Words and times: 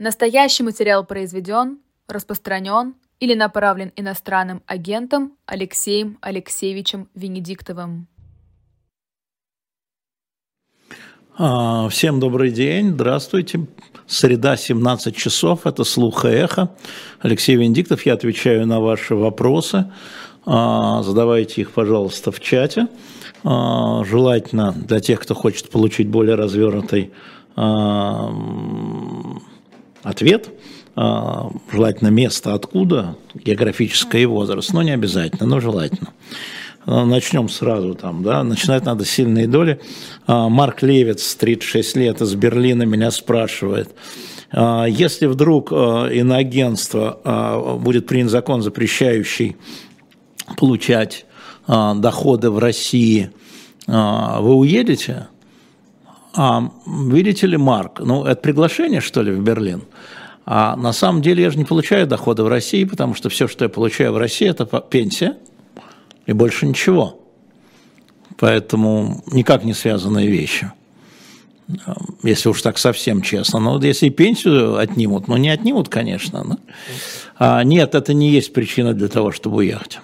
Настоящий 0.00 0.62
материал 0.62 1.04
произведен, 1.04 1.78
распространен 2.06 2.94
или 3.18 3.34
направлен 3.34 3.90
иностранным 3.96 4.62
агентом 4.64 5.32
Алексеем 5.44 6.18
Алексеевичем 6.20 7.08
Венедиктовым. 7.16 8.06
А, 11.36 11.88
всем 11.88 12.20
добрый 12.20 12.52
день, 12.52 12.90
здравствуйте. 12.90 13.66
Среда, 14.06 14.56
17 14.56 15.16
часов, 15.16 15.66
это 15.66 15.82
«Слух 15.82 16.24
и 16.24 16.28
эхо». 16.28 16.76
Алексей 17.18 17.56
Венедиктов, 17.56 18.06
я 18.06 18.14
отвечаю 18.14 18.68
на 18.68 18.78
ваши 18.78 19.16
вопросы. 19.16 19.92
А, 20.46 21.02
задавайте 21.02 21.62
их, 21.62 21.72
пожалуйста, 21.72 22.30
в 22.30 22.38
чате. 22.38 22.86
А, 23.42 24.04
желательно 24.04 24.72
для 24.72 25.00
тех, 25.00 25.18
кто 25.20 25.34
хочет 25.34 25.70
получить 25.70 26.06
более 26.08 26.36
развернутый 26.36 27.12
ответ, 30.02 30.50
а, 31.00 31.52
желательно 31.72 32.08
место 32.08 32.54
откуда, 32.54 33.14
географическое 33.32 34.22
и 34.22 34.26
возраст, 34.26 34.72
но 34.72 34.82
не 34.82 34.90
обязательно, 34.90 35.46
но 35.46 35.60
желательно. 35.60 36.08
А, 36.86 37.04
начнем 37.04 37.48
сразу 37.48 37.94
там, 37.94 38.24
да, 38.24 38.42
начинать 38.42 38.84
надо 38.84 39.04
сильные 39.04 39.46
доли. 39.46 39.80
А, 40.26 40.48
Марк 40.48 40.82
Левец, 40.82 41.36
36 41.36 41.96
лет, 41.96 42.20
из 42.20 42.34
Берлина 42.34 42.82
меня 42.82 43.12
спрашивает, 43.12 43.94
если 44.50 45.26
вдруг 45.26 45.70
иноагентство 45.70 47.76
будет 47.78 48.06
принят 48.06 48.30
закон, 48.30 48.62
запрещающий 48.62 49.58
получать 50.56 51.26
доходы 51.66 52.50
в 52.50 52.58
России, 52.58 53.30
вы 53.86 54.54
уедете? 54.54 55.28
А, 56.34 56.70
видите 56.86 57.46
ли, 57.46 57.56
Марк, 57.56 58.00
ну, 58.00 58.24
это 58.24 58.40
приглашение, 58.40 59.00
что 59.00 59.22
ли, 59.22 59.32
в 59.32 59.42
Берлин? 59.42 59.82
А 60.44 60.76
на 60.76 60.92
самом 60.92 61.20
деле 61.20 61.42
я 61.42 61.50
же 61.50 61.58
не 61.58 61.64
получаю 61.64 62.06
дохода 62.06 62.42
в 62.44 62.48
России, 62.48 62.84
потому 62.84 63.14
что 63.14 63.28
все, 63.28 63.48
что 63.48 63.64
я 63.64 63.68
получаю 63.68 64.12
в 64.12 64.18
России, 64.18 64.48
это 64.48 64.64
пенсия 64.80 65.36
и 66.26 66.32
больше 66.32 66.66
ничего. 66.66 67.20
Поэтому 68.38 69.22
никак 69.32 69.64
не 69.64 69.74
связанные 69.74 70.28
вещи. 70.28 70.72
Если 72.22 72.48
уж 72.48 72.62
так 72.62 72.78
совсем 72.78 73.20
честно. 73.20 73.60
Но 73.60 73.72
вот 73.72 73.84
если 73.84 74.06
и 74.06 74.10
пенсию 74.10 74.78
отнимут, 74.78 75.28
ну 75.28 75.36
не 75.36 75.50
отнимут, 75.50 75.88
конечно. 75.88 76.44
Но... 76.44 76.58
А 77.36 77.62
нет, 77.62 77.94
это 77.94 78.14
не 78.14 78.30
есть 78.30 78.52
причина 78.52 78.94
для 78.94 79.08
того, 79.08 79.32
чтобы 79.32 79.58
уехать. 79.58 80.00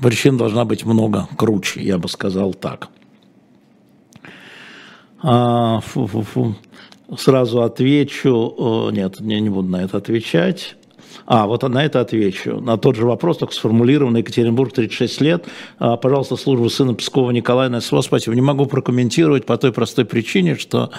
Причин 0.00 0.36
должна 0.36 0.64
быть 0.64 0.84
много 0.84 1.28
круче, 1.36 1.82
я 1.82 1.98
бы 1.98 2.08
сказал 2.08 2.54
так. 2.54 2.88
А, 5.26 5.80
фу 5.80 6.04
-фу 6.04 6.20
-фу. 6.20 6.54
Сразу 7.16 7.62
отвечу, 7.62 8.90
нет, 8.92 9.20
я 9.20 9.40
не 9.40 9.50
буду 9.50 9.68
на 9.68 9.82
это 9.82 9.96
отвечать. 9.96 10.76
А, 11.26 11.46
вот 11.46 11.62
на 11.62 11.84
это 11.84 12.00
отвечу. 12.00 12.60
На 12.60 12.76
тот 12.76 12.96
же 12.96 13.06
вопрос, 13.06 13.38
только 13.38 13.54
сформулированный 13.54 14.20
Екатеринбург, 14.20 14.72
36 14.72 15.20
лет. 15.20 15.46
А, 15.78 15.96
пожалуйста, 15.96 16.36
служба 16.36 16.68
сына 16.68 16.94
Пскова 16.94 17.30
Николая 17.30 17.68
на 17.68 17.80
спасибо. 17.80 18.34
Не 18.34 18.42
могу 18.42 18.66
прокомментировать 18.66 19.46
по 19.46 19.56
той 19.56 19.72
простой 19.72 20.04
причине, 20.04 20.56
что 20.56 20.90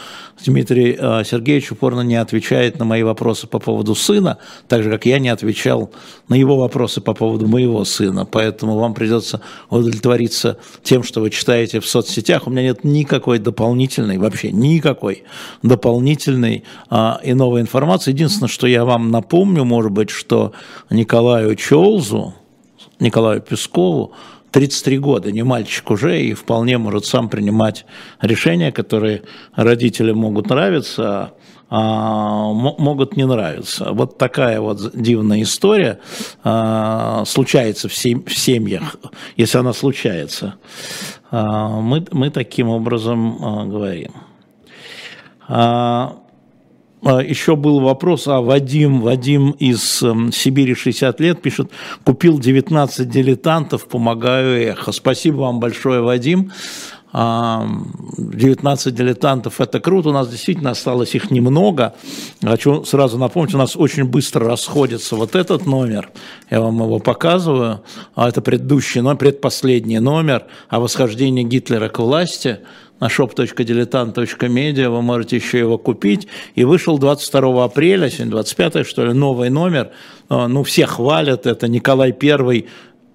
Дмитрий 0.44 0.98
а, 1.00 1.24
Сергеевич 1.24 1.72
упорно 1.72 2.02
не 2.02 2.16
отвечает 2.16 2.80
на 2.80 2.86
мои 2.86 3.04
вопросы 3.04 3.48
по 3.48 3.60
поводу 3.60 3.94
сына, 3.94 4.38
так 4.68 4.84
же, 4.84 4.90
как 4.90 5.06
я 5.06 5.20
не 5.20 5.30
отвечал 5.30 5.92
на 6.28 6.36
его 6.36 6.58
вопросы 6.58 7.02
по 7.02 7.14
поводу 7.14 7.48
моего 7.48 7.86
сына. 7.86 8.26
Поэтому 8.26 8.78
вам 8.78 8.94
придется 8.94 9.42
удовлетвориться 9.70 10.58
тем, 10.84 11.04
что 11.04 11.22
вы 11.22 11.30
читаете 11.30 11.80
в 11.80 11.86
соцсетях. 11.88 12.48
У 12.48 12.50
меня 12.50 12.64
нет 12.64 12.84
никакой 12.84 13.38
дополнительной, 13.38 14.18
вообще 14.18 14.52
никакой 14.52 15.24
дополнительной 15.62 16.64
а, 16.90 17.20
и 17.24 17.34
новой 17.34 17.62
информации. 17.62 18.12
Единственное, 18.12 18.50
что 18.50 18.66
я 18.66 18.86
вам 18.86 19.12
напомню, 19.12 19.64
может 19.66 19.92
быть, 19.92 20.15
что 20.16 20.54
Николаю 20.90 21.56
Чолзу, 21.56 22.34
Николаю 23.00 23.42
Пескову 23.42 24.14
33 24.52 25.00
года, 25.00 25.32
не 25.32 25.44
мальчик 25.44 25.92
уже, 25.92 26.22
и 26.22 26.34
вполне 26.34 26.78
может 26.78 27.06
сам 27.06 27.28
принимать 27.28 27.86
решения, 28.22 28.72
которые 28.72 29.24
родителям 29.54 30.18
могут 30.18 30.50
нравиться, 30.50 31.34
а 31.70 32.54
могут 32.54 33.18
не 33.18 33.26
нравиться. 33.26 33.92
Вот 33.92 34.18
такая 34.18 34.62
вот 34.62 34.92
дивная 34.94 35.42
история 35.42 36.00
а, 36.44 37.24
случается 37.26 37.90
в, 37.90 37.94
сем 37.94 38.24
в 38.24 38.34
семьях, 38.34 38.96
если 39.36 39.58
она 39.58 39.74
случается. 39.74 40.56
А, 41.32 41.82
мы, 41.82 42.06
мы 42.12 42.30
таким 42.30 42.70
образом 42.70 43.38
а, 43.44 43.66
говорим. 43.66 44.14
А, 45.48 46.16
еще 47.02 47.56
был 47.56 47.82
вопрос, 47.82 48.28
а 48.28 48.42
Вадим, 48.42 49.02
Вадим 49.02 49.52
из 49.52 50.02
эм, 50.02 50.32
Сибири 50.32 50.74
60 50.74 51.20
лет 51.20 51.42
пишет, 51.42 51.70
купил 52.04 52.40
19 52.40 53.08
дилетантов, 53.10 53.88
помогаю 53.88 54.60
эхо. 54.70 54.92
Спасибо 54.92 55.38
вам 55.42 55.60
большое, 55.60 56.02
Вадим. 56.02 56.52
19 57.16 58.94
дилетантов– 58.94 59.62
это 59.62 59.80
круто, 59.80 60.10
у 60.10 60.12
нас 60.12 60.28
действительно 60.28 60.72
осталось 60.72 61.16
их 61.16 61.32
немного. 61.32 61.94
Хочу 62.44 62.84
сразу 62.84 63.18
напомнить, 63.18 63.56
у 63.56 63.58
нас 63.58 63.78
очень 63.78 64.04
быстро 64.04 64.46
расходится 64.46 65.16
вот 65.16 65.34
этот 65.36 65.66
номер, 65.66 66.10
я 66.52 66.60
вам 66.60 66.76
его 66.76 67.00
показываю, 67.00 67.84
а 68.16 68.28
это 68.28 68.42
предыдущий 68.42 69.00
номер, 69.00 69.16
предпоследний 69.18 70.00
номер 70.00 70.44
о 70.68 70.82
восхождении 70.82 71.44
Гитлера 71.44 71.88
к 71.88 72.00
власти– 72.00 72.60
на 73.00 73.08
shop.diletant.media, 73.08 74.90
вы 74.90 75.02
можете 75.02 75.36
еще 75.36 75.60
его 75.60 75.78
купить. 75.78 76.28
И 76.56 76.64
вышел 76.64 76.98
22 76.98 77.64
апреля, 77.64 78.10
сегодня 78.10 78.32
25 78.32 78.88
что 78.88 79.06
ли, 79.06 79.14
новый 79.14 79.50
номер. 79.50 79.92
Ну, 80.30 80.64
все 80.64 80.86
хвалят, 80.86 81.46
это 81.46 81.68
Николай 81.68 82.12
Первый 82.12 82.68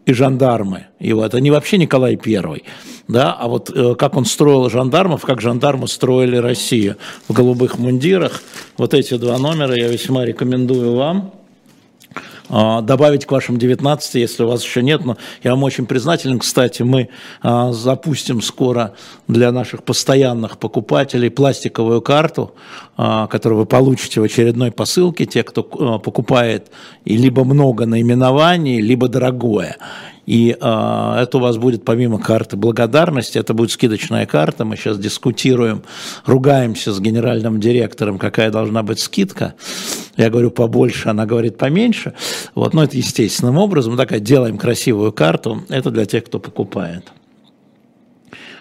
и 0.07 0.13
жандармы. 0.13 0.87
Его. 0.99 1.25
Это 1.25 1.41
не 1.41 1.51
вообще 1.51 1.79
Николай 1.79 2.17
Первый, 2.17 2.65
да, 3.09 3.33
а 3.33 3.49
вот 3.49 3.71
э, 3.75 3.95
как 3.95 4.17
он 4.17 4.25
строил 4.25 4.69
жандармов, 4.69 5.23
как 5.23 5.41
жандармы 5.41 5.89
строили 5.89 6.37
Россию 6.37 6.97
в 7.29 7.33
голубых 7.33 7.79
мундирах. 7.79 8.43
Вот 8.77 8.95
эти 8.95 9.17
два 9.17 9.39
номера 9.39 9.75
я 9.75 9.89
весьма 9.89 10.25
рекомендую 10.25 10.95
вам. 10.97 11.33
А, 12.51 12.81
добавить 12.81 13.27
к 13.27 13.33
вашим 13.33 13.59
19, 13.59 14.15
если 14.17 14.43
у 14.43 14.49
вас 14.49 14.65
еще 14.65 14.83
нет. 14.83 15.05
Но 15.05 15.17
я 15.43 15.53
вам 15.53 15.63
очень 15.63 15.87
признателен. 15.87 16.39
Кстати, 16.41 16.83
мы 16.83 17.09
а, 17.43 17.73
запустим 17.73 18.43
скоро 18.43 18.95
для 19.29 19.53
наших 19.53 19.85
постоянных 19.85 20.59
покупателей 20.59 21.31
пластиковую 21.31 22.03
карту, 22.03 22.55
а, 22.97 23.29
которую 23.29 23.61
вы 23.61 23.67
получите 23.67 24.21
в 24.21 24.25
очередной 24.25 24.73
посылке, 24.73 25.27
те, 25.27 25.43
кто 25.45 25.63
покупает 25.63 26.71
и 27.05 27.17
либо 27.17 27.45
много 27.45 27.87
наименований, 27.87 28.81
либо 28.81 29.09
дорогое. 29.09 29.77
И 30.27 30.51
э, 30.51 30.57
это 30.61 31.39
у 31.39 31.41
вас 31.41 31.57
будет 31.57 31.85
помимо 31.85 32.19
карты 32.19 32.57
благодарности, 32.57 33.39
это 33.39 33.55
будет 33.55 33.71
скидочная 33.71 34.27
карта. 34.27 34.65
Мы 34.65 34.77
сейчас 34.77 34.99
дискутируем, 34.99 35.83
ругаемся 36.27 36.93
с 36.93 37.01
генеральным 37.01 37.61
директором, 37.61 38.19
какая 38.19 38.51
должна 38.51 38.83
быть 38.83 39.01
скидка. 39.01 39.55
Я 40.17 40.31
говорю 40.31 40.51
побольше, 40.51 41.09
она 41.09 41.27
говорит 41.27 41.57
поменьше. 41.57 42.15
Вот, 42.55 42.75
но 42.75 42.85
это 42.85 42.97
естественным 42.97 43.57
образом. 43.57 43.97
Такая 43.97 44.21
делаем 44.21 44.59
красивую 44.59 45.13
карту. 45.13 45.65
Это 45.69 45.91
для 45.91 46.05
тех, 46.05 46.25
кто 46.25 46.39
покупает. 46.39 47.13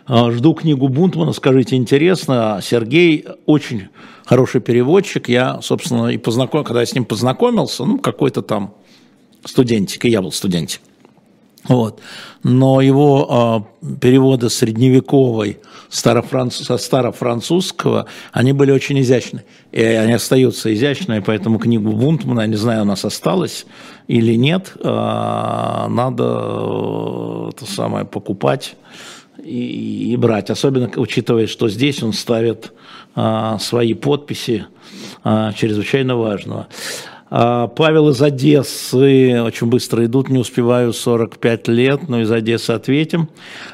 А, 0.08 0.32
жду 0.32 0.56
книгу 0.56 0.88
Бунтмана, 0.88 1.34
скажите, 1.34 1.76
интересно. 1.76 2.60
Сергей 2.64 3.28
очень 3.46 3.90
хороший 4.26 4.60
переводчик. 4.62 5.30
Я, 5.30 5.62
собственно, 5.62 6.08
и 6.08 6.18
познакомился, 6.18 6.68
когда 6.68 6.80
я 6.80 6.86
с 6.88 6.96
ним 6.96 7.06
познакомился, 7.06 7.86
ну, 7.86 8.00
какой-то 8.00 8.42
там 8.42 8.74
студентик, 9.46 10.06
и 10.06 10.10
я 10.10 10.22
был 10.22 10.32
студентик. 10.32 10.82
Вот. 11.66 12.00
Но 12.44 12.82
его 12.82 13.66
э, 13.82 13.96
переводы 14.00 14.50
средневековой 14.50 15.60
старофранц... 15.90 16.56
со 16.56 16.78
старофранцузского, 16.78 18.06
они 18.32 18.54
были 18.54 18.72
очень 18.72 19.00
изящны. 19.02 19.44
И 19.72 19.82
они 19.82 20.14
остаются 20.14 20.74
изящными, 20.74 21.20
поэтому 21.20 21.60
книгу 21.60 21.92
Бунтмана, 21.92 22.42
я 22.42 22.48
не 22.48 22.56
знаю, 22.56 22.84
у 22.84 22.86
нас 22.86 23.04
осталась 23.06 23.66
или 24.08 24.36
нет, 24.36 24.72
э, 24.76 24.88
надо 24.88 26.24
э, 26.24 27.50
это 27.54 27.66
самое 27.66 28.06
покупать 28.06 28.76
и, 29.44 30.14
и 30.14 30.18
брать. 30.18 30.50
Особенно 30.50 30.90
учитывая, 30.96 31.48
что 31.48 31.68
здесь 31.70 32.02
он 32.04 32.14
ставит 32.14 32.72
э, 33.16 33.58
свои 33.60 33.94
подписи 33.94 34.66
э, 35.24 35.52
чрезвычайно 35.56 36.16
важного. 36.16 36.68
А, 37.32 37.68
Павел 37.68 38.10
из 38.10 38.22
Одессы, 38.22 39.42
очень 39.42 39.68
быстро 39.68 40.06
идут, 40.06 40.30
не 40.30 40.40
успеваю, 40.40 40.94
45 40.94 41.68
лет, 41.68 42.10
но 42.10 42.22
из 42.22 42.32
Одессы 42.32 42.72
ответим. 42.72 43.30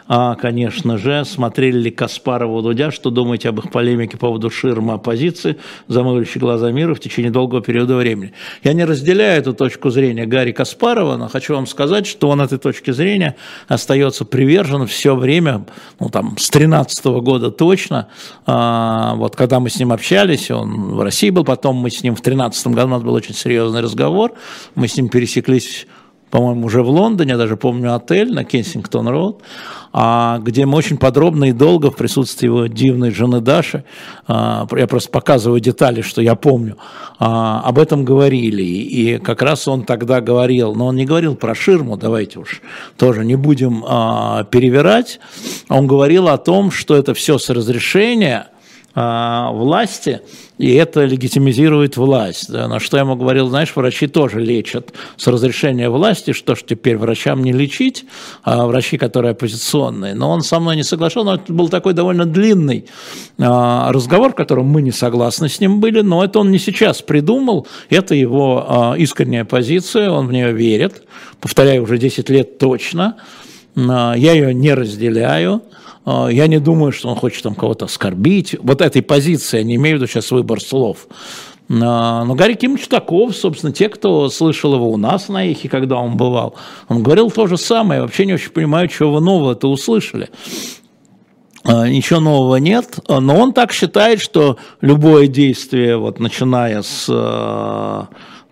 А, 0.08 0.36
конечно 0.36 0.98
же, 0.98 1.24
смотрели 1.26 1.80
ли 1.80 1.92
Каспарова 1.92 2.62
Дудя, 2.62 2.92
что 2.92 3.10
думаете 3.10 3.50
об 3.50 3.60
их 3.60 3.72
полемике 3.72 4.18
по 4.18 4.28
поводу 4.28 4.50
ширмы 4.50 4.94
оппозиции, 4.94 5.58
замыливающей 5.88 6.40
глаза 6.40 6.72
мира 6.72 6.96
в 6.96 7.00
течение 7.00 7.32
долгого 7.32 7.62
периода 7.62 7.96
времени? 7.96 8.34
Я 8.64 8.74
не 8.74 8.84
разделяю 8.84 9.40
эту 9.40 9.54
точку 9.54 9.90
зрения 9.90 10.26
Гарри 10.26 10.52
Каспарова, 10.52 11.16
но 11.16 11.30
хочу 11.30 11.56
вам 11.56 11.68
сказать, 11.68 12.08
что 12.08 12.30
он 12.30 12.42
этой 12.42 12.58
точки 12.58 12.92
зрения 12.92 13.36
остается 13.68 14.26
привержен 14.26 14.86
все 14.88 15.16
время, 15.16 15.66
ну 16.00 16.10
там, 16.10 16.38
с 16.38 16.50
13 16.50 17.06
года 17.06 17.52
точно, 17.52 18.10
а, 18.46 19.16
вот 19.16 19.36
когда 19.36 19.62
мы 19.62 19.70
с 19.70 19.80
ним 19.80 19.94
общались, 19.94 20.52
он 20.52 20.96
в 20.96 21.02
России 21.02 21.30
был, 21.30 21.46
потом 21.46 21.78
мы 21.78 21.90
с 21.90 22.04
ним 22.04 22.16
в 22.16 22.22
13 22.22 22.68
году, 22.68 22.88
у 22.88 22.92
нас 22.92 23.04
был 23.04 23.14
очень 23.14 23.34
серьезный 23.46 23.82
разговор. 23.82 24.34
Мы 24.74 24.88
с 24.88 24.98
ним 24.98 25.08
пересеклись 25.08 25.86
по-моему, 26.32 26.66
уже 26.66 26.82
в 26.84 26.90
Лондоне, 26.90 27.32
я 27.32 27.38
даже 27.38 27.56
помню 27.56 27.96
отель 27.96 28.34
на 28.34 28.44
Кенсингтон-Роуд, 28.44 29.42
а, 29.94 30.40
где 30.40 30.66
мы 30.66 30.78
очень 30.78 30.98
подробно 30.98 31.46
и 31.46 31.52
долго 31.54 31.92
в 31.92 31.96
присутствии 31.96 32.48
его 32.48 32.66
дивной 32.66 33.12
жены 33.12 33.40
Даши, 33.40 33.86
а, 34.28 34.68
я 34.76 34.88
просто 34.88 35.12
показываю 35.12 35.62
детали, 35.62 36.02
что 36.02 36.22
я 36.22 36.36
помню, 36.36 36.76
а, 37.20 37.62
об 37.62 37.80
этом 37.80 38.04
говорили. 38.04 38.64
И 38.64 39.18
как 39.20 39.42
раз 39.44 39.68
он 39.70 39.86
тогда 39.86 40.20
говорил, 40.20 40.76
но 40.76 40.88
он 40.88 40.98
не 40.98 41.06
говорил 41.06 41.36
про 41.36 41.56
ширму, 41.56 41.96
давайте 41.96 42.40
уж 42.40 42.62
тоже 42.98 43.24
не 43.24 43.36
будем 43.36 43.82
перевирать, 44.50 45.22
он 45.70 45.88
говорил 45.88 46.28
о 46.28 46.38
том, 46.38 46.70
что 46.70 46.96
это 46.96 47.14
все 47.14 47.38
с 47.38 47.50
разрешения– 47.50 48.48
власти, 48.96 50.22
и 50.58 50.74
это 50.74 51.04
легитимизирует 51.04 51.98
власть. 51.98 52.50
Да. 52.50 52.68
На 52.68 52.80
что 52.80 52.98
я 52.98 53.04
ему 53.04 53.16
говорил, 53.16 53.50
знаешь, 53.50 53.76
врачи 53.76 54.08
тоже 54.08 54.40
лечат 54.40 54.94
с 55.18 55.28
разрешения 55.28 55.90
власти, 55.90 56.32
что 56.32 56.56
ж 56.56 56.64
теперь 56.66 56.98
врачам 56.98 57.44
не 57.44 57.52
лечить, 57.52 58.06
а 58.44 58.66
врачи, 58.66 58.98
которые 58.98 59.32
оппозиционные. 59.32 60.16
Но 60.16 60.30
он 60.30 60.42
со 60.42 60.60
мной 60.60 60.78
не 60.78 60.84
соглашался, 60.84 61.26
но 61.26 61.36
это 61.36 61.52
был 61.52 61.68
такой 61.68 61.94
довольно 61.94 62.26
длинный 62.26 62.86
а, 63.38 63.92
разговор, 63.92 64.32
в 64.32 64.36
котором 64.36 64.68
мы 64.68 64.82
не 64.82 64.92
согласны 64.92 65.50
с 65.50 65.60
ним 65.60 65.82
были, 65.82 66.00
но 66.02 66.24
это 66.24 66.40
он 66.40 66.52
не 66.52 66.60
сейчас 66.60 67.02
придумал, 67.02 67.68
это 67.90 68.16
его 68.16 68.66
а, 68.68 68.96
искренняя 68.98 69.44
позиция, 69.44 70.10
он 70.10 70.28
в 70.28 70.32
нее 70.32 70.54
верит, 70.54 71.04
повторяю, 71.42 71.84
уже 71.84 71.98
10 71.98 72.30
лет 72.30 72.58
точно, 72.60 73.18
я 73.76 74.32
ее 74.32 74.54
не 74.54 74.74
разделяю, 74.74 75.56
а, 75.56 75.85
я 76.06 76.48
не 76.48 76.60
думаю, 76.60 76.92
что 76.92 77.10
он 77.10 77.16
хочет 77.16 77.44
там 77.44 77.56
кого-то 77.56 77.86
оскорбить. 77.86 78.56
Вот 78.62 78.82
этой 78.82 79.02
позиции, 79.02 79.58
я 79.58 79.64
не 79.64 79.76
имею 79.76 79.98
в 79.98 80.02
виду 80.02 80.08
сейчас 80.08 80.32
выбор 80.32 80.62
слов. 80.62 81.08
А, 81.70 82.24
но 82.24 82.36
Гарри 82.36 82.54
Кимович 82.54 82.88
таков, 82.88 83.36
собственно, 83.36 83.74
те, 83.74 83.90
кто 83.90 84.30
слышал 84.30 84.76
его 84.76 84.92
у 84.92 84.98
нас 84.98 85.30
на 85.30 85.50
эхе, 85.50 85.68
когда 85.68 85.98
он 85.98 86.16
бывал, 86.16 86.56
он 86.88 87.02
говорил 87.02 87.32
то 87.32 87.48
же 87.48 87.58
самое. 87.58 88.00
Я 88.00 88.02
вообще 88.04 88.26
не 88.26 88.34
очень 88.34 88.52
понимаю, 88.52 88.88
чего 88.88 89.14
вы 89.14 89.22
нового-то 89.22 89.70
услышали. 89.70 90.30
А, 91.64 91.90
ничего 91.90 92.20
нового 92.20 92.58
нет, 92.58 93.00
но 93.08 93.40
он 93.40 93.54
так 93.54 93.74
считает, 93.74 94.22
что 94.22 94.58
любое 94.82 95.28
действие, 95.28 95.98
вот 95.98 96.20
начиная 96.20 96.84
с 96.84 97.10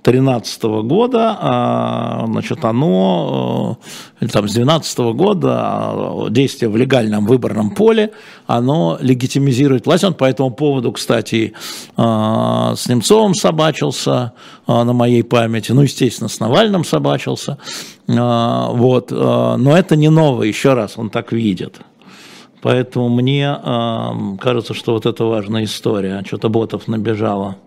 2013 0.04 0.84
года, 0.84 1.38
а, 1.40 2.26
значит, 2.28 2.66
оно, 2.66 3.78
э, 4.20 4.28
там 4.28 4.50
с 4.50 4.54
2012 4.54 5.14
года, 5.14 5.50
а, 5.56 6.30
действие 6.30 6.70
в 6.70 6.76
легальном 6.76 7.26
выборном 7.26 7.72
поле, 7.72 8.12
оно 8.46 8.98
легитимизирует 9.00 9.86
власть. 9.86 10.04
Он 10.04 10.14
по 10.14 10.26
этому 10.26 10.52
поводу, 10.52 10.92
кстати, 10.92 11.54
а, 11.96 12.76
с 12.76 12.90
Немцовым 12.90 13.34
собачился 13.34 14.34
на 14.68 14.94
моей 14.94 15.24
памяти, 15.24 15.72
ну, 15.72 15.84
естественно, 15.84 16.30
с 16.30 16.40
Навальным 16.40 16.84
собачился, 16.84 17.58
вот, 18.08 19.12
но 19.12 19.78
это 19.78 19.96
не 19.96 20.10
новое, 20.10 20.48
еще 20.48 20.74
раз, 20.74 20.94
он 20.98 21.10
так 21.10 21.32
видит. 21.34 21.80
Поэтому 22.62 23.10
мне 23.10 23.58
кажется, 24.40 24.74
что 24.74 24.94
вот 24.94 25.06
это 25.06 25.26
важная 25.26 25.66
история. 25.66 26.24
Что-то 26.26 26.48
ботов 26.48 26.88
набежало. 26.88 27.58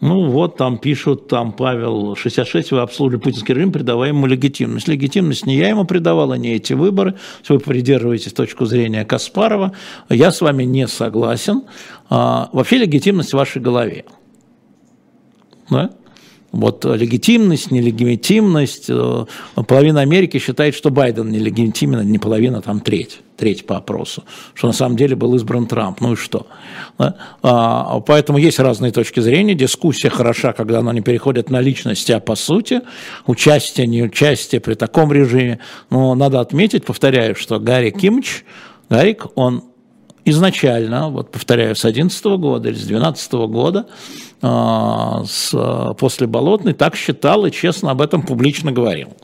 Ну 0.00 0.30
вот 0.30 0.56
там 0.56 0.76
пишут, 0.76 1.28
там 1.28 1.52
Павел 1.52 2.14
66, 2.14 2.72
вы 2.72 2.80
обслуживали 2.80 3.22
путинский 3.22 3.54
режим, 3.54 3.72
придавая 3.72 4.10
ему 4.10 4.26
легитимность. 4.26 4.88
Легитимность 4.88 5.46
не 5.46 5.56
я 5.56 5.70
ему 5.70 5.86
придавал, 5.86 6.32
а 6.32 6.38
не 6.38 6.54
эти 6.54 6.74
выборы. 6.74 7.14
Вы 7.48 7.58
придерживаетесь 7.58 8.32
точку 8.32 8.66
зрения 8.66 9.04
Каспарова, 9.04 9.72
я 10.10 10.32
с 10.32 10.42
вами 10.42 10.64
не 10.64 10.86
согласен. 10.86 11.62
А, 12.10 12.50
вообще 12.52 12.76
легитимность 12.76 13.30
в 13.30 13.36
вашей 13.36 13.62
голове. 13.62 14.04
Да? 15.70 15.90
Вот 16.56 16.84
легитимность, 16.84 17.70
нелегитимность. 17.70 18.86
Э, 18.88 19.26
половина 19.66 20.00
Америки 20.00 20.38
считает, 20.38 20.74
что 20.74 20.90
Байден 20.90 21.30
нелегитимен, 21.30 22.10
не 22.10 22.18
половина, 22.18 22.62
там 22.62 22.80
треть 22.80 23.20
треть 23.36 23.66
по 23.66 23.76
опросу, 23.76 24.24
что 24.54 24.66
на 24.66 24.72
самом 24.72 24.96
деле 24.96 25.14
был 25.14 25.34
избран 25.34 25.66
Трамп, 25.66 26.00
ну 26.00 26.14
и 26.14 26.16
что. 26.16 26.46
А, 27.42 28.00
поэтому 28.00 28.38
есть 28.38 28.58
разные 28.58 28.92
точки 28.92 29.20
зрения, 29.20 29.54
дискуссия 29.54 30.08
хороша, 30.08 30.54
когда 30.54 30.78
она 30.78 30.94
не 30.94 31.02
переходит 31.02 31.50
на 31.50 31.60
личности, 31.60 32.12
а 32.12 32.20
по 32.20 32.34
сути, 32.34 32.80
участие, 33.26 33.86
не 33.86 34.02
участие 34.02 34.62
при 34.62 34.72
таком 34.72 35.12
режиме, 35.12 35.58
но 35.90 36.14
надо 36.14 36.40
отметить, 36.40 36.86
повторяю, 36.86 37.34
что 37.36 37.60
Гарри 37.60 37.90
Кимч, 37.90 38.44
Гарик, 38.88 39.26
он 39.34 39.64
изначально, 40.26 41.08
вот 41.08 41.30
повторяю, 41.30 41.74
с 41.74 41.80
2011 41.80 42.24
года 42.38 42.68
или 42.68 42.76
с 42.76 42.86
2012 42.86 43.32
года, 43.48 43.86
а, 44.42 45.24
с, 45.24 45.94
после 45.98 46.26
Болотной, 46.26 46.74
так 46.74 46.96
считал 46.96 47.46
и 47.46 47.50
честно 47.50 47.92
об 47.92 48.02
этом 48.02 48.22
публично 48.22 48.72
говорил. 48.72 49.16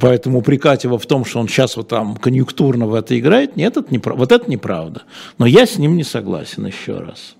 Поэтому 0.00 0.38
упрекать 0.38 0.84
его 0.84 0.98
в 0.98 1.06
том, 1.06 1.24
что 1.24 1.40
он 1.40 1.48
сейчас 1.48 1.76
вот 1.76 1.88
там 1.88 2.16
конъюнктурно 2.16 2.86
в 2.86 2.94
это 2.94 3.18
играет, 3.18 3.56
нет, 3.56 3.76
это 3.76 3.90
не, 3.90 3.98
вот 3.98 4.32
это 4.32 4.48
неправда. 4.50 5.02
Но 5.38 5.46
я 5.46 5.66
с 5.66 5.78
ним 5.78 5.96
не 5.96 6.04
согласен 6.04 6.66
еще 6.66 6.98
раз. 6.98 7.34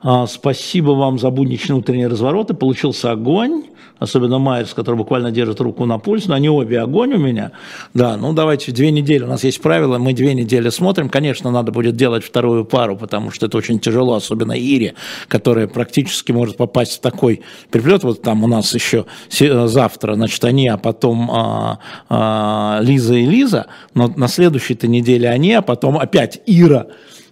А, 0.00 0.26
спасибо 0.26 0.92
вам 0.92 1.18
за 1.18 1.30
будничные 1.30 1.76
утренние 1.76 2.08
развороты. 2.08 2.54
Получился 2.54 3.10
огонь 3.10 3.64
особенно 3.98 4.38
Майерс, 4.38 4.74
который 4.74 4.96
буквально 4.96 5.30
держит 5.30 5.60
руку 5.60 5.86
на 5.86 5.98
пульс, 5.98 6.26
но 6.26 6.34
они 6.34 6.48
обе 6.48 6.80
огонь 6.80 7.14
у 7.14 7.18
меня. 7.18 7.52
Да, 7.94 8.16
ну 8.16 8.32
давайте 8.32 8.72
две 8.72 8.90
недели, 8.90 9.24
у 9.24 9.28
нас 9.28 9.44
есть 9.44 9.60
правила, 9.60 9.98
мы 9.98 10.12
две 10.12 10.34
недели 10.34 10.68
смотрим. 10.68 11.08
Конечно, 11.08 11.50
надо 11.50 11.72
будет 11.72 11.96
делать 11.96 12.24
вторую 12.24 12.64
пару, 12.64 12.96
потому 12.96 13.30
что 13.30 13.46
это 13.46 13.56
очень 13.56 13.78
тяжело, 13.78 14.14
особенно 14.14 14.52
Ире, 14.52 14.94
которая 15.28 15.68
практически 15.68 16.32
может 16.32 16.56
попасть 16.56 16.98
в 16.98 17.00
такой 17.00 17.42
переплет. 17.70 18.04
Вот 18.04 18.22
там 18.22 18.44
у 18.44 18.46
нас 18.46 18.74
еще 18.74 19.06
завтра, 19.30 20.14
значит, 20.14 20.44
они, 20.44 20.68
а 20.68 20.76
потом 20.76 21.30
а, 21.30 21.78
а, 22.08 22.80
Лиза 22.82 23.14
и 23.14 23.26
Лиза, 23.26 23.66
но 23.94 24.12
на 24.16 24.28
следующей-то 24.28 24.86
неделе 24.86 25.28
они, 25.28 25.52
а 25.52 25.62
потом 25.62 25.98
опять 25.98 26.40
Ира 26.46 26.86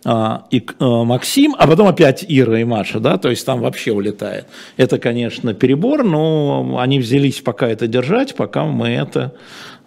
и 0.05 0.67
а, 0.81 1.05
Максим, 1.05 1.55
а 1.59 1.67
потом 1.67 1.87
опять 1.87 2.25
Ира 2.29 2.61
и 2.61 2.65
Маша, 2.65 2.99
да, 2.99 3.19
то 3.19 3.31
есть 3.31 3.47
там 3.47 3.61
вообще 3.61 3.93
улетает. 3.93 4.47
Это, 4.77 4.99
конечно, 4.99 5.55
перебор, 5.55 6.03
но 6.03 6.79
они 6.79 6.99
взялись 6.99 7.41
пока 7.41 7.69
это 7.69 7.87
держать, 7.87 8.35
пока 8.35 8.65
мы 8.65 8.89
это 8.89 9.35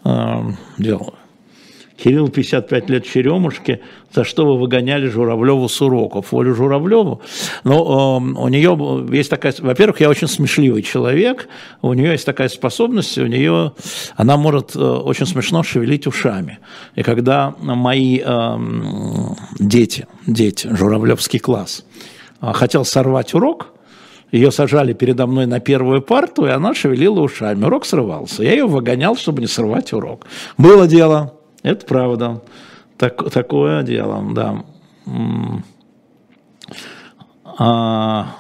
э, 0.06 0.42
делаем. 0.78 1.14
Кирилл 1.98 2.28
55 2.28 2.90
лет 2.90 3.06
Черемушки, 3.06 3.80
за 4.14 4.24
что 4.24 4.46
вы 4.46 4.60
выгоняли 4.60 5.08
Журавлеву 5.08 5.70
с 5.70 5.82
уроков? 5.82 6.34
Олю 6.34 6.54
Журавлеву? 6.54 7.22
Но 7.64 8.20
э, 8.22 8.40
у 8.40 8.48
нее 8.50 9.08
есть 9.12 9.30
такая... 9.30 9.54
Во-первых, 9.60 10.02
я 10.02 10.10
очень 10.10 10.28
смешливый 10.28 10.82
человек, 10.82 11.48
у 11.82 11.94
нее 11.94 12.12
есть 12.12 12.26
такая 12.26 12.50
способность, 12.50 13.18
у 13.18 13.28
нее... 13.28 13.72
Она 14.16 14.36
может 14.36 14.76
э, 14.76 14.80
очень 14.80 15.26
смешно 15.26 15.64
шевелить 15.64 16.06
ушами. 16.06 16.60
И 16.96 17.04
когда 17.04 17.56
мои 17.60 18.22
э, 18.24 18.58
дети, 19.60 20.08
дети, 20.28 20.68
Журавлевский 20.76 21.40
класс, 21.40 21.86
э, 22.42 22.52
хотел 22.54 22.84
сорвать 22.84 23.34
урок, 23.34 23.68
ее 24.32 24.52
сажали 24.52 24.92
передо 24.92 25.28
мной 25.28 25.46
на 25.46 25.62
первую 25.62 26.02
парту, 26.02 26.46
и 26.46 26.50
она 26.50 26.74
шевелила 26.74 27.22
ушами. 27.22 27.64
Урок 27.64 27.86
срывался. 27.86 28.44
Я 28.44 28.52
ее 28.52 28.66
выгонял, 28.68 29.16
чтобы 29.16 29.40
не 29.40 29.48
срывать 29.48 29.94
урок. 29.94 30.26
Было 30.58 30.88
дело. 30.88 31.34
Это 31.66 31.84
правда. 31.84 32.42
Так, 32.98 33.32
такое 33.32 33.82
дело, 33.82 34.24
да. 34.34 34.64
А, 37.58 38.36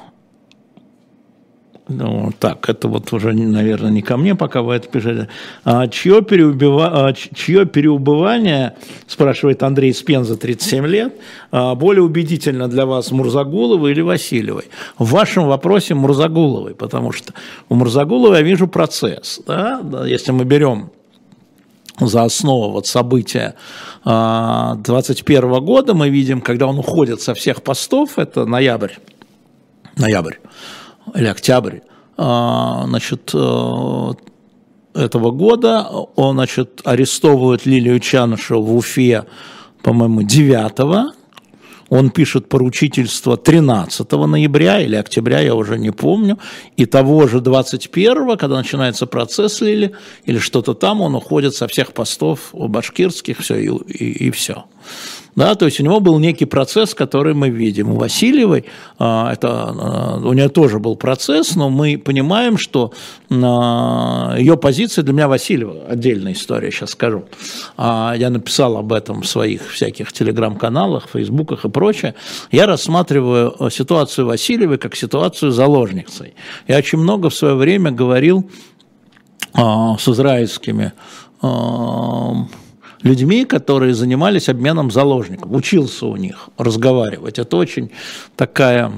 ну, 1.88 2.32
так, 2.40 2.70
это 2.70 2.88
вот 2.88 3.12
уже, 3.14 3.34
наверное, 3.34 3.90
не 3.90 4.04
ко 4.04 4.18
мне, 4.18 4.36
пока 4.36 4.62
вы 4.62 4.76
это 4.76 4.88
пишете. 4.88 5.28
А, 5.64 5.88
чье, 5.88 6.22
переубива... 6.22 7.08
а, 7.08 7.14
чье 7.14 7.66
переубывание, 7.66 8.76
спрашивает 9.08 9.64
Андрей 9.64 9.92
Спенза, 9.92 10.38
37 10.38 10.86
лет, 10.86 11.16
а, 11.50 11.74
более 11.74 12.04
убедительно 12.04 12.68
для 12.68 12.86
вас, 12.86 13.10
Мурзагуловой 13.10 13.92
или 13.92 14.02
Васильевой? 14.02 14.66
В 15.00 15.10
вашем 15.10 15.48
вопросе 15.48 15.96
Мурзагуловой, 15.96 16.76
потому 16.76 17.12
что 17.12 17.34
у 17.70 17.76
Мурзагуловой 17.76 18.38
я 18.38 18.44
вижу 18.44 18.68
процесс. 18.68 19.42
Да? 19.48 19.82
Если 20.06 20.32
мы 20.32 20.46
берем 20.46 20.92
за 22.00 22.24
основу 22.24 22.72
вот 22.72 22.88
события 22.88 23.56
2021 24.04 25.64
года 25.64 25.94
мы 25.94 26.10
видим, 26.10 26.42
когда 26.42 26.68
он 26.68 26.80
уходит 26.80 27.22
со 27.22 27.34
всех 27.34 27.62
постов, 27.64 28.18
это 28.20 28.46
ноябрь 28.46 28.94
ноябрь 29.98 30.36
или 31.14 31.28
октябрь, 31.28 31.80
значит, 32.18 33.34
этого 34.94 35.32
года 35.32 35.88
он, 36.16 36.36
значит, 36.36 36.82
арестовывает 36.84 37.66
Лилию 37.66 38.00
Чанышеву 38.00 38.62
в 38.62 38.76
Уфе, 38.76 39.26
по-моему, 39.84 40.24
9 40.24 41.06
он 41.90 42.10
пишет 42.10 42.50
поручительство 42.50 43.38
13 43.38 44.12
ноября 44.12 44.82
или 44.82 44.96
октября, 44.96 45.40
я 45.40 45.56
уже 45.56 45.78
не 45.78 45.92
помню, 45.92 46.40
и 46.78 46.86
того 46.86 47.28
же 47.28 47.42
21, 47.42 48.38
когда 48.38 48.58
начинается 48.58 49.06
процесс 49.06 49.62
Лили, 49.62 49.94
или 50.26 50.40
что-то 50.40 50.74
там, 50.74 51.02
он 51.02 51.16
уходит 51.16 51.56
со 51.56 51.68
всех 51.68 51.94
постов 51.94 52.50
башкирских, 52.54 53.40
все, 53.40 53.56
и, 53.56 53.68
и, 53.68 54.28
и 54.28 54.32
все. 54.32 54.66
Да, 55.36 55.56
то 55.56 55.66
есть 55.66 55.82
у 55.82 55.84
него 55.84 56.00
был 56.00 56.18
некий 56.18 56.46
процесс, 56.46 56.94
который 56.94 57.34
мы 57.34 57.50
видим. 57.50 57.90
У 57.90 57.96
Васильевой 57.98 58.66
а, 58.98 59.34
это, 59.34 59.50
а, 59.50 60.22
у 60.24 60.32
нее 60.32 60.48
тоже 60.48 60.80
был 60.80 60.96
процесс, 60.96 61.56
но 61.56 61.70
мы 61.70 61.98
понимаем, 61.98 62.58
что 62.58 62.94
а, 63.30 64.36
ее 64.38 64.56
позиция 64.56 65.04
для 65.04 65.14
меня 65.14 65.28
Васильева, 65.28 65.88
отдельная 65.90 66.32
история, 66.32 66.72
сейчас 66.72 66.92
скажу. 66.92 67.26
Я 67.78 68.30
написал 68.30 68.78
об 68.78 68.94
этом 68.94 69.24
в 69.24 69.28
своих 69.28 69.70
всяких 69.72 70.14
телеграм-каналах, 70.14 71.10
фейсбуках 71.12 71.66
и 71.66 71.70
прочее. 71.70 72.16
Я 72.52 72.66
рассматриваю 72.66 73.70
ситуацию 73.70 74.28
Васильевой 74.28 74.78
как 74.78 74.96
ситуацию 74.96 75.52
заложницей. 75.52 76.34
Я 76.68 76.78
очень 76.78 77.00
много 77.00 77.30
в 77.30 77.36
свое 77.36 77.56
время 77.56 77.92
говорил 77.92 78.50
с 79.54 80.08
израильскими 80.08 80.94
людьми, 83.06 83.46
которые 83.46 83.94
занимались 83.94 84.50
обменом 84.50 84.92
заложников, 84.92 85.52
учился 85.52 86.08
у 86.08 86.16
них 86.18 86.50
разговаривать. 86.58 87.40
Это 87.40 87.56
очень 87.56 87.92
такая 88.36 88.92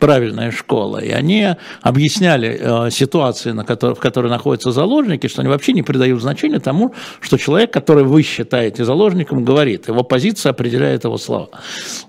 правильная 0.00 0.50
школа, 0.50 0.98
и 0.98 1.10
они 1.10 1.46
объясняли 1.80 2.58
э, 2.60 2.90
ситуации, 2.90 3.52
на 3.52 3.64
которой, 3.64 3.94
в 3.94 4.00
которой 4.00 4.28
находятся 4.30 4.72
заложники, 4.72 5.28
что 5.28 5.42
они 5.42 5.48
вообще 5.48 5.72
не 5.74 5.82
придают 5.82 6.20
значения 6.20 6.58
тому, 6.58 6.92
что 7.20 7.38
человек, 7.38 7.72
который 7.72 8.02
вы 8.02 8.22
считаете 8.22 8.84
заложником, 8.84 9.44
говорит. 9.44 9.86
Его 9.86 10.02
позиция 10.02 10.50
определяет 10.50 11.04
его 11.04 11.18
слова. 11.18 11.50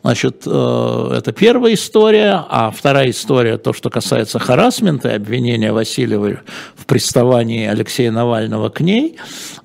Значит, 0.01 0.41
э, 0.47 1.15
это 1.17 1.33
первая 1.33 1.75
история, 1.75 2.43
а 2.50 2.71
вторая 2.71 3.12
история, 3.12 3.57
то, 3.59 3.73
что 3.73 3.91
касается 3.91 4.39
харасмента 4.39 5.09
и 5.09 5.13
обвинения 5.13 5.71
Васильевой 5.71 6.39
в 6.75 6.88
приставании 6.88 7.67
Алексея 7.67 8.12
Навального 8.12 8.69
к 8.69 8.79
ней, 8.79 9.17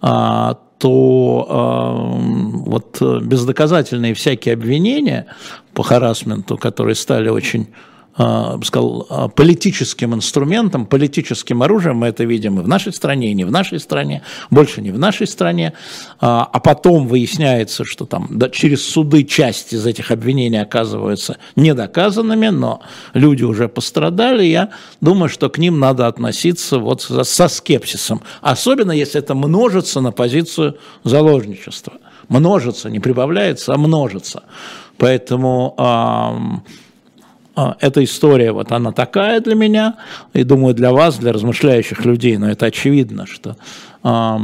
э, 0.03 0.55
то 0.79 1.47
э, 1.49 2.69
вот 2.71 3.03
бездоказательные 3.23 4.15
всякие 4.15 4.55
обвинения 4.55 5.27
по 5.75 5.83
харасменту, 5.83 6.57
которые 6.57 6.95
стали 6.95 7.29
очень 7.29 7.69
сказал, 8.19 9.07
а, 9.11 9.29
политическим 9.29 10.13
инструментом, 10.13 10.87
политическим 10.87 11.63
оружием, 11.63 11.99
мы 11.99 12.09
это 12.09 12.25
видим 12.25 12.59
и 12.59 12.63
в 12.65 12.69
нашей 12.69 12.93
стране, 12.93 13.31
и 13.31 13.35
не 13.35 13.45
в 13.45 13.53
нашей 13.53 13.79
стране, 13.79 14.23
больше 14.51 14.83
не 14.83 14.91
в 14.91 14.99
нашей 14.99 15.29
стране, 15.29 15.75
а, 16.21 16.49
а 16.53 16.59
потом 16.59 17.07
выясняется, 17.07 17.85
что 17.85 18.07
там 18.07 18.27
да, 18.31 18.51
через 18.51 18.85
суды 18.85 19.23
часть 19.23 19.73
из 19.73 19.87
этих 19.87 20.11
обвинений 20.11 20.61
оказываются 20.61 21.37
недоказанными, 21.55 22.49
но 22.49 22.81
люди 23.15 23.45
уже 23.45 23.69
пострадали, 23.69 24.45
я 24.45 24.71
думаю, 25.01 25.29
что 25.29 25.49
к 25.49 25.59
ним 25.59 25.79
надо 25.79 26.09
относиться 26.09 26.79
вот 26.81 27.03
со 27.03 27.49
скепсисом, 27.49 28.23
особенно 28.41 28.91
если 28.91 29.21
это 29.21 29.37
множится 29.37 30.01
на 30.01 30.11
позицию 30.11 30.77
заложничества. 31.05 31.93
Множится, 32.29 32.91
не 32.91 33.01
прибавляется, 33.01 33.73
а 33.73 33.79
множится. 33.79 34.43
Поэтому 34.99 35.75
а, 35.79 36.61
эта 37.81 38.05
история, 38.05 38.53
вот 38.53 38.73
она 38.73 38.93
такая 38.93 39.41
для 39.41 39.55
меня, 39.55 39.97
и 40.33 40.45
думаю, 40.45 40.75
для 40.75 40.93
вас, 40.93 41.19
для 41.19 41.33
размышляющих 41.33 42.05
людей, 42.05 42.37
но 42.37 42.49
это 42.51 42.67
очевидно, 42.67 43.27
что 43.27 43.57
а, 44.03 44.41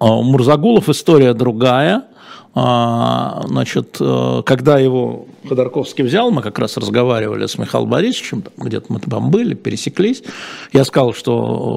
у 0.00 0.22
Мурзагулов 0.22 0.88
история 0.88 1.34
другая, 1.34 2.04
а, 2.52 3.42
значит, 3.46 3.98
э, 4.00 4.42
когда 4.44 4.76
его 4.80 5.28
Ходорковский 5.48 6.02
взял, 6.02 6.32
мы 6.32 6.42
как 6.42 6.58
раз 6.58 6.76
разговаривали 6.76 7.46
с 7.46 7.56
Михаилом 7.58 7.88
Борисовичем, 7.88 8.42
где-то 8.56 8.92
мы 8.92 8.98
там 8.98 9.30
были, 9.30 9.54
пересеклись, 9.54 10.24
я 10.72 10.84
сказал, 10.84 11.14
что 11.14 11.36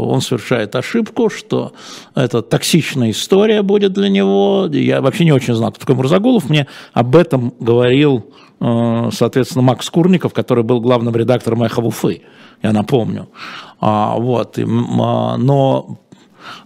он 0.09 0.21
совершает 0.21 0.75
ошибку, 0.75 1.29
что 1.29 1.73
это 2.15 2.41
токсичная 2.41 3.11
история 3.11 3.61
будет 3.61 3.93
для 3.93 4.09
него, 4.09 4.67
я 4.71 5.01
вообще 5.01 5.25
не 5.25 5.31
очень 5.31 5.53
знал, 5.53 5.71
кто 5.71 5.81
такой 5.81 5.95
Мурзагулов, 5.95 6.49
мне 6.49 6.65
об 6.93 7.15
этом 7.15 7.53
говорил 7.59 8.25
соответственно, 9.11 9.61
Макс 9.63 9.89
Курников, 9.89 10.33
который 10.33 10.63
был 10.63 10.79
главным 10.79 11.15
редактором 11.15 11.63
«Эхо 11.63 11.81
Уфы», 11.81 12.21
я 12.61 12.71
напомню. 12.71 13.29
А, 13.79 14.15
вот, 14.17 14.57
а, 14.57 15.37
но 15.37 15.99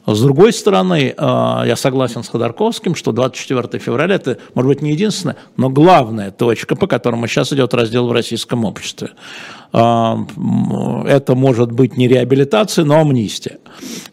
с 0.05 0.21
другой 0.21 0.53
стороны, 0.53 1.13
а, 1.17 1.63
я 1.65 1.75
согласен 1.75 2.23
с 2.23 2.29
Ходорковским, 2.29 2.95
что 2.95 3.11
24 3.11 3.79
февраля 3.79 4.15
это, 4.15 4.37
может 4.53 4.69
быть, 4.69 4.81
не 4.81 4.91
единственная, 4.91 5.37
но 5.57 5.69
главная 5.69 6.31
точка, 6.31 6.75
по 6.75 6.87
которому 6.87 7.27
сейчас 7.27 7.51
идет 7.51 7.73
раздел 7.73 8.07
в 8.07 8.11
российском 8.11 8.63
обществе. 8.65 9.11
А, 9.73 10.17
это 11.05 11.35
может 11.35 11.71
быть 11.71 11.97
не 11.97 12.07
реабилитация, 12.07 12.85
но 12.85 12.99
амнистия 12.99 13.59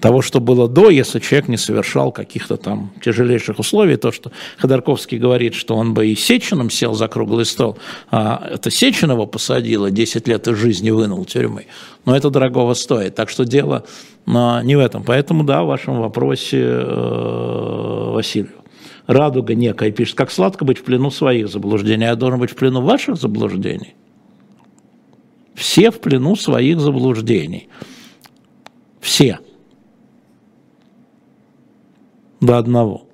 того, 0.01 0.21
что 0.23 0.41
было 0.41 0.69
до, 0.69 0.91
если 0.91 1.21
человек 1.21 1.49
не 1.49 1.57
совершал 1.57 2.13
каких-то 2.13 2.57
там 2.57 2.91
тяжелейших 3.03 3.59
условий. 3.59 3.97
То, 3.97 4.13
что 4.13 4.33
Ходорковский 4.59 5.19
говорит, 5.19 5.55
что 5.55 5.77
он 5.77 5.95
бы 5.95 6.09
и 6.09 6.15
Сечином 6.15 6.71
сел 6.71 6.95
за 6.95 7.09
круглый 7.09 7.47
стол, 7.47 7.79
а 8.11 8.51
это 8.53 8.71
Сеченова 8.71 9.27
посадила, 9.27 9.91
10 9.91 10.29
лет 10.29 10.49
из 10.49 10.57
жизни 10.57 10.91
вынул 10.91 11.25
тюрьмы. 11.25 11.67
Но 12.05 12.17
это 12.17 12.31
дорогого 12.31 12.75
стоит. 12.75 13.15
Так 13.15 13.31
что 13.31 13.45
дело 13.45 13.85
а, 14.27 14.63
не 14.63 14.77
в 14.77 14.81
этом. 14.81 15.05
Поэтому, 15.05 15.45
да, 15.45 15.63
в 15.63 15.69
вашем 15.69 16.01
вопросе, 16.01 16.61
э, 16.61 18.11
Василий 18.13 18.49
радуга 19.07 19.55
некая 19.55 19.91
пишет, 19.91 20.17
как 20.17 20.31
сладко 20.31 20.65
быть 20.65 20.79
в 20.79 20.85
плену 20.85 21.11
своих 21.11 21.49
заблуждений, 21.49 22.05
я 22.05 22.17
должен 22.17 22.41
быть 22.41 22.51
в 22.51 22.57
плену 22.57 22.81
ваших 22.81 23.17
заблуждений. 23.17 23.95
Все 25.55 25.91
в 25.91 26.01
плену 26.01 26.37
своих 26.37 26.81
заблуждений. 26.81 27.69
Все. 29.01 29.39
До 32.41 32.59
одного. 32.59 33.07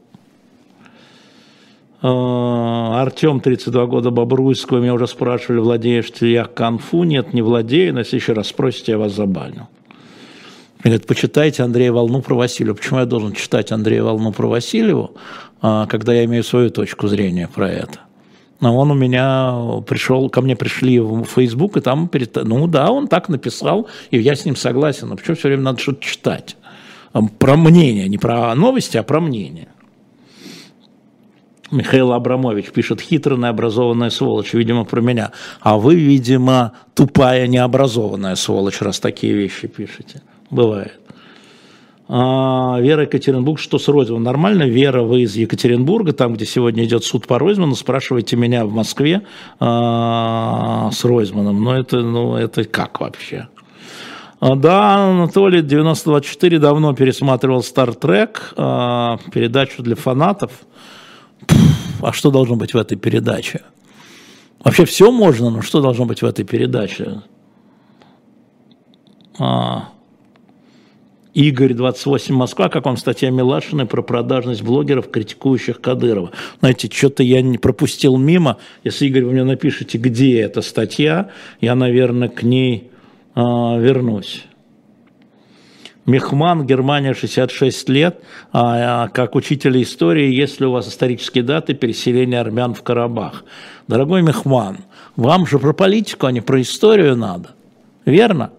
А, 2.03 3.03
Артем, 3.03 3.41
32 3.41 3.87
года, 3.87 4.11
Бобруйского, 4.11 4.79
меня 4.79 4.95
уже 4.95 5.07
спрашивали, 5.07 5.61
владеешь 5.61 6.11
ли 6.21 6.33
я 6.33 6.45
конфу? 6.45 7.05
Нет, 7.05 7.35
не 7.35 7.43
владею, 7.43 7.93
но 7.93 8.01
если 8.01 8.17
еще 8.17 8.33
раз 8.33 8.49
спросите, 8.49 8.93
я 8.93 8.99
вас 8.99 9.13
забаню. 9.13 9.69
Мне 10.83 10.93
говорят, 10.93 11.07
почитайте 11.07 11.63
Андрея 11.63 11.93
Волну 11.93 12.23
про 12.23 12.35
Васильева. 12.35 12.75
Почему 12.75 13.01
я 13.01 13.05
должен 13.05 13.33
читать 13.33 13.71
Андрея 13.71 14.03
Волну 14.03 14.33
про 14.33 14.49
Васильеву, 14.49 15.13
а, 15.61 15.87
когда 15.87 16.15
я 16.15 16.25
имею 16.25 16.43
свою 16.43 16.71
точку 16.71 17.07
зрения 17.07 17.49
про 17.55 17.71
это? 17.71 18.01
Но 18.61 18.77
он 18.77 18.91
у 18.91 18.95
меня 18.95 19.83
пришел, 19.87 20.29
ко 20.29 20.43
мне 20.43 20.55
пришли 20.55 21.01
в 21.01 21.25
Facebook, 21.25 21.79
и 21.79 21.81
там, 21.81 22.09
перед, 22.09 22.37
ну 22.37 22.67
да, 22.67 22.91
он 22.91 23.09
так 23.09 23.29
написал, 23.29 23.89
и 24.11 24.19
я 24.19 24.35
с 24.35 24.45
ним 24.45 24.55
согласен. 24.55 25.09
Но 25.09 25.17
почему 25.17 25.37
все 25.37 25.49
время 25.49 25.63
надо 25.63 25.81
что-то 25.81 26.05
читать? 26.05 26.57
Про 27.39 27.57
мнение, 27.57 28.09
не 28.09 28.19
про 28.19 28.55
новости, 28.55 28.97
а 28.97 29.03
про 29.03 29.21
мнение. 29.21 29.69
Михаил 31.71 32.13
Абрамович 32.13 32.71
пишет, 32.73 33.01
хитрая 33.01 33.49
образованная 33.49 34.11
сволочь, 34.11 34.55
видимо, 34.55 34.85
про 34.85 35.01
меня. 35.01 35.33
А 35.61 35.79
вы, 35.79 35.95
видимо, 35.95 36.73
тупая 36.95 37.47
необразованная 37.47 38.35
сволочь, 38.35 38.81
раз 38.83 39.01
такие 39.01 39.33
вещи 39.33 39.69
пишете. 39.69 40.23
Бывает. 40.51 41.00
А, 42.13 42.81
Вера 42.81 43.03
Екатеринбург, 43.03 43.61
что 43.61 43.79
с 43.79 43.87
Ройзманом? 43.87 44.25
Нормально? 44.25 44.65
Вера, 44.65 45.03
вы 45.03 45.21
из 45.21 45.37
Екатеринбурга, 45.37 46.13
там, 46.13 46.35
где 46.35 46.45
сегодня 46.45 46.85
идет 46.85 47.05
суд 47.05 47.29
по 47.29 47.39
Ройзману, 47.39 47.77
спрашивайте 47.77 48.35
меня 48.35 48.67
в 48.67 48.73
Москве 48.73 49.23
а, 49.61 50.91
с 50.91 51.05
Ройзманом. 51.05 51.63
Но 51.63 51.79
это, 51.79 52.01
ну, 52.01 52.35
это 52.35 52.65
как 52.65 53.01
вообще? 53.01 53.47
А, 54.41 54.57
да, 54.57 55.11
Анатолий, 55.11 55.63
924 55.63 56.59
давно 56.59 56.95
пересматривал 56.95 57.63
«Стартрек», 57.63 58.55
передачу 58.57 59.85
для 59.85 59.95
фанатов. 59.95 60.51
А 62.03 62.13
что 62.13 62.33
должно 62.33 62.57
быть 62.57 62.75
в 62.75 62.77
этой 62.77 62.99
передаче? 62.99 63.61
Вообще 64.65 64.85
все 64.85 65.13
можно, 65.13 65.51
но 65.51 65.63
что 65.63 65.81
должно 65.81 66.07
быть 66.07 66.23
в 66.23 66.25
этой 66.25 66.45
передаче? 66.45 67.23
А, 69.39 69.91
Игорь, 71.35 71.75
28, 71.75 72.35
Москва, 72.35 72.69
как 72.69 72.87
вам 72.87 72.97
статья 72.97 73.31
Милашиной 73.31 73.87
про 73.87 74.03
продажность 74.03 74.63
блогеров, 74.63 75.11
критикующих 75.11 75.81
Кадырова? 75.81 76.33
Знаете, 76.59 76.89
что-то 76.93 77.23
я 77.23 77.41
не 77.41 77.57
пропустил 77.57 78.17
мимо. 78.17 78.59
Если, 78.83 79.07
Игорь, 79.07 79.25
вы 79.25 79.33
мне 79.33 79.45
напишите, 79.45 79.97
где 79.99 80.41
эта 80.41 80.61
статья, 80.61 81.31
я, 81.61 81.75
наверное, 81.77 82.29
к 82.29 82.43
ней 82.43 82.91
э, 83.37 83.41
вернусь. 83.41 84.45
Мехман, 86.07 86.67
Германия, 86.67 87.15
66 87.15 87.89
лет. 87.89 88.21
А, 88.53 89.09
как 89.09 89.37
учитель 89.37 89.81
истории, 89.83 90.33
есть 90.33 90.59
ли 90.59 90.67
у 90.67 90.73
вас 90.73 90.89
исторические 90.89 91.45
даты 91.45 91.75
переселения 91.75 92.41
армян 92.41 92.75
в 92.75 92.83
Карабах? 92.83 93.45
Дорогой 93.87 94.23
Мехман, 94.23 94.79
Вам 95.15 95.47
же 95.47 95.59
про 95.59 95.73
политику, 95.73 96.27
а 96.27 96.33
не 96.33 96.41
про 96.41 96.61
историю 96.61 97.17
надо. 97.17 97.51
Верно? 98.05 98.51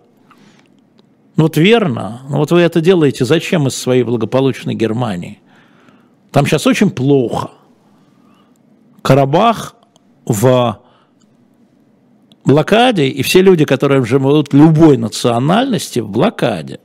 Ну 1.35 1.43
вот 1.43 1.57
верно. 1.57 2.21
Ну 2.29 2.37
вот 2.37 2.51
вы 2.51 2.59
это 2.61 2.81
делаете 2.81 3.25
зачем 3.25 3.67
из 3.67 3.75
своей 3.75 4.03
благополучной 4.03 4.75
Германии? 4.75 5.39
Там 6.31 6.45
сейчас 6.45 6.67
очень 6.67 6.89
плохо. 6.89 7.51
Карабах 9.01 9.75
в 10.25 10.79
блокаде, 12.45 13.07
и 13.07 13.21
все 13.23 13.41
люди, 13.41 13.65
которые 13.65 14.03
живут 14.05 14.53
любой 14.53 14.97
национальности, 14.97 15.99
в 15.99 16.09
блокаде. 16.09 16.79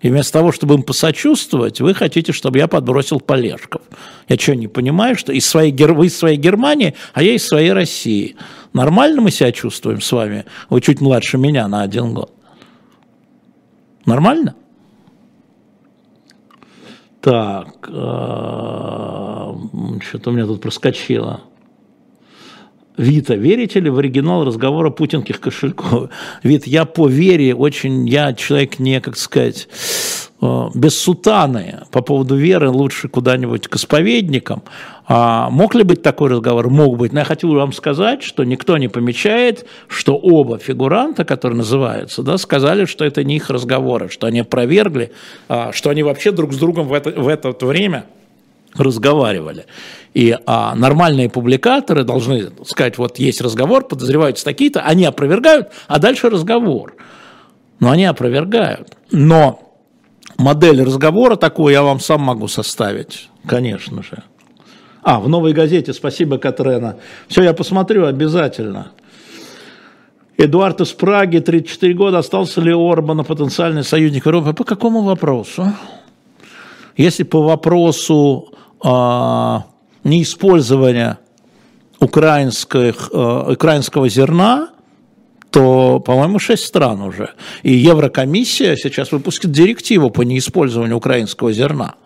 И 0.00 0.08
вместо 0.08 0.32
того, 0.32 0.50
чтобы 0.50 0.74
им 0.76 0.82
посочувствовать, 0.82 1.80
вы 1.80 1.92
хотите, 1.92 2.32
чтобы 2.32 2.58
я 2.58 2.68
подбросил 2.68 3.20
полежков. 3.20 3.82
Я 4.28 4.38
что, 4.38 4.56
не 4.56 4.66
понимаю, 4.66 5.14
что 5.16 5.32
из 5.32 5.46
своей, 5.46 5.72
вы 5.72 6.06
из 6.06 6.16
своей 6.16 6.38
Германии, 6.38 6.94
а 7.12 7.22
я 7.22 7.34
из 7.34 7.46
своей 7.46 7.72
России. 7.72 8.36
Нормально 8.72 9.20
мы 9.20 9.30
себя 9.30 9.52
чувствуем 9.52 10.00
с 10.00 10.10
вами? 10.10 10.46
Вы 10.70 10.80
чуть 10.80 11.02
младше 11.02 11.36
меня 11.36 11.68
на 11.68 11.82
один 11.82 12.14
год. 12.14 12.32
Нормально? 14.06 14.54
Так, 17.20 17.88
э, 17.88 19.54
что-то 20.00 20.30
у 20.30 20.32
меня 20.32 20.46
тут 20.46 20.62
проскочило. 20.62 21.42
Вита, 22.96 23.34
верите 23.34 23.80
ли 23.80 23.90
в 23.90 23.98
оригинал 23.98 24.44
разговора 24.44 24.90
путинских 24.90 25.40
кошельков? 25.40 26.10
Вит, 26.42 26.66
я 26.66 26.84
по 26.84 27.08
вере 27.08 27.54
очень, 27.54 28.08
я 28.08 28.32
человек 28.32 28.78
не, 28.78 29.00
как 29.00 29.16
сказать, 29.16 29.68
э, 30.40 30.68
без 30.74 30.98
сутаны 30.98 31.80
по 31.90 32.02
поводу 32.02 32.36
веры 32.36 32.70
лучше 32.70 33.08
куда-нибудь 33.08 33.68
к 33.68 33.76
исповедникам. 33.76 34.62
А 35.12 35.50
мог 35.50 35.74
ли 35.74 35.82
быть 35.82 36.02
такой 36.02 36.30
разговор? 36.30 36.70
Мог 36.70 36.96
быть. 36.96 37.12
Но 37.12 37.18
я 37.18 37.24
хотел 37.24 37.52
вам 37.52 37.72
сказать, 37.72 38.22
что 38.22 38.44
никто 38.44 38.78
не 38.78 38.86
помечает, 38.86 39.66
что 39.88 40.16
оба 40.16 40.58
фигуранта, 40.58 41.24
которые 41.24 41.56
называются, 41.56 42.22
да, 42.22 42.38
сказали, 42.38 42.84
что 42.84 43.04
это 43.04 43.24
не 43.24 43.34
их 43.34 43.50
разговоры, 43.50 44.08
что 44.08 44.28
они 44.28 44.38
опровергли, 44.38 45.10
а, 45.48 45.72
что 45.72 45.90
они 45.90 46.04
вообще 46.04 46.30
друг 46.30 46.52
с 46.52 46.58
другом 46.58 46.86
в 46.86 46.92
это, 46.92 47.10
в 47.10 47.26
это 47.26 47.50
время 47.66 48.04
разговаривали. 48.76 49.66
И 50.14 50.38
а, 50.46 50.76
нормальные 50.76 51.28
публикаторы 51.28 52.04
должны 52.04 52.50
сказать, 52.64 52.96
вот 52.96 53.18
есть 53.18 53.40
разговор, 53.40 53.88
подозреваются 53.88 54.44
такие-то, 54.44 54.82
они 54.82 55.04
опровергают, 55.06 55.70
а 55.88 55.98
дальше 55.98 56.30
разговор. 56.30 56.94
Но 57.80 57.90
они 57.90 58.04
опровергают. 58.04 58.96
Но 59.10 59.74
модель 60.38 60.84
разговора 60.84 61.34
такую 61.34 61.72
я 61.72 61.82
вам 61.82 61.98
сам 61.98 62.20
могу 62.20 62.46
составить, 62.46 63.28
конечно 63.44 64.04
же. 64.04 64.22
А, 65.10 65.18
в 65.18 65.28
«Новой 65.28 65.52
газете», 65.52 65.92
спасибо, 65.92 66.38
Катрена. 66.38 66.94
Все, 67.26 67.42
я 67.42 67.52
посмотрю 67.52 68.06
обязательно. 68.06 68.92
Эдуард 70.36 70.80
из 70.82 70.92
Праги, 70.92 71.40
34 71.40 71.94
года, 71.94 72.18
остался 72.18 72.60
ли 72.60 72.72
Орбана 72.72 73.24
потенциальный 73.24 73.82
союзник 73.82 74.26
Европы? 74.26 74.52
По 74.52 74.62
какому 74.62 75.02
вопросу? 75.02 75.72
Если 76.96 77.24
по 77.24 77.42
вопросу 77.42 78.52
а, 78.84 79.64
неиспользования 80.04 81.18
украинских, 81.98 83.10
а, 83.12 83.50
украинского 83.50 84.08
зерна, 84.08 84.68
то, 85.50 85.98
по-моему, 85.98 86.38
шесть 86.38 86.66
стран 86.66 87.02
уже. 87.02 87.30
И 87.64 87.72
Еврокомиссия 87.72 88.76
сейчас 88.76 89.10
выпустит 89.10 89.50
директиву 89.50 90.10
по 90.10 90.22
неиспользованию 90.22 90.98
украинского 90.98 91.52
зерна. 91.52 91.96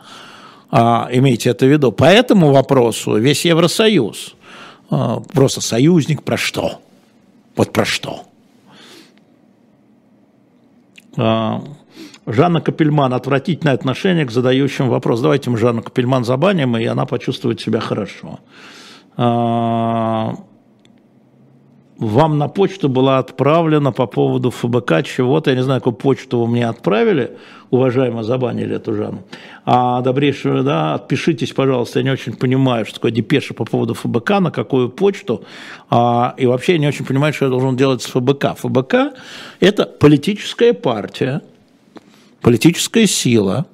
А, 0.77 1.09
имейте 1.13 1.51
это 1.51 1.67
в 1.67 1.69
виду. 1.69 1.93
По 1.93 2.07
этому 2.07 2.53
вопросу 2.53 3.17
весь 3.17 3.45
Евросоюз. 3.45 4.35
А, 4.91 5.21
просто 5.33 5.61
союзник 5.61 6.25
про 6.25 6.37
что? 6.37 6.81
Вот 7.55 7.73
про 7.73 7.85
что? 7.85 8.23
А, 11.17 11.63
Жанна 12.27 12.61
Капельман, 12.61 13.15
отвратительное 13.15 13.75
отношение 13.75 14.25
к 14.25 14.33
задающим 14.33 14.89
вопрос. 14.89 15.21
Давайте 15.21 15.49
мы 15.49 15.59
Жанну 15.59 15.81
Капельман 15.81 16.25
забаним, 16.25 16.77
и 16.77 16.85
она 16.87 17.07
почувствует 17.07 17.61
себя 17.61 17.79
хорошо. 17.79 18.41
Вам 21.99 22.39
на 22.39 22.49
почту 22.49 22.89
была 22.89 23.19
отправлена 23.19 23.93
по 23.93 24.07
поводу 24.07 24.51
ФБК 24.51 25.05
чего-то, 25.05 25.51
я 25.51 25.57
не 25.57 25.63
знаю, 25.63 25.81
какую 25.81 25.95
почту 25.95 26.41
вы 26.41 26.49
мне 26.49 26.69
отправили, 26.69 27.37
уважаемо 27.71 28.25
забанили 28.25 28.77
эту 28.77 28.95
Жанну. 28.95 29.23
А 29.65 30.01
добрейшего, 30.01 30.63
да, 30.63 30.95
отпишитесь, 30.95 31.53
пожалуйста, 31.53 32.01
я 32.01 32.05
не 32.05 32.11
очень 32.11 32.35
понимаю, 32.35 32.85
что 32.85 32.97
такое 32.97 33.13
депеша 33.13 33.55
по 33.55 33.65
поводу 33.65 33.95
ФБК, 33.95 34.41
на 34.41 34.51
какую 34.51 34.89
почту, 34.89 35.45
а, 35.89 36.35
и 36.37 36.47
вообще 36.47 36.73
я 36.73 36.79
не 36.79 36.89
очень 36.89 37.05
понимаю, 37.05 37.33
что 37.33 37.47
я 37.47 37.51
должен 37.51 37.77
делать 37.77 38.03
с 38.03 38.07
ФБК. 38.07 38.57
ФБК– 38.59 38.95
это 39.61 39.87
политическая 39.87 40.73
партия, 40.73 41.43
политическая 42.41 43.07
сила, 43.07 43.67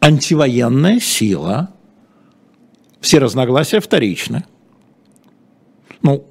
антивоенная 0.00 0.98
сила, 0.98 1.70
все 3.00 3.18
разногласия 3.18 3.80
вторичны. 3.80 4.44
Ну, 6.02 6.26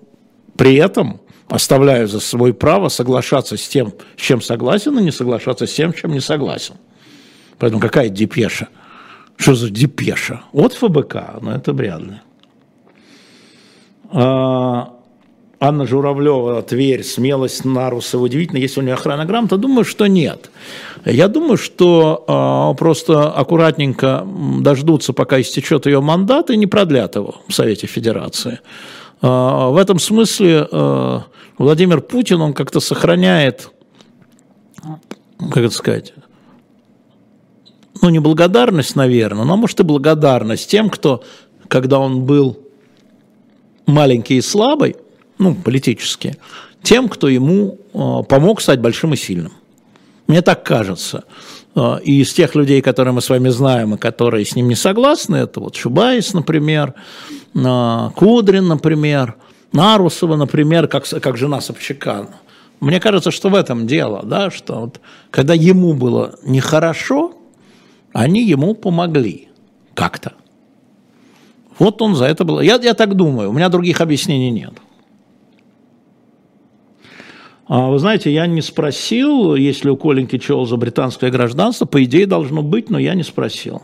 при 0.57 0.75
этом 0.75 1.19
оставляю 1.47 2.07
за 2.07 2.19
собой 2.19 2.53
право 2.53 2.89
соглашаться 2.89 3.57
с 3.57 3.67
тем, 3.67 3.93
с 4.15 4.21
чем 4.21 4.41
согласен, 4.41 4.97
и 4.99 5.03
не 5.03 5.11
соглашаться 5.11 5.67
с 5.67 5.73
тем, 5.73 5.93
с 5.93 5.97
чем 5.97 6.11
не 6.11 6.21
согласен. 6.21 6.75
Поэтому 7.57 7.81
какая 7.81 8.09
депеша? 8.09 8.69
Что 9.35 9.55
за 9.55 9.69
депеша? 9.69 10.41
Вот 10.53 10.73
ФБК, 10.73 11.41
но 11.41 11.55
это 11.55 11.73
вряд 11.73 12.01
ли. 12.01 12.21
А, 14.11 14.93
Анна 15.59 15.85
Журавлева, 15.85 16.63
Тверь, 16.63 17.03
смелость 17.03 17.65
Нарусова 17.65 18.23
удивительно. 18.23 18.57
Если 18.57 18.79
у 18.79 18.83
нее 18.83 18.95
охрана 18.95 19.25
грамота, 19.25 19.57
думаю, 19.57 19.85
что 19.85 20.07
нет. 20.07 20.49
Я 21.05 21.27
думаю, 21.27 21.57
что 21.57 22.25
э, 22.73 22.77
просто 22.79 23.29
аккуратненько 23.29 24.25
дождутся, 24.59 25.13
пока 25.13 25.39
истечет 25.39 25.85
ее 25.85 26.01
мандат, 26.01 26.49
и 26.49 26.57
не 26.57 26.65
продлят 26.65 27.15
его 27.15 27.35
в 27.47 27.53
Совете 27.53 27.85
Федерации. 27.85 28.59
Э, 29.21 29.69
в 29.69 29.77
этом 29.77 29.99
смысле 29.99 30.67
э, 30.71 31.19
Владимир 31.57 32.01
Путин, 32.01 32.41
он 32.41 32.53
как-то 32.53 32.79
сохраняет, 32.79 33.71
как 35.37 35.57
это 35.57 35.69
сказать, 35.69 36.13
ну, 38.01 38.09
не 38.09 38.19
благодарность, 38.19 38.95
наверное, 38.95 39.45
но, 39.45 39.57
может, 39.57 39.79
и 39.79 39.83
благодарность 39.83 40.69
тем, 40.69 40.89
кто, 40.89 41.23
когда 41.67 41.99
он 41.99 42.23
был 42.23 42.59
маленький 43.85 44.37
и 44.37 44.41
слабый, 44.41 44.95
ну, 45.37 45.53
политически, 45.53 46.37
тем, 46.81 47.09
кто 47.09 47.27
ему 47.27 47.77
э, 47.93 48.23
помог 48.27 48.61
стать 48.61 48.79
большим 48.79 49.13
и 49.13 49.17
сильным. 49.17 49.53
Мне 50.27 50.41
так 50.41 50.63
кажется. 50.63 51.25
Э, 51.75 51.99
и 52.03 52.21
из 52.21 52.33
тех 52.33 52.55
людей, 52.55 52.81
которые 52.81 53.13
мы 53.13 53.21
с 53.21 53.29
вами 53.29 53.49
знаем, 53.49 53.95
и 53.95 53.97
которые 53.97 54.45
с 54.45 54.55
ним 54.55 54.67
не 54.67 54.75
согласны, 54.75 55.37
это 55.37 55.59
вот 55.59 55.75
Шубайс, 55.75 56.33
например, 56.33 56.93
э, 57.55 58.09
Кудрин, 58.15 58.67
например, 58.67 59.35
Нарусова, 59.71 60.35
например, 60.35 60.87
как, 60.87 61.07
как 61.07 61.37
жена 61.37 61.61
Собчака. 61.61 62.27
Мне 62.79 62.99
кажется, 62.99 63.31
что 63.31 63.49
в 63.49 63.55
этом 63.55 63.87
дело, 63.87 64.21
да, 64.23 64.49
что 64.49 64.81
вот, 64.81 64.99
когда 65.29 65.53
ему 65.53 65.93
было 65.93 66.35
нехорошо, 66.43 67.33
они 68.11 68.43
ему 68.43 68.73
помогли 68.73 69.49
как-то. 69.93 70.33
Вот 71.79 72.01
он 72.01 72.15
за 72.15 72.25
это 72.25 72.43
был. 72.43 72.59
Я, 72.59 72.75
я 72.75 72.93
так 72.93 73.15
думаю, 73.15 73.49
у 73.49 73.53
меня 73.53 73.69
других 73.69 74.01
объяснений 74.01 74.51
нет. 74.51 74.73
А 77.73 77.87
вы 77.87 77.99
знаете, 77.99 78.33
я 78.33 78.47
не 78.47 78.59
спросил, 78.59 79.55
если 79.55 79.89
у 79.89 79.95
Коленьки 79.95 80.37
Чолза 80.37 80.75
британское 80.75 81.31
гражданство, 81.31 81.85
по 81.85 82.03
идее 82.03 82.27
должно 82.27 82.63
быть, 82.63 82.89
но 82.89 82.99
я 82.99 83.15
не 83.15 83.23
спросил. 83.23 83.83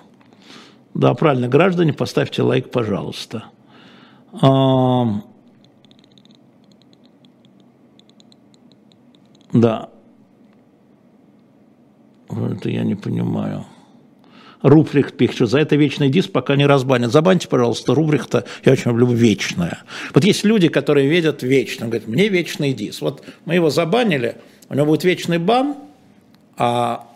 Да, 0.94 1.14
правильно, 1.14 1.48
граждане, 1.48 1.94
поставьте 1.94 2.42
лайк, 2.42 2.70
пожалуйста. 2.70 3.46
А, 4.42 5.22
да. 9.54 9.90
Это 12.30 12.70
я 12.70 12.84
не 12.84 12.96
понимаю. 12.96 13.64
Руприхт 14.62 15.16
пишет, 15.16 15.50
за 15.50 15.60
это 15.60 15.76
вечный 15.76 16.10
диск 16.10 16.32
пока 16.32 16.56
не 16.56 16.66
разбанят. 16.66 17.12
Забаньте, 17.12 17.48
пожалуйста, 17.48 17.94
Руприхта, 17.94 18.46
я 18.66 18.72
очень 18.72 18.92
люблю 18.92 19.08
вечное. 19.08 19.84
Вот 20.14 20.24
есть 20.24 20.44
люди, 20.44 20.68
которые 20.68 21.08
видят 21.08 21.44
вечно, 21.44 21.86
говорят, 21.86 22.08
мне 22.08 22.28
вечный 22.28 22.74
диск. 22.74 23.02
Вот 23.02 23.24
мы 23.46 23.56
его 23.56 23.70
забанили, 23.70 24.38
у 24.70 24.76
него 24.76 24.88
будет 24.88 25.04
вечный 25.04 25.38
бан, 25.38 25.76
а 26.58 27.08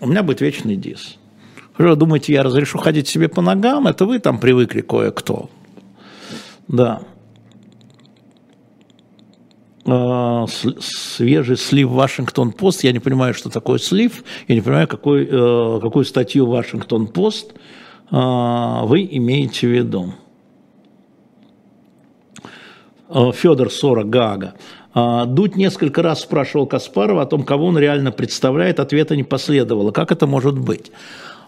у 0.00 0.08
меня 0.08 0.22
будет 0.22 0.40
вечный 0.40 0.76
диск. 0.76 1.16
Вы 1.78 1.94
думаете, 1.94 2.32
я 2.32 2.42
разрешу 2.42 2.78
ходить 2.78 3.06
себе 3.06 3.28
по 3.28 3.40
ногам? 3.40 3.86
Это 3.86 4.04
вы 4.04 4.18
там 4.18 4.40
привыкли 4.40 4.80
кое-кто. 4.80 5.48
Да. 6.66 7.02
А, 9.86 10.46
свежий 10.80 11.56
слив 11.56 11.90
Вашингтон-Пост. 11.90 12.84
Я 12.84 12.92
не 12.92 12.98
понимаю, 12.98 13.34
что 13.34 13.50
такое 13.50 13.78
слив. 13.78 14.24
Я 14.46 14.54
не 14.54 14.60
понимаю, 14.60 14.88
какой, 14.88 15.26
э, 15.30 15.80
какую 15.80 16.04
статью 16.04 16.46
Вашингтон-Пост 16.46 17.54
а, 18.10 18.84
вы 18.84 19.08
имеете 19.10 19.66
в 19.66 19.70
виду. 19.70 20.14
Федор 23.32 23.70
Сора 23.70 24.04
Гага. 24.04 24.52
Дудь 24.94 25.56
несколько 25.56 26.02
раз 26.02 26.20
спрашивал 26.20 26.66
Каспарова 26.66 27.22
о 27.22 27.26
том, 27.26 27.42
кого 27.42 27.66
он 27.66 27.78
реально 27.78 28.12
представляет, 28.12 28.80
ответа 28.80 29.16
не 29.16 29.24
последовало. 29.24 29.92
Как 29.92 30.12
это 30.12 30.26
может 30.26 30.58
быть? 30.58 30.92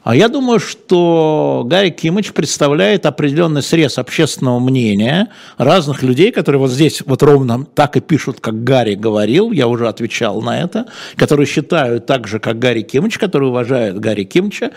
А 0.02 0.16
я 0.16 0.28
думаю, 0.28 0.60
что 0.60 1.62
Гарри 1.66 1.90
Кимыч 1.90 2.32
представляет 2.32 3.04
определенный 3.04 3.62
срез 3.62 3.98
общественного 3.98 4.58
мнения 4.58 5.28
разных 5.58 6.02
людей, 6.02 6.32
которые 6.32 6.58
вот 6.58 6.70
здесь 6.70 7.02
вот 7.04 7.22
ровно 7.22 7.66
так 7.66 7.98
и 7.98 8.00
пишут, 8.00 8.40
как 8.40 8.64
Гарри 8.64 8.94
говорил, 8.94 9.52
я 9.52 9.68
уже 9.68 9.88
отвечал 9.88 10.40
на 10.40 10.58
это, 10.58 10.86
которые 11.16 11.46
считают 11.46 12.06
так 12.06 12.26
же, 12.26 12.40
как 12.40 12.58
Гарри 12.58 12.80
Кимыч, 12.80 13.18
которые 13.18 13.50
уважают 13.50 13.98
Гарри 13.98 14.24
Кимча, 14.24 14.70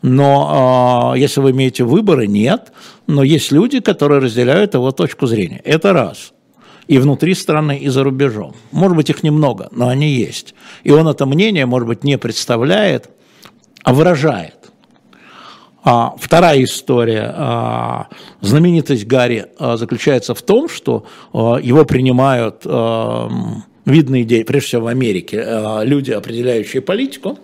но 0.00 1.12
э, 1.14 1.18
если 1.18 1.40
вы 1.40 1.50
имеете 1.50 1.84
выборы, 1.84 2.26
нет, 2.26 2.72
но 3.06 3.22
есть 3.22 3.52
люди, 3.52 3.80
которые 3.80 4.20
разделяют 4.20 4.72
его 4.72 4.92
точку 4.92 5.26
зрения. 5.26 5.60
Это 5.64 5.92
раз 5.92 6.32
и 6.88 6.98
внутри 6.98 7.34
страны, 7.34 7.78
и 7.78 7.88
за 7.88 8.02
рубежом. 8.02 8.56
Может 8.72 8.96
быть, 8.96 9.10
их 9.10 9.22
немного, 9.22 9.68
но 9.70 9.88
они 9.88 10.08
есть. 10.08 10.54
И 10.82 10.90
он 10.90 11.06
это 11.06 11.24
мнение, 11.26 11.66
может 11.66 11.86
быть, 11.86 12.02
не 12.02 12.18
представляет, 12.18 13.10
а 13.84 13.92
выражает. 13.92 14.69
А 15.82 16.14
вторая 16.18 16.62
история, 16.62 17.32
а, 17.34 18.08
знаменитость 18.42 19.06
Гарри 19.06 19.46
а, 19.58 19.78
заключается 19.78 20.34
в 20.34 20.42
том, 20.42 20.68
что 20.68 21.06
а, 21.32 21.56
его 21.56 21.84
принимают 21.84 22.64
видные 23.86 24.22
идеи, 24.22 24.42
прежде 24.42 24.68
всего 24.68 24.82
в 24.82 24.86
Америке, 24.88 25.44
люди, 25.82 26.12
определяющие 26.12 26.82
политику, 26.82 27.38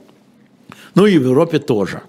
ну 0.94 1.06
и 1.06 1.18
в 1.18 1.24
Европе 1.24 1.58
тоже. 1.58 2.02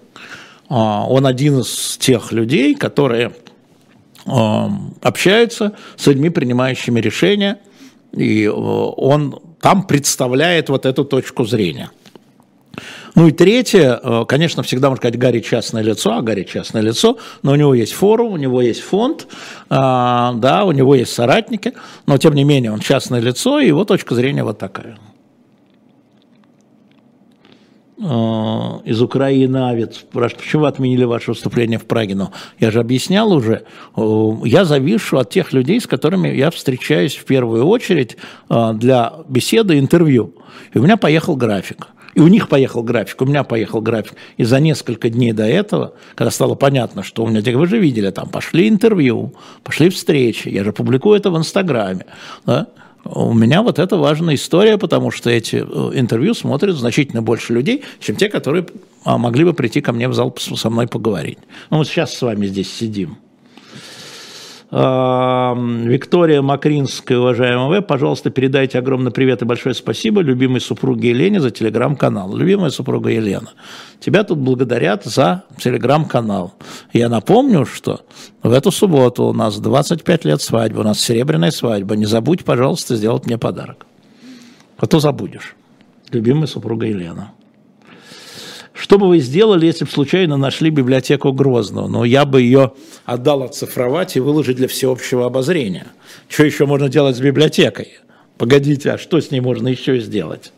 Он 0.68 1.26
один 1.26 1.60
из 1.60 1.96
тех 1.96 2.30
людей, 2.30 2.74
которые 2.74 3.32
общаются 4.26 5.72
с 5.96 6.06
людьми, 6.06 6.28
принимающими 6.28 7.00
решения, 7.00 7.58
и 8.12 8.46
он 8.46 9.40
там 9.60 9.86
представляет 9.86 10.68
вот 10.68 10.84
эту 10.84 11.04
точку 11.06 11.44
зрения. 11.44 11.90
Ну 13.18 13.26
и 13.26 13.32
третье, 13.32 13.98
э, 14.00 14.24
конечно, 14.28 14.62
всегда 14.62 14.90
можно 14.90 15.00
сказать, 15.00 15.18
Гарри 15.18 15.40
частное 15.40 15.82
лицо, 15.82 16.12
а 16.12 16.22
Гарри 16.22 16.44
частное 16.44 16.82
лицо, 16.82 17.18
но 17.42 17.50
у 17.50 17.56
него 17.56 17.74
есть 17.74 17.92
форум, 17.92 18.34
у 18.34 18.36
него 18.36 18.62
есть 18.62 18.80
фонд, 18.80 19.26
а, 19.68 20.34
да, 20.34 20.64
у 20.64 20.70
него 20.70 20.94
есть 20.94 21.12
соратники, 21.12 21.72
но 22.06 22.16
тем 22.16 22.34
не 22.34 22.44
менее 22.44 22.70
он 22.70 22.78
частное 22.78 23.18
лицо, 23.18 23.58
и 23.58 23.66
его 23.66 23.84
точка 23.84 24.14
зрения 24.14 24.44
вот 24.44 24.60
такая. 24.60 24.98
Э, 28.00 28.04
из 28.84 29.02
Украины 29.02 29.88
спрашивает, 29.92 30.40
почему 30.40 30.62
вы 30.62 30.68
отменили 30.68 31.02
ваше 31.02 31.32
выступление 31.32 31.80
в 31.80 31.86
Праге? 31.86 32.14
Но 32.14 32.30
я 32.60 32.70
же 32.70 32.78
объяснял 32.78 33.32
уже, 33.32 33.64
я 33.96 34.64
завишу 34.64 35.18
от 35.18 35.28
тех 35.28 35.52
людей, 35.52 35.80
с 35.80 35.88
которыми 35.88 36.28
я 36.28 36.52
встречаюсь 36.52 37.16
в 37.16 37.24
первую 37.24 37.66
очередь 37.66 38.16
для 38.48 39.12
беседы, 39.28 39.80
интервью. 39.80 40.34
И 40.72 40.78
у 40.78 40.82
меня 40.84 40.96
поехал 40.96 41.34
график. 41.34 41.88
И 42.18 42.20
у 42.20 42.26
них 42.26 42.48
поехал 42.48 42.82
график, 42.82 43.22
у 43.22 43.26
меня 43.26 43.44
поехал 43.44 43.80
график. 43.80 44.14
И 44.38 44.42
за 44.42 44.58
несколько 44.58 45.08
дней 45.08 45.30
до 45.30 45.44
этого, 45.44 45.92
когда 46.16 46.32
стало 46.32 46.56
понятно, 46.56 47.04
что 47.04 47.22
у 47.22 47.28
меня, 47.28 47.40
вы 47.56 47.66
же 47.68 47.78
видели, 47.78 48.10
там 48.10 48.28
пошли 48.28 48.68
интервью, 48.68 49.34
пошли 49.62 49.88
встречи, 49.88 50.48
я 50.48 50.64
же 50.64 50.72
публикую 50.72 51.16
это 51.16 51.30
в 51.30 51.38
Инстаграме, 51.38 52.06
да? 52.44 52.66
У 53.04 53.32
меня 53.32 53.62
вот 53.62 53.78
это 53.78 53.96
важная 53.96 54.34
история, 54.34 54.78
потому 54.78 55.12
что 55.12 55.30
эти 55.30 55.64
э, 55.64 55.90
интервью 55.94 56.34
смотрят 56.34 56.74
значительно 56.74 57.22
больше 57.22 57.52
людей, 57.52 57.84
чем 58.00 58.16
те, 58.16 58.28
которые 58.28 58.66
а, 59.04 59.16
могли 59.16 59.44
бы 59.44 59.52
прийти 59.54 59.80
ко 59.80 59.92
мне 59.92 60.08
в 60.08 60.14
зал 60.14 60.36
со 60.36 60.70
мной 60.70 60.88
поговорить. 60.88 61.38
Ну, 61.70 61.76
вот 61.76 61.86
сейчас 61.86 62.12
с 62.12 62.20
вами 62.20 62.46
здесь 62.46 62.74
сидим. 62.74 63.18
Виктория 64.70 66.42
Макринская, 66.42 67.18
уважаемая 67.18 67.80
В, 67.80 67.82
пожалуйста, 67.82 68.28
передайте 68.28 68.78
огромный 68.78 69.10
привет 69.10 69.40
и 69.40 69.46
большое 69.46 69.74
спасибо 69.74 70.20
любимой 70.20 70.60
супруге 70.60 71.08
Елене 71.08 71.40
за 71.40 71.50
телеграм-канал. 71.50 72.36
Любимая 72.36 72.68
супруга 72.68 73.08
Елена, 73.08 73.48
тебя 73.98 74.24
тут 74.24 74.38
благодарят 74.38 75.04
за 75.04 75.44
телеграм-канал. 75.56 76.52
Я 76.92 77.08
напомню, 77.08 77.64
что 77.64 78.02
в 78.42 78.52
эту 78.52 78.70
субботу 78.70 79.24
у 79.24 79.32
нас 79.32 79.58
25 79.58 80.26
лет 80.26 80.42
свадьбы, 80.42 80.80
у 80.80 80.84
нас 80.84 81.00
серебряная 81.00 81.50
свадьба. 81.50 81.96
Не 81.96 82.04
забудь, 82.04 82.44
пожалуйста, 82.44 82.94
сделать 82.94 83.24
мне 83.24 83.38
подарок. 83.38 83.86
А 84.76 84.86
то 84.86 85.00
забудешь. 85.00 85.56
Любимая 86.12 86.46
супруга 86.46 86.84
Елена. 86.84 87.32
Что 88.78 88.96
бы 88.96 89.08
вы 89.08 89.18
сделали, 89.18 89.66
если 89.66 89.84
бы 89.84 89.90
случайно 89.90 90.36
нашли 90.36 90.70
библиотеку 90.70 91.32
Грозного? 91.32 91.88
Но 91.88 92.04
я 92.04 92.24
бы 92.24 92.40
ее 92.40 92.74
отдал 93.04 93.42
оцифровать 93.42 94.16
и 94.16 94.20
выложить 94.20 94.56
для 94.56 94.68
всеобщего 94.68 95.26
обозрения. 95.26 95.88
Что 96.28 96.44
еще 96.44 96.64
можно 96.64 96.88
делать 96.88 97.16
с 97.16 97.20
библиотекой? 97.20 97.98
Погодите, 98.36 98.92
а 98.92 98.98
что 98.98 99.20
с 99.20 99.32
ней 99.32 99.40
можно 99.40 99.66
еще 99.66 99.98
сделать? 99.98 100.52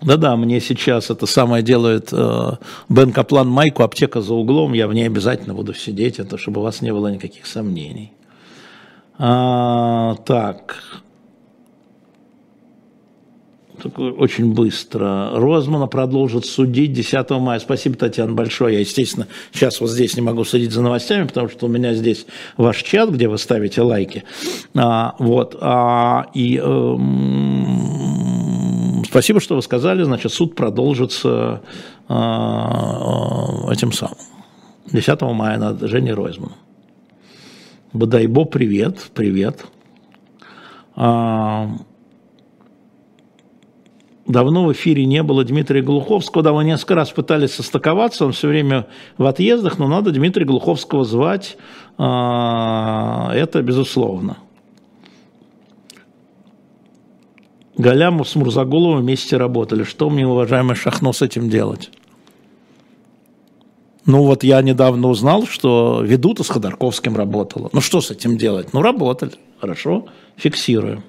Да-да, 0.00 0.34
мне 0.34 0.60
сейчас 0.60 1.08
это 1.08 1.26
самое 1.26 1.62
делает 1.62 2.08
э, 2.10 2.50
Бен 2.88 3.12
Каплан 3.12 3.46
майку 3.46 3.84
«Аптека 3.84 4.22
за 4.22 4.34
углом». 4.34 4.72
Я 4.72 4.88
в 4.88 4.94
ней 4.94 5.06
обязательно 5.06 5.54
буду 5.54 5.72
сидеть, 5.72 6.18
это 6.18 6.36
чтобы 6.36 6.60
у 6.62 6.64
вас 6.64 6.82
не 6.82 6.92
было 6.92 7.06
никаких 7.06 7.46
сомнений. 7.46 8.12
А, 9.18 10.16
так, 10.26 10.82
очень 13.86 14.52
быстро. 14.52 15.30
Розмана 15.34 15.86
продолжит 15.86 16.46
судить 16.46 16.92
10 16.92 17.30
мая. 17.30 17.58
Спасибо, 17.58 17.96
Татьяна, 17.96 18.32
большое. 18.32 18.74
Я, 18.74 18.80
естественно, 18.80 19.26
сейчас 19.52 19.80
вот 19.80 19.90
здесь 19.90 20.16
не 20.16 20.22
могу 20.22 20.44
следить 20.44 20.72
за 20.72 20.82
новостями, 20.82 21.26
потому 21.26 21.48
что 21.48 21.66
у 21.66 21.68
меня 21.68 21.94
здесь 21.94 22.26
ваш 22.56 22.82
чат, 22.82 23.10
где 23.10 23.28
вы 23.28 23.38
ставите 23.38 23.82
лайки. 23.82 24.24
А, 24.74 25.14
вот. 25.18 25.56
А, 25.60 26.26
и 26.34 26.60
э, 26.62 26.96
спасибо, 29.08 29.40
что 29.40 29.56
вы 29.56 29.62
сказали. 29.62 30.02
Значит, 30.02 30.32
суд 30.32 30.54
продолжится 30.54 31.62
а, 32.08 33.70
этим 33.70 33.92
самым. 33.92 34.16
10 34.92 35.22
мая 35.22 35.58
над 35.58 35.80
Женей 35.82 36.12
Ройзманом. 36.12 36.56
Бодайбо, 37.92 38.44
привет, 38.44 39.10
привет. 39.14 39.66
А, 40.94 41.70
давно 44.26 44.64
в 44.66 44.72
эфире 44.72 45.04
не 45.04 45.22
было 45.22 45.44
Дмитрия 45.44 45.82
Глуховского, 45.82 46.42
да, 46.42 46.52
мы 46.52 46.64
несколько 46.64 46.94
раз 46.94 47.10
пытались 47.10 47.52
состыковаться, 47.54 48.24
он 48.24 48.32
все 48.32 48.48
время 48.48 48.86
в 49.18 49.26
отъездах, 49.26 49.78
но 49.78 49.88
надо 49.88 50.10
Дмитрия 50.10 50.44
Глуховского 50.44 51.04
звать, 51.04 51.56
а, 51.98 53.32
это 53.34 53.62
безусловно. 53.62 54.38
Галямов 57.76 58.28
с 58.28 58.36
Мурзагуловым 58.36 59.00
вместе 59.00 59.36
работали. 59.38 59.82
Что 59.82 60.10
мне, 60.10 60.26
уважаемый 60.26 60.76
Шахно, 60.76 61.12
с 61.12 61.22
этим 61.22 61.48
делать? 61.48 61.90
Ну 64.04 64.24
вот 64.24 64.44
я 64.44 64.60
недавно 64.62 65.08
узнал, 65.08 65.46
что 65.46 66.02
Ведута 66.02 66.42
с 66.42 66.48
Ходорковским 66.48 67.16
работала. 67.16 67.70
Ну 67.72 67.80
что 67.80 68.00
с 68.00 68.10
этим 68.10 68.36
делать? 68.36 68.72
Ну 68.72 68.82
работали. 68.82 69.32
Хорошо, 69.60 70.06
фиксируем. 70.36 71.02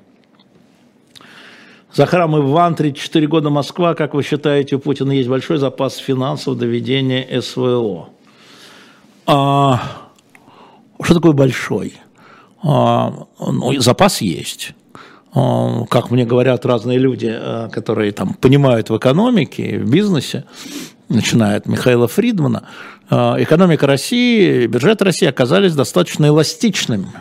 За 1.93 2.07
храм 2.07 2.35
Иван, 2.35 2.73
34 2.73 3.27
года 3.27 3.51
Москва. 3.51 3.93
Как 3.93 4.15
вы 4.15 4.23
считаете, 4.23 4.77
у 4.77 4.79
Путина 4.79 5.11
есть 5.11 5.29
большой 5.29 5.59
запас 5.59 5.97
финансов 5.97 6.57
до 6.57 6.65
ведения 6.65 7.39
СВО? 7.39 8.09
А, 9.27 9.79
что 10.99 11.13
такое 11.13 11.33
большой? 11.33 11.93
А, 12.63 13.27
ну, 13.39 13.79
запас 13.79 14.21
есть. 14.21 14.71
А, 15.35 15.85
как 15.85 16.09
мне 16.09 16.25
говорят 16.25 16.65
разные 16.65 16.97
люди, 16.97 17.31
а, 17.31 17.69
которые 17.69 18.11
там 18.11 18.33
понимают 18.33 18.89
в 18.89 18.97
экономике, 18.97 19.77
в 19.77 19.87
бизнесе, 19.87 20.45
начиная 21.09 21.57
от 21.57 21.67
Михаила 21.67 22.07
Фридмана, 22.07 22.63
а, 23.11 23.35
экономика 23.37 23.85
России, 23.85 24.65
бюджет 24.65 25.03
России 25.03 25.27
оказались 25.27 25.75
достаточно 25.75 26.25
эластичными. 26.25 27.11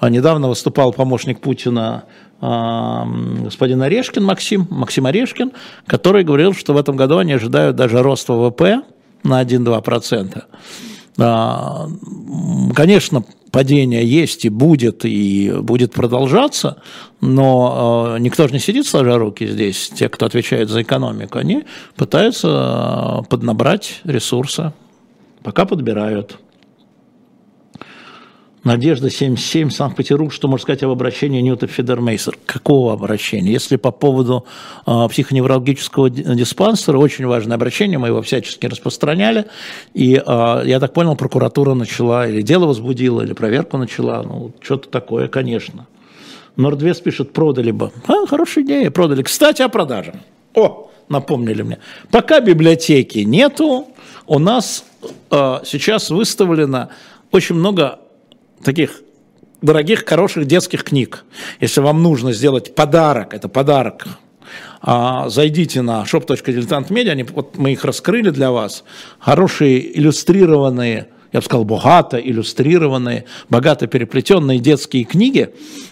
Недавно 0.00 0.46
выступал 0.46 0.92
помощник 0.92 1.40
Путина 1.40 2.04
господин 2.40 3.82
Орешкин, 3.82 4.24
Максим, 4.24 4.66
Максим 4.70 5.06
Орешкин, 5.06 5.52
который 5.86 6.22
говорил, 6.24 6.54
что 6.54 6.72
в 6.72 6.76
этом 6.76 6.96
году 6.96 7.18
они 7.18 7.32
ожидают 7.32 7.76
даже 7.76 8.02
рост 8.02 8.28
ВВП 8.28 8.82
на 9.24 9.42
1-2%. 9.42 10.44
А, 11.20 11.88
конечно, 12.74 13.24
падение 13.50 14.06
есть 14.06 14.44
и 14.44 14.48
будет, 14.48 15.04
и 15.04 15.52
будет 15.62 15.92
продолжаться, 15.92 16.80
но 17.20 18.14
а, 18.14 18.18
никто 18.18 18.46
же 18.46 18.54
не 18.54 18.60
сидит 18.60 18.86
сложа 18.86 19.18
руки 19.18 19.46
здесь, 19.46 19.90
те, 19.94 20.08
кто 20.08 20.26
отвечает 20.26 20.68
за 20.68 20.82
экономику, 20.82 21.38
они 21.38 21.64
пытаются 21.96 22.48
а, 22.50 23.22
поднабрать 23.28 24.00
ресурсы, 24.04 24.72
пока 25.42 25.64
подбирают. 25.64 26.38
Надежда 28.64 29.08
77, 29.08 29.70
Санкт-Петербург, 29.70 30.32
что 30.32 30.48
можно 30.48 30.62
сказать 30.62 30.82
об 30.82 30.90
обращении 30.90 31.40
Ньюта 31.40 31.68
Федермейсер? 31.68 32.36
Какого 32.44 32.92
обращения? 32.92 33.52
Если 33.52 33.76
по 33.76 33.92
поводу 33.92 34.46
э, 34.84 35.08
психоневрологического 35.08 36.10
диспансера, 36.10 36.98
очень 36.98 37.26
важное 37.26 37.54
обращение, 37.54 37.98
мы 37.98 38.08
его 38.08 38.20
всячески 38.20 38.66
распространяли, 38.66 39.46
и 39.94 40.14
э, 40.14 40.62
я 40.64 40.80
так 40.80 40.92
понял, 40.92 41.14
прокуратура 41.14 41.74
начала, 41.74 42.26
или 42.26 42.42
дело 42.42 42.66
возбудила, 42.66 43.22
или 43.22 43.32
проверку 43.32 43.78
начала, 43.78 44.22
ну, 44.24 44.52
что-то 44.60 44.88
такое, 44.88 45.28
конечно. 45.28 45.86
Нордвест 46.56 47.04
пишет, 47.04 47.32
продали 47.32 47.70
бы. 47.70 47.92
А, 48.08 48.26
хорошая 48.26 48.64
идея, 48.64 48.90
продали. 48.90 49.22
Кстати, 49.22 49.62
о 49.62 49.68
продаже. 49.68 50.14
О, 50.54 50.90
напомнили 51.08 51.62
мне. 51.62 51.78
Пока 52.10 52.40
библиотеки 52.40 53.20
нету, 53.20 53.86
у 54.26 54.40
нас 54.40 54.84
э, 55.30 55.60
сейчас 55.64 56.10
выставлено 56.10 56.88
очень 57.30 57.54
много 57.54 58.00
таких 58.62 59.02
дорогих, 59.62 60.04
хороших 60.06 60.46
детских 60.46 60.84
книг. 60.84 61.24
Если 61.60 61.80
вам 61.80 62.02
нужно 62.02 62.32
сделать 62.32 62.74
подарок, 62.74 63.34
это 63.34 63.48
подарок, 63.48 64.06
а, 64.80 65.28
зайдите 65.28 65.82
на 65.82 66.02
shop.diletantmedia, 66.04 67.28
вот 67.32 67.58
мы 67.58 67.72
их 67.72 67.84
раскрыли 67.84 68.30
для 68.30 68.50
вас, 68.50 68.84
хорошие 69.18 69.98
иллюстрированные 69.98 71.08
я 71.32 71.40
бы 71.40 71.44
сказал, 71.44 71.64
богато 71.64 72.18
иллюстрированные, 72.18 73.24
богато 73.48 73.86
переплетенные 73.86 74.58
детские 74.58 75.04
книги. 75.04 75.50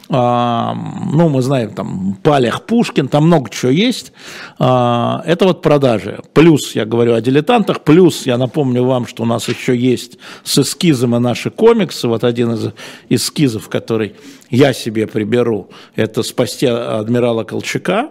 А, 0.08 0.74
ну, 0.74 1.28
мы 1.28 1.42
знаем, 1.42 1.70
там, 1.74 2.18
Палях 2.22 2.62
Пушкин, 2.62 3.08
там 3.08 3.26
много 3.26 3.50
чего 3.50 3.70
есть. 3.70 4.12
А, 4.58 5.22
это 5.26 5.46
вот 5.46 5.62
продажи. 5.62 6.20
Плюс, 6.32 6.74
я 6.74 6.84
говорю 6.84 7.14
о 7.14 7.20
дилетантах, 7.20 7.82
плюс, 7.82 8.26
я 8.26 8.38
напомню 8.38 8.84
вам, 8.84 9.06
что 9.06 9.24
у 9.24 9.26
нас 9.26 9.48
еще 9.48 9.76
есть 9.76 10.18
с 10.44 10.58
эскизом 10.58 11.16
и 11.16 11.18
наши 11.18 11.50
комиксы. 11.50 12.08
Вот 12.08 12.24
один 12.24 12.52
из 12.52 12.72
эскизов, 13.08 13.68
который 13.68 14.14
я 14.50 14.72
себе 14.72 15.06
приберу, 15.06 15.70
это 15.96 16.22
«Спасти 16.22 16.66
адмирала 16.66 17.44
Колчака». 17.44 18.10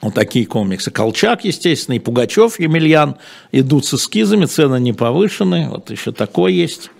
Вот 0.00 0.14
такие 0.14 0.46
комиксы. 0.46 0.90
Колчак, 0.90 1.44
естественно, 1.44 1.96
и 1.96 1.98
Пугачев, 1.98 2.58
Емельян 2.58 3.16
идут 3.52 3.84
с 3.84 3.94
эскизами, 3.94 4.46
цены 4.46 4.80
не 4.80 4.92
повышены. 4.92 5.68
Вот 5.68 5.90
еще 5.90 6.12
такое 6.12 6.52
есть. 6.52 6.90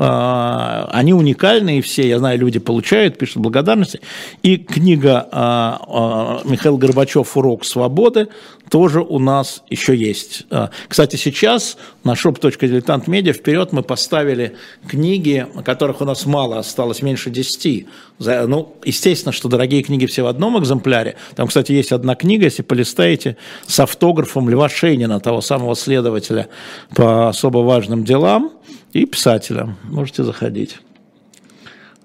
А, 0.00 0.88
они 0.92 1.12
уникальные 1.12 1.82
все, 1.82 2.08
я 2.08 2.18
знаю, 2.18 2.38
люди 2.38 2.60
получают, 2.60 3.18
пишут 3.18 3.42
благодарности. 3.42 4.00
И 4.42 4.56
книга 4.56 5.28
а, 5.32 5.80
а, 5.88 6.40
Михаил 6.48 6.76
Горбачев 6.76 7.36
«Урок 7.36 7.64
свободы» 7.64 8.28
тоже 8.70 9.00
у 9.00 9.18
нас 9.18 9.62
еще 9.70 9.96
есть. 9.96 10.46
Кстати, 10.88 11.16
сейчас 11.16 11.76
на 12.04 12.12
shop.diletantmedia 12.12 13.32
вперед 13.32 13.72
мы 13.72 13.82
поставили 13.82 14.56
книги, 14.86 15.46
которых 15.64 16.00
у 16.00 16.04
нас 16.04 16.26
мало, 16.26 16.58
осталось 16.58 17.02
меньше 17.02 17.30
10. 17.30 17.86
Ну, 18.18 18.76
естественно, 18.84 19.32
что 19.32 19.48
дорогие 19.48 19.82
книги 19.82 20.06
все 20.06 20.22
в 20.22 20.26
одном 20.26 20.58
экземпляре. 20.58 21.16
Там, 21.34 21.48
кстати, 21.48 21.72
есть 21.72 21.92
одна 21.92 22.14
книга, 22.14 22.44
если 22.44 22.62
полистаете, 22.62 23.36
с 23.66 23.78
автографом 23.80 24.48
Льва 24.48 24.68
Шейнина, 24.68 25.20
того 25.20 25.40
самого 25.40 25.74
следователя 25.74 26.48
по 26.94 27.28
особо 27.28 27.58
важным 27.58 28.04
делам 28.04 28.52
и 28.92 29.06
писателя. 29.06 29.76
Можете 29.84 30.24
заходить. 30.24 30.78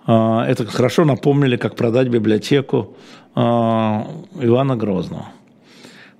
А, 0.05 0.45
это 0.45 0.65
хорошо 0.65 1.05
напомнили, 1.05 1.55
как 1.57 1.75
продать 1.75 2.07
библиотеку 2.07 2.95
а, 3.35 4.07
Ивана 4.39 4.75
Грозного. 4.75 5.27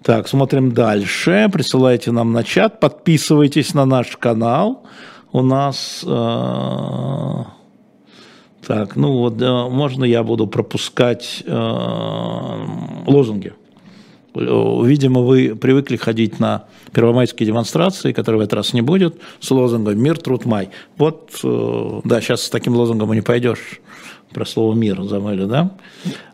Так, 0.04 0.28
смотрим 0.28 0.74
дальше. 0.74 1.50
Присылайте 1.52 2.12
нам 2.12 2.34
на 2.34 2.44
чат, 2.44 2.82
подписывайтесь 2.82 3.74
на 3.74 3.86
наш 3.86 4.18
канал. 4.18 4.84
У 5.32 5.42
нас... 5.42 6.04
Э, 6.06 7.44
так, 8.68 8.98
ну 8.98 9.14
вот, 9.14 9.42
э, 9.42 9.70
можно 9.70 10.04
я 10.04 10.24
буду 10.24 10.46
пропускать 10.48 11.44
э, 11.46 12.66
лозунги? 13.08 13.54
Видимо, 14.36 15.22
вы 15.22 15.56
привыкли 15.56 15.96
ходить 15.96 16.40
на 16.40 16.66
первомайские 16.92 17.48
демонстрации, 17.48 18.12
которые 18.12 18.40
в 18.40 18.44
этот 18.44 18.56
раз 18.56 18.74
не 18.74 18.82
будет, 18.82 19.22
с 19.40 19.52
лозунгом 19.52 19.98
«Мир, 20.02 20.18
труд, 20.18 20.46
май». 20.46 20.70
Вот, 20.98 21.40
э, 21.46 22.02
да, 22.04 22.20
сейчас 22.20 22.44
с 22.44 22.50
таким 22.50 22.76
лозунгом 22.76 23.14
и 23.14 23.18
не 23.18 23.22
пойдешь 23.22 23.80
про 24.34 24.46
слово 24.46 24.74
«мир» 24.74 25.02
забыли, 25.04 25.46
да? 25.46 25.72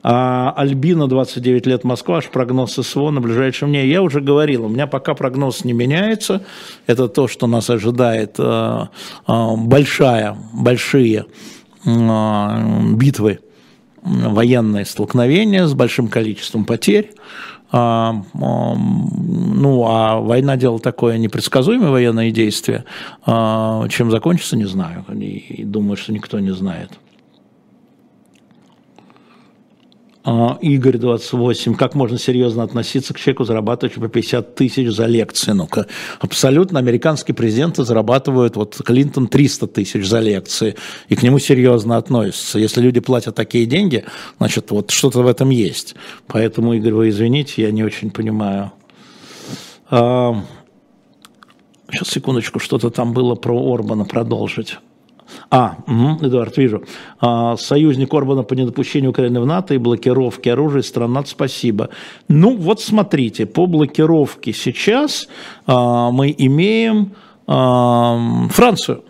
А 0.01 0.53
Альбина, 0.55 1.07
29 1.07 1.65
лет, 1.67 1.83
Москва, 1.83 2.17
аж 2.17 2.29
прогноз 2.29 2.73
СВО 2.73 3.11
на 3.11 3.21
ближайшем 3.21 3.69
дне. 3.69 3.87
Я 3.87 4.01
уже 4.01 4.21
говорил, 4.21 4.65
у 4.65 4.69
меня 4.69 4.87
пока 4.87 5.13
прогноз 5.13 5.63
не 5.65 5.73
меняется. 5.73 6.41
Это 6.87 7.07
то, 7.07 7.27
что 7.27 7.47
нас 7.47 7.69
ожидает 7.69 8.35
э, 8.39 8.85
э, 9.27 9.55
большая, 9.57 10.37
большие 10.53 11.25
битвы, 11.85 13.39
военные 14.01 14.85
столкновения 14.85 15.65
с 15.65 15.73
большим 15.73 16.07
количеством 16.07 16.65
потерь. 16.65 17.13
А, 17.71 18.23
ну, 18.33 19.85
а 19.87 20.19
война 20.19 20.57
дело 20.57 20.79
такое 20.79 21.17
непредсказуемое 21.17 21.91
военное 21.91 22.31
действие. 22.31 22.85
А, 23.25 23.87
чем 23.89 24.09
закончится, 24.09 24.57
не 24.57 24.65
знаю. 24.65 25.05
И 25.13 25.63
думаю, 25.63 25.95
что 25.95 26.11
никто 26.11 26.39
не 26.39 26.51
знает. 26.51 26.91
А, 30.18 30.18
Игорь 30.61 30.97
28. 30.97 31.75
Как 31.75 31.95
можно 31.95 32.19
серьезно 32.19 32.63
относиться 32.63 33.13
к 33.13 33.19
человеку, 33.19 33.45
зарабатывающему 33.45 34.05
по 34.05 34.09
50 34.09 34.55
тысяч 34.55 34.89
за 34.89 35.05
лекции? 35.05 35.51
Ну-ка, 35.51 35.87
абсолютно 36.19 36.77
американские 36.77 37.33
президенты 37.33 37.83
зарабатывают, 37.83 38.55
вот 38.55 38.79
Клинтон 38.85 39.27
300 39.27 39.67
тысяч 39.67 40.07
за 40.07 40.19
лекции, 40.19 40.75
и 41.07 41.15
к 41.15 41.23
нему 41.23 41.39
серьезно 41.39 41.97
относятся. 41.97 42.59
Если 42.59 42.81
люди 42.81 42.99
платят 42.99 43.35
такие 43.35 43.65
деньги, 43.65 44.05
значит, 44.37 44.69
вот 44.71 44.91
что-то 44.91 45.23
в 45.23 45.27
этом 45.27 45.49
есть. 45.49 45.95
Поэтому, 46.27 46.73
Игорь, 46.73 46.93
вы 46.93 47.09
извините, 47.09 47.63
я 47.63 47.71
не 47.71 47.83
очень 47.83 48.11
понимаю. 48.11 48.71
А, 49.89 50.43
сейчас, 51.91 52.09
секундочку, 52.09 52.59
что-то 52.59 52.91
там 52.91 53.13
было 53.13 53.33
про 53.33 53.73
Орбана 53.73 54.05
продолжить. 54.05 54.77
А, 55.49 55.77
угу, 55.87 56.25
Эдуард, 56.25 56.57
вижу. 56.57 56.83
А, 57.19 57.57
союзник 57.57 58.13
Орбана 58.13 58.43
по 58.43 58.53
недопущению 58.53 59.11
Украины 59.11 59.41
в 59.41 59.45
НАТО 59.45 59.73
и 59.73 59.77
блокировке 59.77 60.53
оружия 60.53 60.81
стран 60.81 61.13
НАТО, 61.13 61.29
спасибо. 61.29 61.89
Ну, 62.27 62.55
вот 62.55 62.81
смотрите, 62.81 63.45
по 63.45 63.65
блокировке 63.65 64.53
сейчас 64.53 65.27
а, 65.65 66.11
мы 66.11 66.33
имеем 66.37 67.13
а, 67.47 68.47
Францию. 68.49 69.03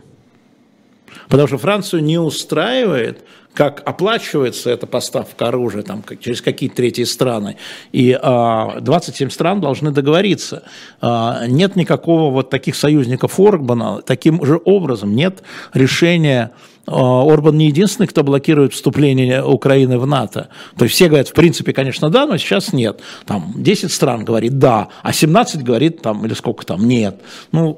Потому 1.28 1.48
что 1.48 1.58
Францию 1.58 2.04
не 2.04 2.18
устраивает 2.18 3.24
как 3.60 3.82
оплачивается 3.84 4.70
эта 4.70 4.88
поставка 4.88 5.50
оружия 5.50 5.84
там, 5.84 6.02
через 6.22 6.42
какие-то 6.42 6.78
третьи 6.78 7.04
страны. 7.04 7.58
И 7.92 8.18
а, 8.18 8.80
27 8.80 9.30
стран 9.30 9.60
должны 9.60 9.92
договориться. 9.92 10.64
А, 11.02 11.46
нет 11.46 11.76
никакого 11.76 12.32
вот 12.32 12.50
таких 12.50 12.78
союзников 12.78 13.38
Орбана. 13.38 14.02
Таким 14.02 14.46
же 14.46 14.62
образом 14.64 15.14
нет 15.14 15.44
решения 15.74 16.52
а, 16.88 17.30
Орбан 17.30 17.58
не 17.58 17.68
единственный, 17.68 18.08
кто 18.08 18.24
блокирует 18.24 18.72
вступление 18.72 19.44
Украины 19.44 20.00
в 20.00 20.08
НАТО. 20.08 20.48
То 20.78 20.86
есть 20.86 20.96
все 20.96 21.10
говорят, 21.10 21.28
в 21.28 21.34
принципе, 21.34 21.74
конечно, 21.74 22.10
да, 22.10 22.26
но 22.28 22.38
сейчас 22.38 22.72
нет. 22.72 23.02
Там 23.26 23.52
10 23.58 23.92
стран 23.92 24.24
говорит 24.24 24.58
да, 24.58 24.88
а 25.04 25.12
17 25.12 25.64
говорит 25.64 26.02
там, 26.02 26.26
или 26.26 26.34
сколько 26.34 26.66
там, 26.66 26.88
нет. 26.88 27.20
Ну, 27.52 27.78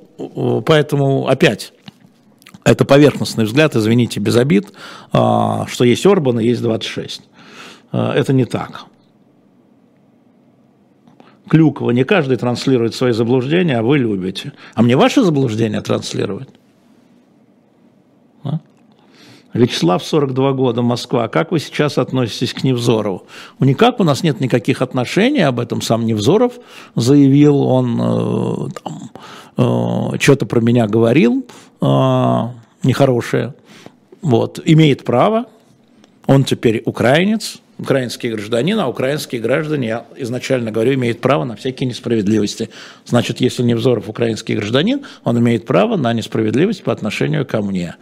поэтому 0.63 1.28
опять 1.28 1.74
это 2.63 2.86
поверхностный 2.86 3.45
взгляд, 3.45 3.76
извините, 3.76 4.19
без 4.19 4.36
обид, 4.36 4.71
а, 5.12 5.65
что 5.67 5.84
есть 5.84 6.06
Орбан 6.06 6.39
и 6.39 6.45
есть 6.45 6.62
26. 6.62 7.21
А, 7.91 8.13
это 8.13 8.34
не 8.34 8.45
так. 8.45 8.86
Клюкова, 11.50 11.91
не 11.91 12.06
каждый 12.06 12.38
транслирует 12.38 12.95
свои 12.95 13.12
заблуждения, 13.12 13.80
а 13.80 13.84
вы 13.84 13.97
любите. 13.97 14.54
А 14.74 14.82
мне 14.82 14.95
ваши 14.95 15.21
заблуждения 15.21 15.82
транслировать? 15.82 16.47
А? 18.43 18.60
Вячеслав, 19.54 20.02
42 20.02 20.54
года, 20.54 20.82
Москва. 20.82 21.28
Как 21.28 21.52
вы 21.52 21.60
сейчас 21.60 21.97
относитесь 21.97 22.54
к 22.54 22.63
Невзорову? 22.63 23.26
Ну, 23.60 23.65
никак, 23.65 24.00
у 24.00 24.04
нас 24.04 24.24
нет 24.24 24.39
никаких 24.39 24.82
отношений, 24.82 25.41
об 25.41 25.60
этом 25.60 25.82
сам 25.82 26.06
Невзоров 26.06 26.54
заявил, 26.95 27.62
он 27.63 28.00
э, 28.00 28.67
э, 29.58 30.17
что-то 30.19 30.45
про 30.45 30.62
меня 30.62 30.88
говорил, 30.88 31.45
нехорошее, 31.82 33.54
вот, 34.22 34.60
имеет 34.65 35.04
право, 35.04 35.46
он 36.28 36.44
теперь 36.44 36.84
украинец, 36.86 37.60
украинский 37.82 38.30
гражданин, 38.30 38.80
а 38.80 38.88
украинские 38.88 39.41
граждане, 39.41 39.88
я 39.88 40.06
изначально 40.17 40.72
говорю, 40.72 40.94
имеют 40.94 41.20
право 41.20 41.44
на 41.44 41.56
всякие 41.56 41.89
несправедливости. 41.89 42.70
Значит, 43.06 43.41
если 43.41 43.63
Невзоров 43.63 44.08
украинский 44.08 44.56
гражданин, 44.56 45.02
он 45.24 45.39
имеет 45.39 45.65
право 45.65 45.98
на 45.98 46.13
несправедливость 46.13 46.84
по 46.84 46.94
отношению 46.94 47.46
ко 47.46 47.62
мне. 47.62 47.96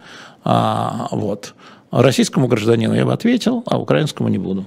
А, 0.44 1.08
вот. 1.10 1.54
Российскому 1.90 2.46
гражданину 2.46 2.94
я 2.94 3.06
бы 3.06 3.12
ответил, 3.12 3.62
а 3.66 3.80
украинскому 3.80 4.28
не 4.28 4.38
буду. 4.38 4.66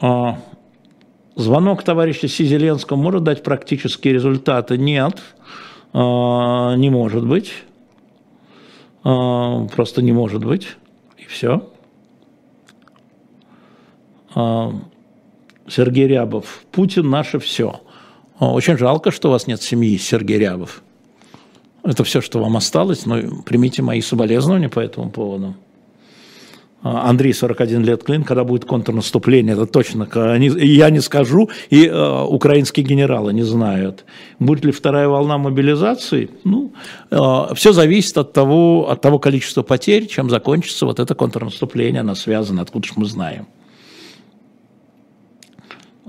А, 0.00 0.38
звонок 1.36 1.82
товарища 1.82 2.28
Си 2.28 2.70
может 2.90 3.24
дать 3.24 3.42
практические 3.42 4.12
результаты? 4.12 4.76
Нет. 4.76 5.14
А, 5.14 5.22
не 5.94 6.90
может 6.90 7.26
быть. 7.26 7.52
А, 9.04 9.66
просто 9.68 10.02
не 10.02 10.12
может 10.12 10.44
быть. 10.44 10.68
И 11.16 11.24
все. 11.24 11.68
А, 14.34 14.72
Сергей 15.66 16.06
Рябов. 16.06 16.62
Путин 16.72 17.08
наше 17.08 17.38
все. 17.38 17.80
А, 18.38 18.52
очень 18.52 18.76
жалко, 18.76 19.10
что 19.10 19.28
у 19.28 19.32
вас 19.32 19.46
нет 19.46 19.62
семьи, 19.62 19.96
Сергей 19.96 20.38
Рябов. 20.38 20.82
Это 21.84 22.04
все, 22.04 22.20
что 22.20 22.40
вам 22.40 22.56
осталось, 22.56 23.06
но 23.06 23.42
примите 23.44 23.82
мои 23.82 24.00
соболезнования 24.00 24.68
по 24.68 24.80
этому 24.80 25.10
поводу. 25.10 25.54
А, 26.80 27.10
Андрей, 27.10 27.34
41 27.34 27.82
лет, 27.82 28.04
Клин, 28.04 28.22
когда 28.22 28.44
будет 28.44 28.64
контрнаступление, 28.64 29.54
это 29.54 29.66
точно, 29.66 30.08
я 30.38 30.90
не 30.90 31.00
скажу, 31.00 31.50
и 31.70 31.86
э, 31.86 32.22
украинские 32.22 32.86
генералы 32.86 33.32
не 33.32 33.42
знают. 33.42 34.04
Будет 34.38 34.64
ли 34.64 34.70
вторая 34.70 35.08
волна 35.08 35.38
мобилизации? 35.38 36.30
Ну, 36.44 36.72
э, 37.10 37.54
все 37.54 37.72
зависит 37.72 38.16
от 38.16 38.32
того, 38.32 38.88
от 38.90 39.00
того 39.00 39.18
количества 39.18 39.62
потерь, 39.62 40.06
чем 40.06 40.30
закончится 40.30 40.86
вот 40.86 41.00
это 41.00 41.16
контрнаступление, 41.16 42.02
оно 42.02 42.14
связано, 42.14 42.62
откуда 42.62 42.86
же 42.86 42.92
мы 42.94 43.06
знаем. 43.06 43.48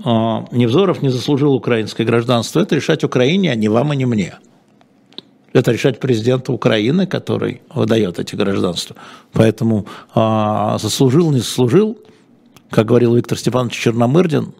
Э, 0.04 0.44
Невзоров 0.52 1.02
не 1.02 1.08
заслужил 1.08 1.52
украинское 1.52 2.06
гражданство, 2.06 2.60
это 2.60 2.76
решать 2.76 3.02
Украине, 3.02 3.50
а 3.50 3.56
не 3.56 3.68
вам 3.68 3.92
и 3.92 3.96
не 3.96 4.06
мне. 4.06 4.34
Это 5.52 5.72
решать 5.72 5.98
президента 5.98 6.52
Украины, 6.52 7.06
который 7.06 7.62
выдает 7.74 8.18
эти 8.18 8.36
гражданства. 8.36 8.96
Поэтому 9.32 9.86
а, 10.14 10.78
заслужил, 10.78 11.30
не 11.32 11.40
заслужил, 11.40 11.98
как 12.70 12.86
говорил 12.86 13.16
Виктор 13.16 13.36
Степанович 13.36 13.74
Черномырдин, 13.74 14.54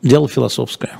дело 0.00 0.28
философское. 0.28 0.98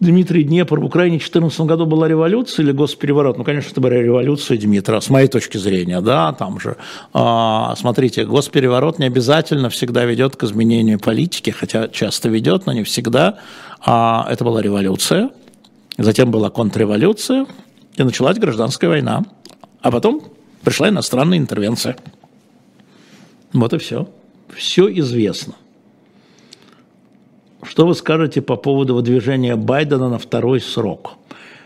Дмитрий 0.00 0.44
Днепр, 0.44 0.80
в 0.80 0.84
Украине 0.84 1.18
в 1.18 1.20
2014 1.20 1.60
году 1.60 1.84
была 1.84 2.08
революция 2.08 2.64
или 2.64 2.72
госпереворот? 2.72 3.36
Ну, 3.36 3.44
конечно, 3.44 3.70
это 3.70 3.82
была 3.82 3.92
революция, 3.92 4.56
Дмитрий, 4.56 4.98
с 4.98 5.10
моей 5.10 5.28
точки 5.28 5.58
зрения, 5.58 6.00
да, 6.00 6.32
там 6.32 6.58
же. 6.58 6.78
А, 7.12 7.74
смотрите, 7.76 8.24
госпереворот 8.24 8.98
не 8.98 9.04
обязательно 9.04 9.68
всегда 9.68 10.06
ведет 10.06 10.36
к 10.36 10.44
изменению 10.44 10.98
политики, 10.98 11.50
хотя 11.50 11.88
часто 11.88 12.30
ведет, 12.30 12.64
но 12.64 12.72
не 12.72 12.82
всегда. 12.82 13.38
А, 13.84 14.26
это 14.30 14.42
была 14.42 14.62
революция, 14.62 15.30
затем 15.98 16.30
была 16.30 16.48
контрреволюция, 16.48 17.46
и 17.96 18.02
началась 18.02 18.38
гражданская 18.38 18.88
война. 18.88 19.24
А 19.82 19.90
потом 19.90 20.22
пришла 20.62 20.88
иностранная 20.88 21.36
интервенция. 21.36 21.96
Вот 23.52 23.74
и 23.74 23.78
все. 23.78 24.08
Все 24.56 24.90
известно. 24.98 25.54
Что 27.62 27.86
вы 27.86 27.94
скажете 27.94 28.40
по 28.40 28.56
поводу 28.56 28.94
выдвижения 28.94 29.56
Байдена 29.56 30.08
на 30.08 30.18
второй 30.18 30.60
срок? 30.60 31.12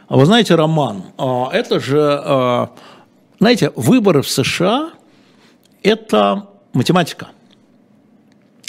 А 0.09 0.17
вы 0.17 0.27
знаете, 0.27 0.55
Роман, 0.55 1.05
а, 1.17 1.49
это 1.53 1.81
же, 1.81 2.01
а, 2.01 2.71
знаете, 3.39 3.73
выборы 3.77 4.23
в 4.23 4.29
США– 4.29 4.91
это 5.83 6.49
математика. 6.73 7.29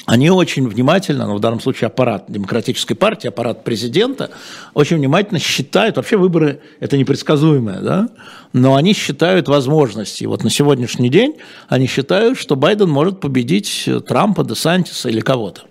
Они 0.06 0.30
очень 0.30 0.68
внимательно, 0.68 1.26
ну, 1.26 1.36
в 1.36 1.40
данном 1.40 1.60
случае 1.60 1.88
аппарат 1.88 2.26
демократической 2.28 2.94
партии, 2.94 3.28
аппарат 3.28 3.64
президента, 3.64 4.30
очень 4.76 4.98
внимательно 4.98 5.40
считают, 5.40 5.98
вообще 5.98 6.16
выборы– 6.16 6.62
это 6.80 6.96
непредсказуемое, 6.96 7.80
да, 7.82 8.10
но 8.54 8.76
они 8.76 8.94
считают 8.94 9.48
возможности. 9.48 10.26
Вот 10.26 10.44
на 10.44 10.52
сегодняшний 10.52 11.10
день 11.10 11.38
они 11.70 11.88
считают, 11.88 12.38
что 12.38 12.56
Байден 12.56 12.88
может 12.88 13.20
победить 13.20 13.90
Трампа, 14.08 14.44
Десантиса 14.44 15.10
или 15.10 15.22
кого-то 15.22 15.64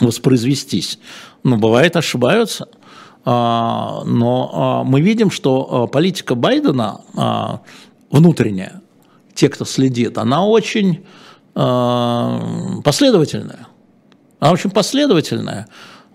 воспроизвестись. 0.00 0.98
Ну, 1.44 1.56
бывает, 1.56 1.96
ошибаются. 1.96 2.68
А, 3.24 4.02
но 4.04 4.50
а, 4.52 4.84
мы 4.84 5.00
видим, 5.00 5.30
что 5.30 5.84
а, 5.84 5.86
политика 5.86 6.34
Байдена 6.34 7.62
внутренняя, 8.10 8.82
те, 9.34 9.48
кто 9.48 9.64
следит, 9.64 10.18
она 10.18 10.44
очень 10.44 11.06
последовательная. 11.54 13.66
Она 14.38 14.52
очень 14.52 14.70
последовательная. 14.70 15.66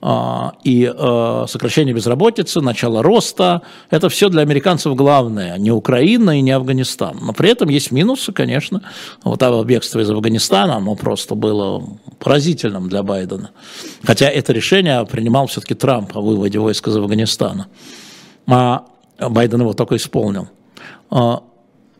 А, 0.07 0.53
и 0.63 0.85
а, 0.85 1.45
сокращение 1.47 1.91
безработицы, 1.91 2.61
начало 2.61 3.01
роста. 3.01 3.63
Это 3.89 4.07
все 4.07 4.29
для 4.29 4.43
американцев 4.43 4.93
главное, 4.93 5.57
не 5.57 5.71
Украина 5.71 6.37
и 6.37 6.41
не 6.41 6.51
Афганистан. 6.51 7.17
Но 7.23 7.33
при 7.33 7.49
этом 7.49 7.69
есть 7.69 7.89
минусы, 7.89 8.31
конечно. 8.31 8.83
Вот 9.23 9.41
это 9.41 9.63
бегство 9.63 9.99
из 9.99 10.09
Афганистана, 10.11 10.75
оно 10.75 10.93
просто 10.93 11.33
было 11.33 11.83
поразительным 12.19 12.87
для 12.87 13.01
Байдена. 13.01 13.49
Хотя 14.03 14.29
это 14.29 14.53
решение 14.53 15.03
принимал 15.07 15.47
все-таки 15.47 15.73
Трамп 15.73 16.15
о 16.15 16.21
выводе 16.21 16.59
войск 16.59 16.87
из 16.87 16.97
Афганистана. 16.97 17.65
А 18.45 18.85
Байден 19.17 19.61
его 19.61 19.73
только 19.73 19.95
исполнил. 19.95 20.49
А, 21.09 21.41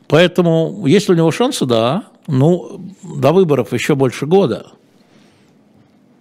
поэтому 0.07 0.85
есть 0.85 1.09
ли 1.09 1.15
у 1.15 1.17
него 1.17 1.31
шансы? 1.31 1.65
Да. 1.65 2.03
Ну, 2.27 2.81
до 3.01 3.31
выборов 3.31 3.73
еще 3.73 3.95
больше 3.95 4.27
года– 4.27 4.67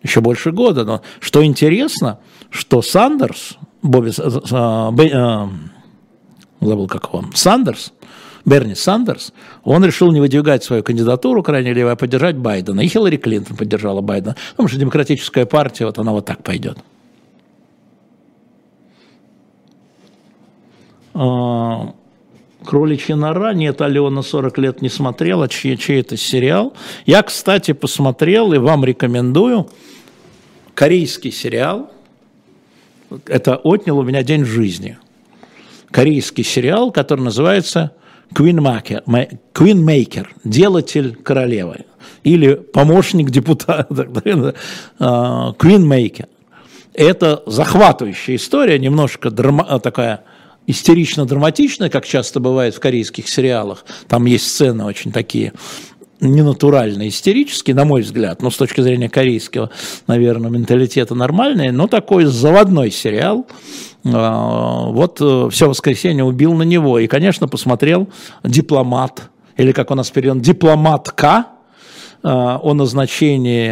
еще 0.05 0.21
больше 0.21 0.53
года. 0.53 0.85
Но 0.85 1.03
что 1.19 1.45
интересно, 1.45 2.21
что 2.51 2.83
Сандерс, 2.83 3.57
Бобби, 3.83 4.13
а, 4.53 4.93
а, 4.93 5.51
забыл 6.61 6.87
как 6.87 7.09
его, 7.09 7.25
Сандерс, 7.35 7.93
Берни 8.45 8.75
Сандерс, 8.75 9.33
он 9.65 9.85
решил 9.85 10.13
не 10.13 10.21
выдвигать 10.21 10.63
свою 10.63 10.85
кандидатуру 10.85 11.43
крайне 11.43 11.73
левой, 11.73 11.93
а 11.93 11.97
поддержать 11.97 12.37
Байдена. 12.37 12.83
И 12.83 12.89
Хиллари 12.89 13.17
Клинтон 13.17 13.57
поддержала 13.57 14.03
Байдена, 14.03 14.37
потому 14.51 14.69
что 14.69 14.79
демократическая 14.79 15.47
партия, 15.47 15.87
вот 15.87 15.99
она 15.99 16.13
вот 16.13 16.27
так 16.27 16.43
пойдет. 16.43 16.79
А, 21.15 21.95
Кроличья 22.65 23.17
нора, 23.17 23.55
нет, 23.55 23.81
Алена 23.81 24.23
40 24.23 24.59
лет 24.59 24.83
не 24.83 24.91
смотрела, 24.91 25.49
чей, 25.49 25.77
чей 25.77 26.01
это 26.01 26.17
сериал. 26.17 26.75
Я, 27.07 27.23
кстати, 27.23 27.73
посмотрел 27.73 28.53
и 28.53 28.59
вам 28.59 28.85
рекомендую 28.85 29.69
корейский 30.75 31.33
сериал. 31.33 31.91
Это 33.27 33.57
отнял 33.57 33.99
у 33.99 34.03
меня 34.03 34.23
день 34.23 34.45
жизни. 34.45 34.99
Корейский 35.91 36.45
сериал, 36.45 36.91
который 36.91 37.21
называется 37.21 37.93
Queenmaker, 38.35 39.03
Queenmaker 39.53 40.27
делатель 40.43 41.15
королевы. 41.17 41.85
Или 42.25 42.55
помощник 42.55 43.31
депутата. 43.31 43.87
А, 44.99 45.53
Queenmaker. 45.53 46.29
Это 46.95 47.43
захватывающая 47.47 48.37
история, 48.37 48.79
немножко 48.79 49.31
драма, 49.31 49.81
такая 49.81 50.25
истерично-драматичная, 50.67 51.91
как 51.91 52.07
часто 52.07 52.41
бывает 52.41 52.75
в 52.75 52.81
корейских 52.81 53.29
сериалах. 53.29 53.85
Там 54.09 54.25
есть 54.27 54.49
сцены 54.49 54.85
очень 54.85 55.13
такие 55.13 55.53
ненатурально 56.29 57.09
истерический, 57.09 57.73
на 57.73 57.85
мой 57.85 58.03
взгляд, 58.03 58.43
но 58.43 58.51
с 58.51 58.57
точки 58.57 58.81
зрения 58.81 59.09
корейского, 59.09 59.71
наверное, 60.07 60.51
менталитета 60.51 61.15
нормальный, 61.15 61.71
но 61.71 61.87
такой 61.87 62.25
заводной 62.25 62.91
сериал. 62.91 63.47
А, 64.07 64.87
вот 64.91 65.19
э, 65.21 65.49
все 65.51 65.69
воскресенье 65.69 66.25
убил 66.25 66.53
на 66.55 66.63
него. 66.63 66.99
И, 66.99 67.07
конечно, 67.07 67.49
посмотрел 67.49 68.09
«Дипломат», 68.43 69.31
или 69.57 69.73
как 69.73 69.91
у 69.91 69.95
нас 69.95 70.11
переведен, 70.11 70.41
«Дипломатка», 70.41 71.47
а, 72.27 72.59
о 72.63 72.73
назначении 72.73 73.71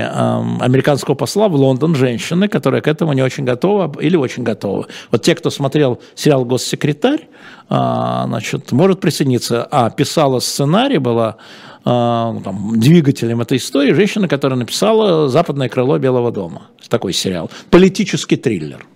американского 0.62 1.14
посла 1.14 1.48
в 1.48 1.54
Лондон 1.54 1.94
женщины, 1.94 2.48
которая 2.48 2.82
к 2.82 2.88
этому 2.88 3.14
не 3.14 3.22
очень 3.22 3.44
готова 3.44 3.90
или 3.98 4.16
очень 4.16 4.42
готова. 4.42 4.86
Вот 5.10 5.22
те, 5.22 5.34
кто 5.34 5.48
смотрел 5.48 6.00
сериал 6.14 6.44
«Госсекретарь», 6.44 7.28
значит, 7.68 8.72
может 8.72 9.00
присоединиться. 9.00 9.66
А, 9.70 9.88
писала 9.88 10.38
сценарий, 10.40 10.98
была 10.98 11.36
там, 11.84 12.78
двигателем 12.78 13.40
этой 13.40 13.58
истории 13.58 13.92
женщина, 13.92 14.28
которая 14.28 14.58
написала 14.58 15.28
«Западное 15.28 15.68
крыло 15.68 15.98
Белого 15.98 16.30
дома». 16.30 16.68
Такой 16.88 17.12
сериал. 17.12 17.50
Политический 17.70 18.36
триллер. 18.36 18.86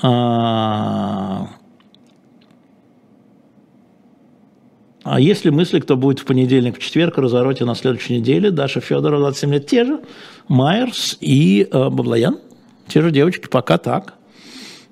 А, 0.00 1.48
а 5.02 5.20
если 5.20 5.50
мысли, 5.50 5.80
кто 5.80 5.96
будет 5.96 6.20
в 6.20 6.24
понедельник, 6.24 6.76
в 6.76 6.78
четверг, 6.78 7.18
Розороте 7.18 7.64
на 7.64 7.74
следующей 7.74 8.18
неделе, 8.18 8.52
Даша 8.52 8.80
Федорова, 8.80 9.22
27 9.22 9.52
лет, 9.52 9.66
те 9.66 9.84
же, 9.84 10.00
Майерс 10.46 11.16
и 11.20 11.68
э, 11.70 11.88
Баблоян, 11.90 12.38
те 12.86 13.02
же 13.02 13.10
девочки, 13.10 13.48
пока 13.48 13.78
так. 13.78 14.14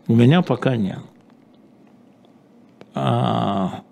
У 0.09 0.15
меня 0.15 0.43
пока 0.43 0.77
нет. 0.77 0.99
А, 2.95 3.83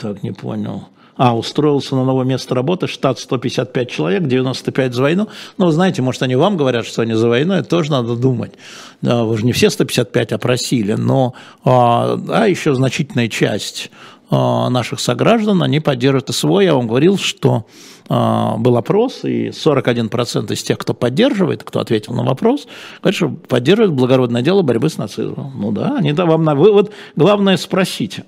Так, 0.00 0.22
не 0.22 0.32
понял. 0.32 0.88
А, 1.18 1.34
устроился 1.34 1.96
на 1.96 2.04
новое 2.04 2.26
место 2.26 2.54
работы, 2.54 2.86
штат 2.86 3.18
155 3.18 3.90
человек, 3.90 4.26
95 4.26 4.94
за 4.94 5.02
войну. 5.02 5.28
Ну, 5.56 5.70
знаете, 5.70 6.02
может, 6.02 6.22
они 6.22 6.36
вам 6.36 6.58
говорят, 6.58 6.84
что 6.84 7.00
они 7.02 7.14
за 7.14 7.28
войну, 7.28 7.54
это 7.54 7.68
тоже 7.68 7.90
надо 7.90 8.16
думать. 8.16 8.52
Да, 9.00 9.24
вы 9.24 9.38
же 9.38 9.46
не 9.46 9.52
все 9.52 9.70
155 9.70 10.32
опросили, 10.32 10.92
но 10.92 11.32
а, 11.64 12.16
да, 12.16 12.44
еще 12.44 12.74
значительная 12.74 13.28
часть 13.28 13.90
наших 14.28 14.98
сограждан, 14.98 15.62
они 15.62 15.78
поддерживают 15.78 16.34
СВО. 16.34 16.58
Я 16.58 16.74
вам 16.74 16.88
говорил, 16.88 17.16
что 17.16 17.64
был 18.08 18.76
опрос, 18.76 19.20
и 19.22 19.50
41% 19.50 20.52
из 20.52 20.62
тех, 20.64 20.78
кто 20.78 20.94
поддерживает, 20.94 21.62
кто 21.62 21.78
ответил 21.78 22.12
на 22.12 22.24
вопрос, 22.24 22.66
говорят, 23.00 23.14
что 23.14 23.28
поддерживают 23.28 23.94
благородное 23.94 24.42
дело 24.42 24.62
борьбы 24.62 24.88
с 24.88 24.98
нацизмом. 24.98 25.52
Ну 25.56 25.70
да, 25.70 25.96
они 25.98 26.12
да, 26.12 26.26
вам 26.26 26.42
на 26.42 26.56
вывод. 26.56 26.90
Главное 27.14 27.56
спросите. 27.56 28.24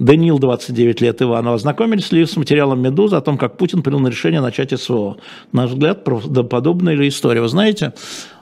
Даниил, 0.00 0.38
29 0.38 1.02
лет, 1.02 1.20
Иванова. 1.20 1.56
Ознакомились 1.56 2.10
ли 2.10 2.24
с 2.24 2.34
материалом 2.34 2.80
«Медузы» 2.80 3.16
о 3.16 3.20
том, 3.20 3.36
как 3.36 3.58
Путин 3.58 3.82
принял 3.82 4.06
решение 4.06 4.40
начать 4.40 4.72
СВО? 4.80 5.18
На 5.52 5.62
наш 5.62 5.72
взгляд, 5.72 6.04
подобная 6.04 6.94
ли 6.94 7.06
история? 7.06 7.42
Вы 7.42 7.48
знаете, 7.48 7.92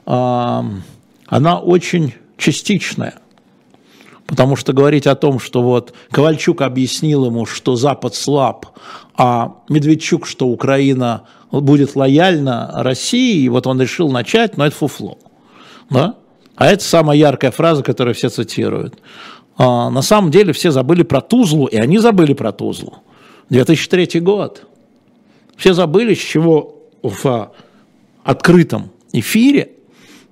она 0.05 1.59
очень 1.61 2.15
частичная. 2.37 3.15
Потому 4.27 4.55
что 4.55 4.73
говорить 4.73 5.09
о 5.09 5.17
том, 5.17 5.41
что 5.41 5.63
вот 5.63 5.95
Ковальчук 6.13 6.63
объяснил 6.63 7.27
ему, 7.27 7.45
что 7.45 7.75
Запад 7.75 8.15
слаб, 8.15 8.67
а 9.17 9.57
Медведчук, 9.69 10.27
что 10.27 10.47
Украина 10.47 11.25
будет 11.51 11.97
лояльна 11.97 12.71
России, 12.73 13.43
и 13.43 13.49
вот 13.49 13.67
он 13.67 13.81
решил 13.81 14.11
начать, 14.11 14.57
но 14.57 14.65
это 14.67 14.77
фуфло. 14.77 15.19
Да? 15.91 16.15
А 16.55 16.67
это 16.67 16.85
самая 16.85 17.19
яркая 17.19 17.51
фраза, 17.51 17.83
которую 17.83 18.15
все 18.15 18.29
цитируют. 18.29 18.99
А, 19.59 19.91
на 19.91 20.03
самом 20.03 20.31
деле 20.31 20.53
все 20.53 20.71
забыли 20.71 21.03
про 21.03 21.21
Тузлу, 21.21 21.67
и 21.67 21.77
они 21.77 21.99
забыли 21.99 22.33
про 22.33 22.53
Тузлу. 22.53 22.99
2003 23.51 24.21
год. 24.21 24.65
Все 25.57 25.75
забыли, 25.75 26.15
с 26.15 26.19
чего 26.19 26.77
в 27.03 27.53
открытом 28.23 28.91
эфире, 29.13 29.73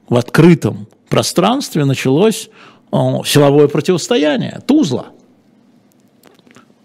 в 0.09 0.15
открытом 0.17 0.87
пространстве 1.09 1.85
началось 1.85 2.51
силовое 2.93 3.67
противостояние, 3.67 4.61
Тузла. 4.65 5.07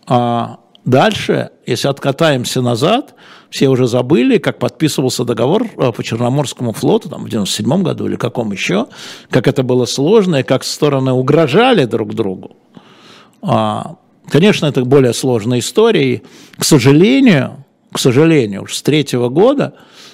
А 0.07 0.59
дальше, 0.83 1.51
если 1.67 1.87
откатаемся 1.87 2.61
назад, 2.61 3.13
все 3.51 3.67
уже 3.67 3.85
забыли, 3.85 4.37
как 4.37 4.57
подписывался 4.59 5.25
договор 5.25 5.67
э, 5.77 5.91
по 5.91 6.03
Черноморскому 6.03 6.71
флоту 6.71 7.09
там, 7.09 7.25
в 7.25 7.29
97 7.29 7.83
году 7.83 8.07
или 8.07 8.15
каком 8.15 8.51
еще, 8.53 8.87
как 9.29 9.47
это 9.47 9.61
было 9.61 9.85
сложно 9.85 10.37
и 10.37 10.43
как 10.43 10.63
стороны 10.63 11.11
угрожали 11.11 11.83
друг 11.85 12.15
другу. 12.15 12.55
А, 13.41 13.97
конечно, 14.29 14.67
это 14.67 14.85
более 14.85 15.13
сложная 15.13 15.59
история. 15.59 16.13
И, 16.13 16.21
к 16.57 16.63
сожалению, 16.63 17.60
к 17.91 17.99
сожалению, 17.99 18.63
уж 18.63 18.75
с 18.75 18.81
третьего 18.81 19.29
года 19.29 19.73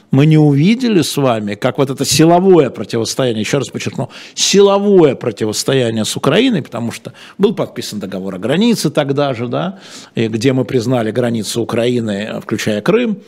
мы 0.10 0.26
не 0.26 0.38
увидели 0.38 1.02
с 1.02 1.18
вами, 1.18 1.56
как 1.56 1.78
вот 1.78 1.90
это 1.90 2.06
силовое 2.06 2.70
противостояние, 2.70 3.42
еще 3.42 3.58
раз 3.58 3.68
подчеркну, 3.68 4.10
силовое 4.36 5.16
противостояние 5.16 6.06
с 6.06 6.16
Украиной, 6.16 6.64
потому 6.64 6.92
что 6.92 7.14
был 7.38 7.54
подписан 7.54 8.00
договор 8.00 8.36
о 8.36 8.40
границе 8.40 8.90
тогда 8.90 9.34
же, 9.34 9.48
да, 9.48 9.80
и 10.16 10.28
где 10.28 10.54
мы 10.54 10.66
признали 10.66 11.12
границу 11.12 11.62
Украины, 11.62 12.40
включая 12.42 12.82
Крым, 12.82 13.22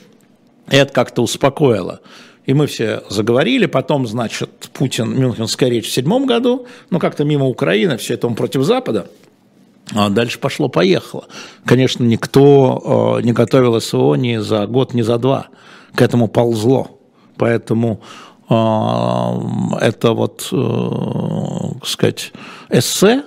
и 0.72 0.76
это 0.76 0.94
как-то 0.94 1.22
успокоило. 1.22 2.00
И 2.46 2.54
мы 2.54 2.66
все 2.66 3.04
заговорили, 3.10 3.68
потом, 3.68 4.08
значит, 4.08 4.50
Путин, 4.74 5.20
Мюнхенская 5.20 5.70
речь 5.70 5.88
в 5.88 5.92
седьмом 5.92 6.26
году, 6.26 6.66
ну 6.90 6.98
как-то 6.98 7.24
мимо 7.24 7.46
Украины, 7.46 7.98
все 7.98 8.16
это 8.16 8.26
он 8.26 8.36
против 8.36 8.64
Запада, 8.64 9.08
а 9.96 10.10
дальше 10.10 10.40
пошло-поехало. 10.40 11.26
Конечно, 11.66 12.04
никто 12.04 13.18
э, 13.20 13.24
не 13.24 13.34
готовил 13.34 13.80
СВО 13.80 14.16
ни 14.16 14.38
за 14.38 14.68
год, 14.68 14.94
ни 14.94 15.02
за 15.02 15.18
два 15.18 15.48
к 15.96 16.02
этому 16.02 16.28
ползло. 16.28 17.00
Поэтому 17.38 18.02
э, 18.50 18.54
это 19.82 20.14
вот, 20.14 20.48
э, 20.52 21.86
сказать, 21.86 22.34
эссе, 22.70 23.24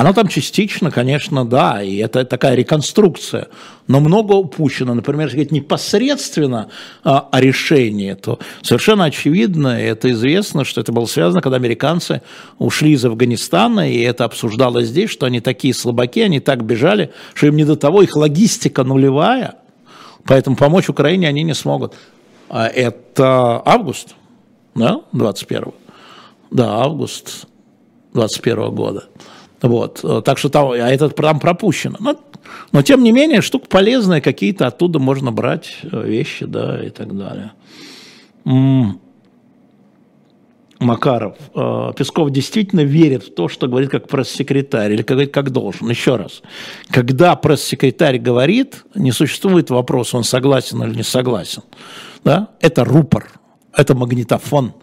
оно 0.00 0.12
там 0.12 0.28
частично, 0.28 0.90
конечно, 0.90 1.44
да, 1.44 1.82
и 1.82 1.96
это 1.96 2.24
такая 2.24 2.54
реконструкция, 2.54 3.48
но 3.86 4.00
много 4.00 4.32
упущено. 4.32 4.94
Например, 4.94 5.26
если 5.26 5.36
говорить 5.36 5.52
непосредственно 5.52 6.68
а, 7.02 7.28
о 7.30 7.40
решении, 7.40 8.14
то 8.14 8.38
совершенно 8.62 9.04
очевидно, 9.04 9.80
и 9.80 9.84
это 9.84 10.10
известно, 10.10 10.64
что 10.64 10.80
это 10.80 10.92
было 10.92 11.06
связано, 11.06 11.42
когда 11.42 11.56
американцы 11.56 12.22
ушли 12.58 12.92
из 12.92 13.04
Афганистана, 13.04 13.90
и 13.90 14.00
это 14.00 14.24
обсуждалось 14.24 14.88
здесь, 14.88 15.10
что 15.10 15.26
они 15.26 15.40
такие 15.40 15.74
слабаки, 15.74 16.20
они 16.20 16.40
так 16.40 16.64
бежали, 16.64 17.12
что 17.34 17.46
им 17.46 17.56
не 17.56 17.64
до 17.64 17.76
того, 17.76 18.02
их 18.02 18.16
логистика 18.16 18.84
нулевая– 18.84 19.56
Поэтому 20.24 20.56
помочь 20.56 20.88
Украине 20.88 21.28
они 21.28 21.42
не 21.42 21.54
смогут. 21.54 21.94
А 22.48 22.66
это 22.66 23.62
август, 23.64 24.14
да, 24.74 25.00
21 25.12 25.72
Да, 26.50 26.76
август 26.82 27.46
21 28.14 28.74
года. 28.74 29.04
Вот, 29.64 30.04
так 30.26 30.36
что 30.36 30.50
там, 30.50 30.72
а 30.72 30.76
это 30.76 31.08
там 31.08 31.40
пропущено. 31.40 31.96
Но, 31.98 32.20
но 32.70 32.82
тем 32.82 33.02
не 33.02 33.12
менее, 33.12 33.40
штука 33.40 33.66
полезная, 33.66 34.20
какие-то 34.20 34.66
оттуда 34.66 34.98
можно 34.98 35.32
брать 35.32 35.78
э, 35.90 36.06
вещи, 36.06 36.44
да, 36.44 36.84
и 36.84 36.90
так 36.90 37.16
далее. 37.16 37.52
Макаров, 40.80 41.38
э, 41.54 41.92
Песков 41.96 42.30
действительно 42.30 42.82
верит 42.82 43.24
в 43.24 43.34
то, 43.34 43.48
что 43.48 43.66
говорит 43.66 43.88
как 43.90 44.06
пресс-секретарь 44.06 44.92
или 44.92 45.02
говорит 45.02 45.32
как 45.32 45.50
должен. 45.50 45.88
Еще 45.88 46.16
раз, 46.16 46.42
когда 46.90 47.34
пресс-секретарь 47.34 48.18
говорит, 48.18 48.84
не 48.94 49.12
существует 49.12 49.70
вопроса, 49.70 50.18
он 50.18 50.24
согласен 50.24 50.82
или 50.82 50.96
не 50.96 51.02
согласен. 51.02 51.62
Да? 52.22 52.48
Это 52.60 52.84
рупор, 52.84 53.32
это 53.74 53.94
магнитофон. 53.94 54.74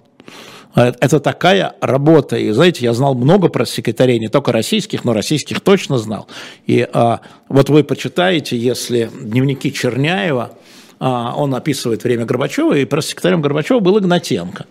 Э, 0.75 0.93
это 0.99 1.19
такая 1.19 1.75
работа. 1.81 2.37
И 2.37 2.51
знаете, 2.51 2.85
я 2.85 2.93
знал 2.93 3.15
много 3.15 3.49
пресс-секретарей, 3.49 4.19
не 4.19 4.29
только 4.29 4.51
российских, 4.51 5.03
но 5.03 5.13
российских 5.13 5.61
точно 5.61 5.97
знал. 5.97 6.27
И 6.65 6.87
а, 6.93 7.21
вот 7.49 7.69
вы 7.69 7.83
почитаете, 7.83 8.57
если 8.57 9.09
дневники 9.21 9.71
Черняева, 9.71 10.51
а, 10.99 11.33
он 11.35 11.53
описывает 11.55 12.03
время 12.03 12.25
Горбачева, 12.25 12.73
и 12.73 12.85
пресс-секретарем 12.85 13.41
Горбачева 13.41 13.79
был 13.79 13.99
Игнатенко. 13.99 14.65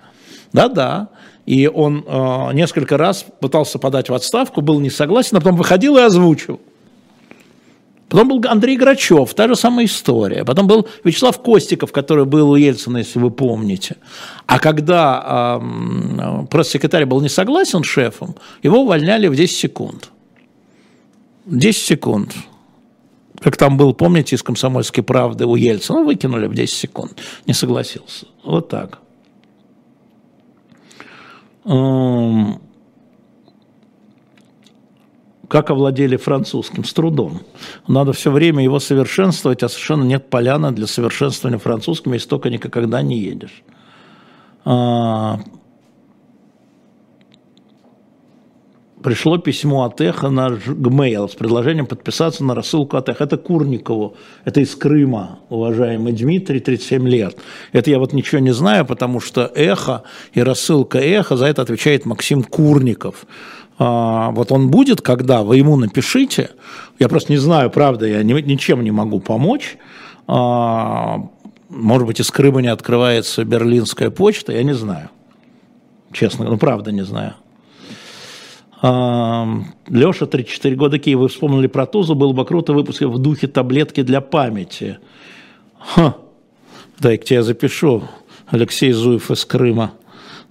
Да-да. 0.53 1.09
И 1.47 1.67
он 1.67 2.05
э, 2.07 2.53
несколько 2.53 2.97
раз 2.97 3.25
пытался 3.41 3.79
подать 3.79 4.09
в 4.09 4.15
отставку, 4.15 4.61
был 4.61 4.79
не 4.79 4.91
согласен, 4.91 5.37
а 5.37 5.41
потом 5.41 5.57
выходил 5.57 5.97
и 5.97 6.01
озвучил. 6.01 6.61
Потом 8.11 8.29
был 8.29 8.43
Андрей 8.49 8.77
Грачев, 8.77 9.33
та 9.35 9.47
же 9.47 9.55
самая 9.55 9.87
история. 9.87 10.45
Потом 10.45 10.67
был 10.67 10.89
Вячеслав 11.05 11.41
Костиков, 11.41 11.93
который 11.93 12.25
был 12.25 12.51
у 12.51 12.57
Ельцина, 12.57 12.99
если 12.99 13.21
вы 13.21 13.31
помните. 13.31 13.97
А 14.47 14.59
когда 14.59 15.61
э, 15.63 16.47
пресс-секретарь 16.51 17.07
был 17.07 17.21
не 17.21 17.29
согласен 17.29 17.85
с 17.85 17.87
шефом, 17.87 18.35
его 18.63 18.81
увольняли 18.81 19.29
в 19.29 19.37
10 19.37 19.57
секунд. 19.57 20.11
10 21.47 21.83
секунд. 21.83 22.35
Как 23.41 23.57
там 23.57 23.77
был, 23.77 23.95
помните, 23.95 24.37
из 24.37 24.43
«Комсомольской 24.43 25.05
правды» 25.05 25.47
у 25.47 25.55
Ельцина, 25.55 26.03
выкинули 26.03 26.47
в 26.47 26.55
10 26.55 26.75
секунд. 26.75 27.13
Не 27.47 27.55
согласился. 27.55 28.27
Вот 28.45 28.69
так 28.69 28.99
как 35.51 35.71
овладели 35.71 36.17
французским? 36.17 36.85
С 36.85 36.93
трудом. 36.93 37.41
Надо 37.89 38.13
все 38.13 38.31
время 38.31 38.63
его 38.63 38.79
совершенствовать, 38.79 39.65
а 39.65 39.69
совершенно 39.69 40.05
нет 40.05 40.31
поляна 40.31 40.71
для 40.71 40.87
совершенствования 40.87 41.59
французским, 41.59 42.13
если 42.13 42.29
только 42.29 42.51
никогда 42.51 43.03
не 43.03 43.19
едешь. 43.19 43.65
А, 44.65 45.41
пришло 49.03 49.39
письмо 49.39 49.87
от 49.87 50.01
Эхо 50.01 50.31
на 50.31 50.51
Gmail 50.51 51.29
с 51.29 51.35
предложением 51.35 51.87
подписаться 51.87 52.45
на 52.45 52.55
рассылку 52.55 52.97
от 52.97 53.09
Эхо. 53.09 53.25
Это 53.25 53.37
Курникову, 53.37 54.15
это 54.45 54.61
из 54.61 54.77
Крыма, 54.77 55.41
уважаемый 55.49 56.13
Дмитрий, 56.13 56.61
37 56.61 57.09
лет. 57.09 57.37
Это 57.73 57.91
я 57.91 57.99
вот 57.99 58.13
ничего 58.13 58.41
не 58.41 58.53
знаю, 58.53 58.87
потому 58.87 59.19
что 59.19 59.51
Эхо 59.57 60.05
и 60.33 60.43
рассылка 60.43 60.99
Эхо, 60.99 61.37
за 61.37 61.47
это 61.47 61.63
отвечает 61.63 62.07
Максим 62.07 62.45
Курников. 62.45 63.27
А, 63.83 64.31
вот 64.33 64.53
он 64.53 64.71
будет, 64.71 65.01
когда 65.01 65.43
вы 65.43 65.57
ему 65.57 65.75
напишите, 65.77 66.51
я 66.99 67.09
просто 67.09 67.33
не 67.33 67.39
знаю, 67.39 67.71
правда, 67.71 68.07
я 68.07 68.23
ничем 68.23 68.85
не 68.85 68.91
могу 68.91 69.21
помочь, 69.21 69.79
а, 70.27 71.31
может 71.71 72.07
быть, 72.07 72.21
из 72.21 72.31
Крыма 72.31 72.61
не 72.61 72.69
открывается 72.69 73.43
берлинская 73.43 74.11
почта, 74.11 74.53
я 74.53 74.63
не 74.65 74.75
знаю. 74.75 75.09
Честно, 76.13 76.45
ну 76.45 76.59
правда 76.59 76.93
не 76.93 77.05
знаю. 77.05 77.37
Леша, 78.83 80.27
34 80.27 80.77
года 80.77 81.01
вы 81.03 81.29
вспомнили 81.29 81.67
про 81.67 81.87
Тузу, 81.87 82.15
было 82.15 82.33
бы 82.33 82.45
круто 82.45 82.75
выпуск 82.75 83.01
в 83.03 83.19
духе 83.19 83.47
таблетки 83.47 84.03
для 84.03 84.21
памяти. 84.21 84.99
Ха, 85.79 86.17
дай-ка 86.99 87.35
я 87.35 87.43
запишу. 87.43 88.03
Алексей 88.49 88.93
Зуев 88.93 89.31
из 89.31 89.45
Крыма. 89.45 89.93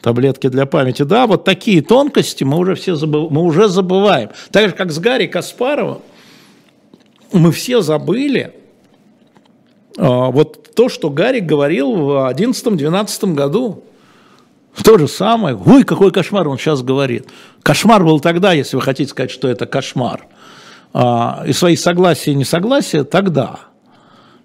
Таблетки 0.02 0.48
для 0.48 0.66
памяти. 0.66 1.04
Да, 1.04 1.28
вот 1.28 1.44
такие 1.44 1.82
тонкости 1.82 2.44
мы 2.44 2.58
уже 2.58 2.76
все 2.76 2.96
забыв... 2.96 3.30
мы 3.32 3.42
уже 3.42 3.68
забываем. 3.68 4.30
Так 4.52 4.70
же, 4.70 4.76
как 4.76 4.92
с 4.92 5.00
Гарри 5.00 5.28
Каспаровым, 5.28 6.00
мы 7.34 7.52
все 7.52 7.82
забыли 7.82 8.54
а, 9.98 10.32
вот 10.32 10.74
то, 10.74 10.88
что 10.88 11.10
Гарри 11.10 11.40
говорил 11.40 11.94
в 11.94 12.32
2011-2012 12.32 13.34
году. 13.34 13.84
То 14.84 14.98
же 14.98 15.08
самое. 15.10 15.58
Ой, 15.58 15.84
какой 15.84 16.12
кошмар 16.12 16.48
он 16.48 16.58
сейчас 16.58 16.82
говорит. 16.82 17.28
Кошмар 17.64 18.04
был 18.04 18.22
тогда, 18.22 18.54
если 18.54 18.78
вы 18.78 18.82
хотите 18.82 19.10
сказать, 19.10 19.32
что 19.32 19.50
это 19.50 19.66
кошмар. 19.66 20.26
а, 20.94 21.44
и 21.46 21.52
свои 21.52 21.76
согласия 21.76 22.32
и 22.32 22.36
несогласия 22.36 23.04
тогда. 23.04 23.60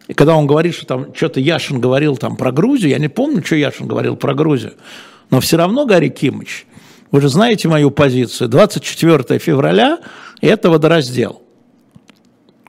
И 0.09 0.15
когда 0.15 0.37
он 0.37 0.47
говорит, 0.47 0.75
что 0.75 0.87
там 0.87 1.15
что-то 1.15 1.41
Яшин 1.41 1.81
говорил 1.81 2.17
там 2.17 2.37
про 2.37 2.53
Грузию, 2.53 2.91
я 2.91 2.99
не 2.99 3.09
помню, 3.09 3.45
что 3.45 3.57
Яшин 3.57 3.87
говорил 3.87 4.17
про 4.17 4.35
Грузию, 4.35 4.75
но 5.35 5.41
все 5.41 5.57
равно, 5.57 5.85
Гарри 5.85 6.11
Кимыч, 6.11 6.65
вы 7.11 7.21
же 7.21 7.29
знаете 7.29 7.67
мою 7.67 7.91
позицию, 7.91 8.49
24 8.49 9.41
февраля– 9.41 9.99
это 10.41 10.71
водораздел. 10.71 11.43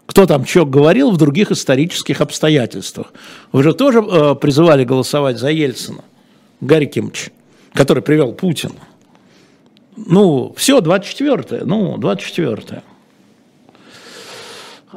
Кто 0.08 0.26
там 0.26 0.48
что 0.48 0.66
говорил 0.66 1.12
в 1.12 1.18
других 1.18 1.52
исторических 1.52 2.22
обстоятельствах. 2.22 3.14
Вы 3.52 3.62
же 3.62 3.76
тоже 3.76 4.00
э, 4.00 4.34
призывали 4.34 4.84
голосовать 4.84 5.38
за 5.38 5.52
Ельцина, 5.52 6.04
Гарри 6.60 6.86
Кимыч, 6.86 7.30
который 7.72 8.02
привел 8.02 8.34
Путина. 8.34 8.74
Ну, 9.96 10.52
все, 10.58 10.80
24-е, 10.80 11.66
ну, 11.66 11.98
24-е. 11.98 12.82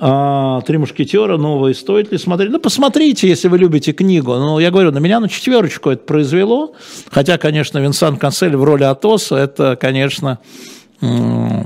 А, 0.00 0.60
«Три 0.60 0.78
мушкетера» 0.78 1.36
новые, 1.38 1.74
стоит 1.74 2.12
ли 2.12 2.18
смотреть? 2.18 2.52
Ну, 2.52 2.60
посмотрите, 2.60 3.26
если 3.26 3.48
вы 3.48 3.58
любите 3.58 3.92
книгу. 3.92 4.32
Ну, 4.34 4.60
я 4.60 4.70
говорю, 4.70 4.92
на 4.92 4.98
меня 4.98 5.18
на 5.18 5.28
четверочку 5.28 5.90
это 5.90 6.04
произвело, 6.04 6.74
хотя, 7.10 7.36
конечно, 7.36 7.78
Винсан 7.78 8.16
Канцель 8.16 8.56
в 8.56 8.62
роли 8.62 8.84
Атоса, 8.84 9.36
это, 9.36 9.74
конечно, 9.74 10.38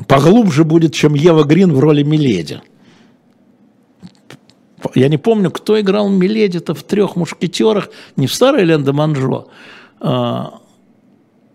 поглубже 0.09 0.65
будет, 0.65 0.95
чем 0.95 1.15
Ева 1.15 1.45
Грин 1.45 1.75
в 1.75 1.79
роли 1.79 2.03
Миледи. 2.03 2.63
Я 4.95 5.09
не 5.09 5.19
помню, 5.19 5.51
кто 5.51 5.79
играл 5.79 6.09
Миледи-то 6.09 6.75
в 6.75 6.83
«Трех 6.85 7.17
мушкетерах», 7.17 7.91
не 8.17 8.27
в 8.27 8.35
старой 8.35 8.65
Ленде 8.65 8.93
Манжо, 8.93 9.49
а, 10.01 10.59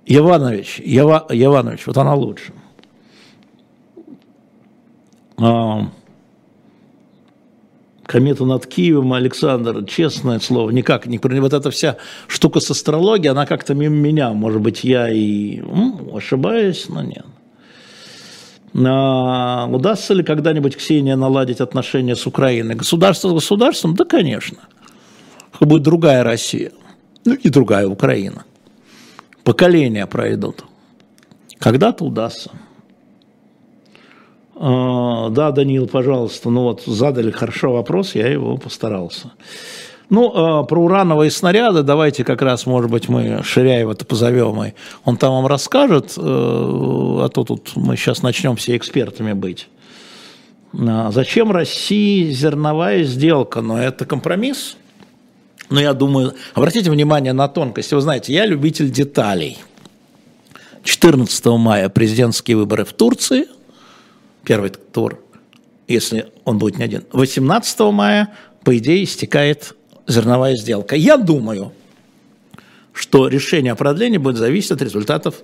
Иванович, 0.05 0.79
Ява, 0.85 1.25
Иванович, 1.29 1.87
вот 1.87 1.97
она 1.97 2.13
лучше. 2.13 2.53
А, 5.37 5.89
комета 8.07 8.45
над 8.45 8.65
Киевом, 8.65 9.13
Александр, 9.13 9.85
честное 9.85 10.39
слово, 10.39 10.71
никак 10.71 11.05
не 11.05 11.19
вот 11.19 11.53
эта 11.53 11.69
вся 11.69 11.97
штука 12.27 12.59
с 12.59 12.71
астрологией, 12.71 13.31
она 13.31 13.45
как-то 13.45 13.75
мимо 13.75 13.95
меня, 13.95 14.33
может 14.33 14.61
быть, 14.61 14.83
я 14.83 15.09
и 15.09 15.59
м, 15.59 16.09
ошибаюсь, 16.15 16.89
но 16.89 17.03
нет. 17.03 17.25
А, 18.75 19.67
удастся 19.69 20.13
ли 20.13 20.23
когда-нибудь 20.23 20.77
Ксения 20.77 21.15
наладить 21.15 21.61
отношения 21.61 22.15
с 22.15 22.25
Украиной? 22.25 22.75
Государство 22.75 23.29
с 23.29 23.33
государством? 23.33 23.95
Да, 23.95 24.05
конечно. 24.05 24.57
Будет 25.59 25.83
другая 25.83 26.23
Россия, 26.23 26.71
ну 27.25 27.33
и 27.33 27.49
другая 27.49 27.87
Украина 27.87 28.45
поколения 29.47 30.05
пройдут. 30.07 30.65
Когда-то 31.57 32.03
удастся. 32.03 32.51
А, 34.59 35.29
да, 35.29 35.51
Даниил, 35.51 35.87
пожалуйста, 35.87 36.49
ну 36.49 36.63
вот 36.63 36.83
задали 36.85 37.31
хорошо 37.31 37.73
вопрос, 37.73 38.15
я 38.15 38.27
его 38.27 38.57
постарался. 38.57 39.31
Ну, 40.09 40.31
а, 40.33 40.63
про 40.63 40.81
урановые 40.81 41.29
снаряды 41.31 41.83
давайте 41.83 42.23
как 42.23 42.41
раз, 42.41 42.65
может 42.65 42.89
быть, 42.89 43.09
мы 43.09 43.43
Ширяева-то 43.43 44.05
позовем, 44.05 44.63
и 44.63 44.73
он 45.03 45.17
там 45.17 45.33
вам 45.33 45.47
расскажет, 45.47 46.13
э, 46.17 46.21
а 46.21 47.29
то 47.29 47.43
тут 47.43 47.71
мы 47.75 47.97
сейчас 47.97 48.23
начнем 48.23 48.55
все 48.55 48.77
экспертами 48.77 49.33
быть. 49.33 49.67
А, 50.73 51.11
зачем 51.11 51.51
России 51.51 52.31
зерновая 52.31 53.03
сделка? 53.03 53.61
Но 53.61 53.81
это 53.81 54.05
компромисс. 54.05 54.77
Но 55.69 55.81
я 55.81 55.93
думаю, 55.93 56.33
обратите 56.53 56.89
внимание 56.89 57.33
на 57.33 57.49
тонкости. 57.49 57.93
Вы 57.93 58.01
знаете, 58.01 58.33
я 58.33 58.45
любитель 58.45 58.89
деталей. 58.89 59.57
14 60.83 61.45
мая 61.47 61.89
президентские 61.89 62.55
выборы 62.55 62.85
в 62.85 62.93
Турции, 62.93 63.47
первый 64.47 64.69
тур, 64.69 65.19
если 65.89 66.31
он 66.45 66.57
будет 66.57 66.77
не 66.77 66.85
один. 66.85 67.03
18 67.11 67.79
мая, 67.91 68.33
по 68.63 68.77
идее, 68.77 69.03
истекает 69.03 69.75
зерновая 70.07 70.55
сделка. 70.55 70.95
Я 70.95 71.17
думаю, 71.17 71.73
что 72.93 73.27
решение 73.27 73.73
о 73.73 73.75
продлении 73.75 74.17
будет 74.17 74.37
зависеть 74.37 74.71
от 74.71 74.81
результатов 74.81 75.35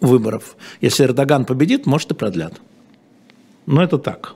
выборов. 0.00 0.56
Если 0.80 1.04
Эрдоган 1.04 1.44
победит, 1.44 1.86
может 1.86 2.10
и 2.10 2.14
продлят. 2.14 2.54
Но 3.66 3.82
это 3.82 3.98
так. 3.98 4.34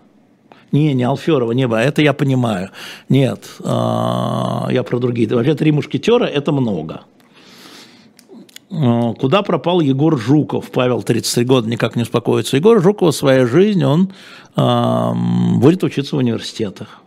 Не, 0.71 0.95
не 0.95 1.03
Алферова, 1.03 1.53
не, 1.53 1.67
это 1.67 2.01
я 2.01 2.13
понимаю. 2.13 2.71
Нет, 3.09 3.49
а, 3.65 4.69
я 4.71 4.83
про 4.85 4.99
другие. 4.99 5.29
Вообще 5.29 5.55
три 5.55 5.73
мушкетера– 5.73 6.25
это 6.27 6.53
много. 6.53 7.01
А, 8.71 9.15
куда 9.15 9.43
пропал 9.43 9.81
Егор 9.81 10.19
Жуков? 10.19 10.71
Павел, 10.71 11.03
33 11.03 11.45
года, 11.45 11.69
никак 11.69 11.97
не 11.97 12.03
успокоится. 12.03 12.57
Егор 12.57 12.83
Жуков, 12.83 13.15
своя 13.15 13.47
жизнь, 13.47 13.85
он 13.85 14.13
э, 14.57 15.13
будет 15.57 15.83
учиться 15.85 16.17
в 16.17 16.19
университетах. 16.19 17.01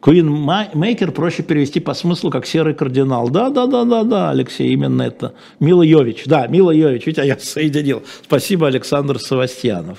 Queen 0.00 0.46
Maker 0.74 1.10
проще 1.10 1.42
перевести 1.42 1.80
по 1.80 1.92
смыслу 1.92 2.30
как 2.30 2.46
серый 2.46 2.74
кардинал. 2.74 3.30
Да, 3.30 3.50
да, 3.50 3.66
да, 3.66 3.84
да, 3.84 4.04
да, 4.04 4.30
Алексей, 4.30 4.72
именно 4.72 5.02
это. 5.02 5.34
Мила 5.58 5.82
Йович, 5.82 6.24
да, 6.26 6.46
Мила 6.46 6.70
Йович, 6.70 7.06
видите, 7.06 7.26
я 7.26 7.36
соединил. 7.38 8.02
Спасибо, 8.22 8.68
Александр 8.68 9.18
Савастьянов. 9.18 9.98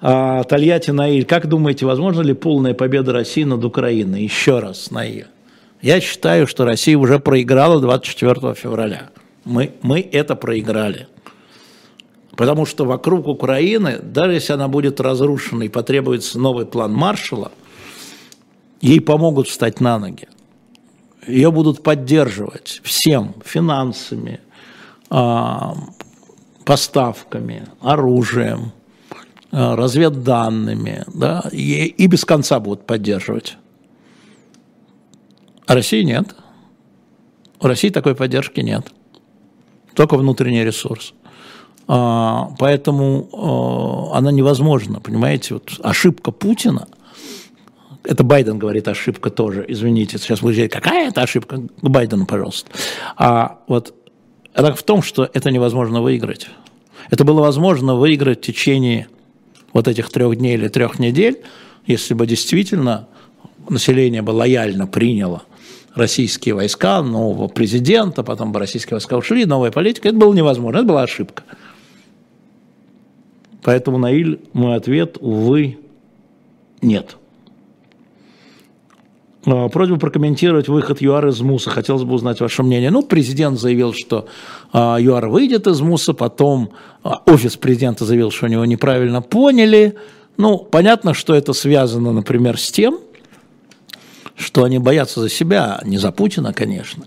А, 0.00 0.42
Тольятти, 0.44 0.90
Наиль, 0.90 1.26
как 1.26 1.48
думаете, 1.48 1.84
возможно 1.84 2.22
ли 2.22 2.32
полная 2.32 2.72
победа 2.72 3.12
России 3.12 3.44
над 3.44 3.64
Украиной? 3.64 4.22
Еще 4.22 4.58
раз, 4.58 4.90
Наиль. 4.90 5.26
Я 5.80 6.00
считаю, 6.00 6.46
что 6.46 6.64
Россия 6.64 6.96
уже 6.96 7.18
проиграла 7.18 7.80
24 7.80 8.54
февраля. 8.54 9.10
Мы, 9.44 9.74
мы 9.82 10.00
это 10.00 10.34
проиграли. 10.34 11.08
Потому 12.36 12.66
что 12.66 12.84
вокруг 12.84 13.26
Украины, 13.26 13.98
даже 14.00 14.34
если 14.34 14.52
она 14.52 14.68
будет 14.68 15.00
разрушена 15.00 15.64
и 15.64 15.68
потребуется 15.68 16.38
новый 16.38 16.66
план 16.66 16.92
Маршала, 16.92 17.52
ей 18.80 19.00
помогут 19.00 19.48
встать 19.48 19.80
на 19.80 19.98
ноги. 19.98 20.28
Ее 21.26 21.50
будут 21.50 21.82
поддерживать 21.82 22.80
всем 22.84 23.34
финансами, 23.44 24.40
а, 25.10 25.74
поставками, 26.64 27.66
оружием, 27.80 28.72
Э, 29.50 29.76
разведданными, 29.76 31.04
да, 31.14 31.42
и 31.52 32.06
без 32.06 32.26
конца 32.26 32.60
будут 32.60 32.84
поддерживать. 32.84 33.56
А 35.68 35.74
России 35.74 36.02
нет. 36.02 36.34
У 37.60 37.66
России 37.66 37.90
такой 37.90 38.14
поддержки 38.14 38.60
нет. 38.60 38.90
Только 39.94 40.16
внутренний 40.16 40.64
ресурс. 40.64 41.12
А, 41.86 42.54
поэтому 42.58 43.28
а, 44.12 44.16
она 44.16 44.32
невозможна, 44.32 44.98
понимаете? 44.98 45.54
Вот 45.54 45.78
ошибка 45.82 46.30
Путина, 46.30 46.88
это 48.02 48.24
Байден 48.24 48.58
говорит, 48.58 48.88
ошибка 48.88 49.28
тоже, 49.28 49.62
извините, 49.68 50.16
сейчас 50.16 50.40
вы 50.40 50.52
говорите, 50.52 50.74
какая 50.74 51.10
это 51.10 51.20
ошибка? 51.20 51.58
К 51.58 51.88
Байдену, 51.88 52.24
пожалуйста. 52.24 52.70
А 53.18 53.58
вот 53.68 53.94
это 54.54 54.74
в 54.74 54.82
том, 54.82 55.02
что 55.02 55.28
это 55.34 55.50
невозможно 55.50 56.00
выиграть. 56.00 56.48
Это 57.10 57.24
было 57.24 57.42
возможно 57.42 57.94
выиграть 57.94 58.38
в 58.38 58.46
течение 58.46 59.08
вот 59.74 59.86
этих 59.86 60.10
трех 60.10 60.34
дней 60.36 60.54
или 60.54 60.68
трех 60.68 60.98
недель, 60.98 61.42
если 61.86 62.14
бы 62.14 62.26
действительно 62.26 63.06
население 63.68 64.22
бы 64.22 64.30
лояльно 64.30 64.86
приняло 64.86 65.42
российские 65.98 66.54
войска, 66.54 67.02
нового 67.02 67.48
президента, 67.48 68.22
потом 68.22 68.52
бы 68.52 68.60
российские 68.60 68.94
войска 68.94 69.16
ушли, 69.16 69.44
новая 69.44 69.70
политика, 69.70 70.08
это 70.08 70.16
было 70.16 70.32
невозможно, 70.32 70.78
это 70.78 70.86
была 70.86 71.02
ошибка. 71.02 71.42
Поэтому, 73.62 73.98
Наиль, 73.98 74.40
мой 74.52 74.76
ответ, 74.76 75.18
увы, 75.20 75.78
нет. 76.80 77.16
А, 79.46 79.68
просьба 79.68 79.96
прокомментировать 79.96 80.68
выход 80.68 81.00
ЮАР 81.00 81.28
из 81.28 81.40
МУСа. 81.40 81.70
Хотелось 81.70 82.04
бы 82.04 82.14
узнать 82.14 82.40
ваше 82.40 82.62
мнение. 82.62 82.90
Ну, 82.90 83.02
президент 83.02 83.58
заявил, 83.58 83.92
что 83.92 84.26
а, 84.72 84.98
ЮАР 84.98 85.28
выйдет 85.28 85.66
из 85.66 85.80
МУСа, 85.80 86.14
потом 86.14 86.70
а, 87.02 87.22
офис 87.26 87.56
президента 87.56 88.04
заявил, 88.04 88.30
что 88.30 88.46
они 88.46 88.54
его 88.54 88.64
неправильно 88.64 89.22
поняли. 89.22 89.96
Ну, 90.36 90.58
понятно, 90.58 91.14
что 91.14 91.34
это 91.34 91.52
связано, 91.52 92.12
например, 92.12 92.58
с 92.58 92.70
тем, 92.70 92.98
что 94.38 94.64
они 94.64 94.78
боятся 94.78 95.20
за 95.20 95.28
себя, 95.28 95.80
не 95.84 95.98
за 95.98 96.12
Путина, 96.12 96.52
конечно. 96.52 97.04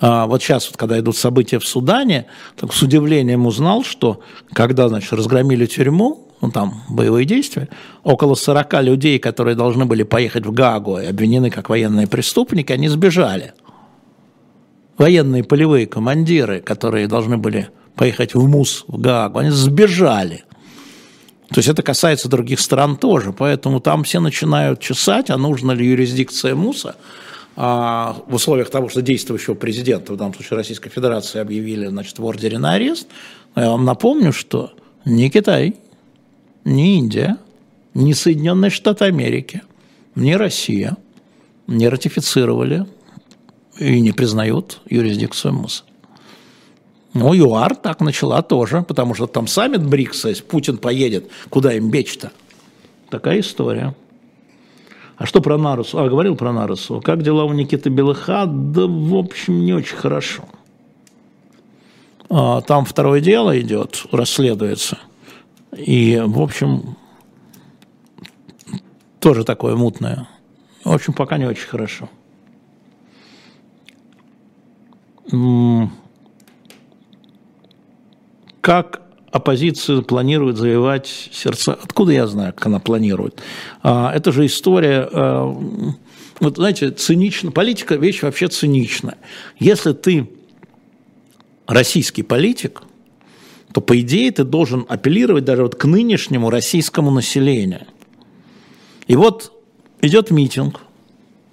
А 0.00 0.26
вот 0.26 0.42
сейчас, 0.42 0.66
вот, 0.68 0.76
когда 0.76 0.98
идут 0.98 1.16
события 1.16 1.58
в 1.58 1.64
Судане, 1.64 2.26
так 2.56 2.72
с 2.72 2.82
удивлением 2.82 3.46
узнал, 3.46 3.84
что 3.84 4.20
когда, 4.52 4.88
значит, 4.88 5.12
разгромили 5.12 5.66
тюрьму, 5.66 6.28
ну 6.40 6.50
там 6.50 6.82
боевые 6.88 7.24
действия, 7.24 7.68
около 8.02 8.34
40 8.34 8.82
людей, 8.82 9.18
которые 9.18 9.54
должны 9.54 9.84
были 9.86 10.02
поехать 10.02 10.44
в 10.44 10.52
Гагу 10.52 10.98
и 10.98 11.06
обвинены 11.06 11.50
как 11.50 11.68
военные 11.68 12.08
преступники, 12.08 12.72
они 12.72 12.88
сбежали. 12.88 13.54
Военные 14.98 15.44
полевые 15.44 15.86
командиры, 15.86 16.60
которые 16.60 17.06
должны 17.06 17.38
были 17.38 17.70
поехать 17.94 18.34
в 18.34 18.46
МУС, 18.46 18.84
в 18.88 19.00
Гаагу, 19.00 19.38
они 19.38 19.50
сбежали. 19.50 20.44
То 21.52 21.58
есть 21.58 21.68
это 21.68 21.82
касается 21.82 22.28
других 22.28 22.60
стран 22.60 22.96
тоже, 22.96 23.32
поэтому 23.32 23.80
там 23.80 24.04
все 24.04 24.20
начинают 24.20 24.80
чесать, 24.80 25.30
а 25.30 25.36
нужна 25.36 25.74
ли 25.74 25.86
юрисдикция 25.86 26.54
МУСа, 26.54 26.96
а 27.56 28.16
в 28.26 28.34
условиях 28.34 28.70
того, 28.70 28.88
что 28.88 29.02
действующего 29.02 29.54
президента, 29.54 30.14
в 30.14 30.16
данном 30.16 30.34
случае 30.34 30.56
Российской 30.56 30.88
Федерации, 30.88 31.40
объявили 31.40 31.86
значит, 31.86 32.18
в 32.18 32.24
ордере 32.24 32.58
на 32.58 32.72
арест. 32.72 33.06
Я 33.54 33.70
вам 33.70 33.84
напомню, 33.84 34.32
что 34.32 34.72
не 35.04 35.28
Китай, 35.28 35.76
не 36.64 36.98
Индия, 36.98 37.36
ни 37.92 38.14
Соединенные 38.14 38.70
Штаты 38.70 39.04
Америки, 39.04 39.60
ни 40.14 40.32
Россия 40.32 40.96
не 41.66 41.88
ратифицировали 41.88 42.86
и 43.78 44.00
не 44.00 44.12
признают 44.12 44.80
юрисдикцию 44.88 45.54
МУСа. 45.54 45.84
Ну, 47.14 47.34
ЮАР 47.34 47.76
так 47.76 48.00
начала 48.00 48.42
тоже, 48.42 48.82
потому 48.82 49.14
что 49.14 49.26
там 49.26 49.46
саммит 49.46 49.86
БРИКСа, 49.86 50.30
если 50.30 50.42
Путин 50.42 50.78
поедет, 50.78 51.30
куда 51.50 51.74
им 51.74 51.90
бечь-то? 51.90 52.32
Такая 53.10 53.40
история. 53.40 53.94
А 55.18 55.26
что 55.26 55.42
про 55.42 55.58
Нарусу? 55.58 55.98
А, 55.98 56.08
говорил 56.08 56.36
про 56.36 56.52
Нарусу. 56.52 57.00
Как 57.00 57.22
дела 57.22 57.44
у 57.44 57.52
Никиты 57.52 57.90
Белыха? 57.90 58.46
Да, 58.46 58.86
в 58.86 59.14
общем, 59.14 59.64
не 59.64 59.74
очень 59.74 59.96
хорошо. 59.96 60.44
А, 62.30 62.62
там 62.62 62.86
второе 62.86 63.20
дело 63.20 63.58
идет, 63.60 64.06
расследуется. 64.10 64.98
И, 65.76 66.20
в 66.24 66.40
общем, 66.40 66.96
тоже 69.20 69.44
такое 69.44 69.76
мутное. 69.76 70.28
В 70.82 70.92
общем, 70.92 71.12
пока 71.12 71.36
не 71.36 71.44
очень 71.44 71.68
хорошо. 71.68 72.08
Как 78.62 79.02
оппозиция 79.32 80.02
планирует 80.02 80.56
завоевать 80.56 81.08
сердца? 81.32 81.76
Откуда 81.82 82.12
я 82.12 82.28
знаю, 82.28 82.54
как 82.54 82.66
она 82.66 82.78
планирует? 82.78 83.42
А, 83.82 84.12
это 84.14 84.30
же 84.30 84.46
история... 84.46 85.08
А, 85.12 85.44
вот 86.38 86.56
знаете, 86.56 86.90
цинично, 86.92 87.50
политика 87.50 87.96
вещь 87.96 88.22
вообще 88.22 88.46
циничная. 88.46 89.18
Если 89.58 89.92
ты 89.92 90.30
российский 91.66 92.22
политик, 92.22 92.82
то 93.72 93.80
по 93.80 94.00
идее 94.00 94.30
ты 94.30 94.44
должен 94.44 94.86
апеллировать 94.88 95.44
даже 95.44 95.64
вот 95.64 95.74
к 95.74 95.84
нынешнему 95.84 96.48
российскому 96.48 97.10
населению. 97.10 97.86
И 99.08 99.16
вот 99.16 99.52
идет 100.00 100.30
митинг 100.30 100.80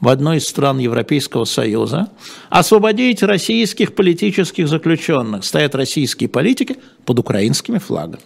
в 0.01 0.07
одной 0.07 0.37
из 0.37 0.47
стран 0.47 0.79
Европейского 0.79 1.45
Союза, 1.45 2.09
освободить 2.49 3.21
российских 3.21 3.95
политических 3.95 4.67
заключенных. 4.67 5.43
Стоят 5.43 5.75
российские 5.75 6.29
политики 6.29 6.77
под 7.05 7.19
украинскими 7.19 7.79
флагами. 7.79 8.23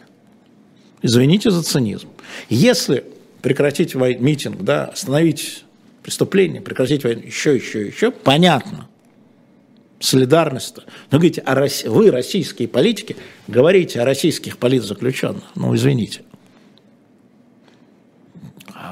Извините 1.01 1.51
за 1.51 1.63
цинизм. 1.63 2.07
Если 2.49 3.03
прекратить 3.41 3.95
митинг, 3.95 4.61
да, 4.61 4.85
остановить 4.85 5.65
преступление, 6.01 6.61
прекратить 6.61 7.03
войну, 7.03 7.23
еще, 7.25 7.55
еще, 7.55 7.85
еще, 7.85 8.11
понятно. 8.11 8.87
Солидарность. 9.99 10.75
Но 11.11 11.17
говорите, 11.17 11.41
о 11.41 11.55
России, 11.55 11.87
вы, 11.87 12.11
российские 12.11 12.67
политики, 12.67 13.15
говорите 13.47 14.01
о 14.01 14.05
российских 14.05 14.57
политзаключенных. 14.57 15.45
Ну, 15.55 15.73
извините. 15.75 16.21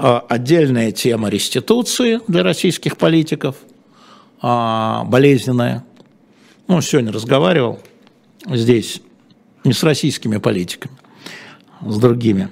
А, 0.03 0.25
отдельная 0.27 0.91
тема 0.91 1.29
реституции 1.29 2.19
для 2.27 2.41
российских 2.41 2.97
политиков, 2.97 3.55
а, 4.41 5.03
болезненная. 5.03 5.85
Ну, 6.67 6.81
сегодня 6.81 7.11
разговаривал 7.11 7.77
здесь 8.47 9.03
не 9.63 9.73
с 9.73 9.83
российскими 9.83 10.37
политиками, 10.37 10.95
с 11.85 11.99
другими. 11.99 12.49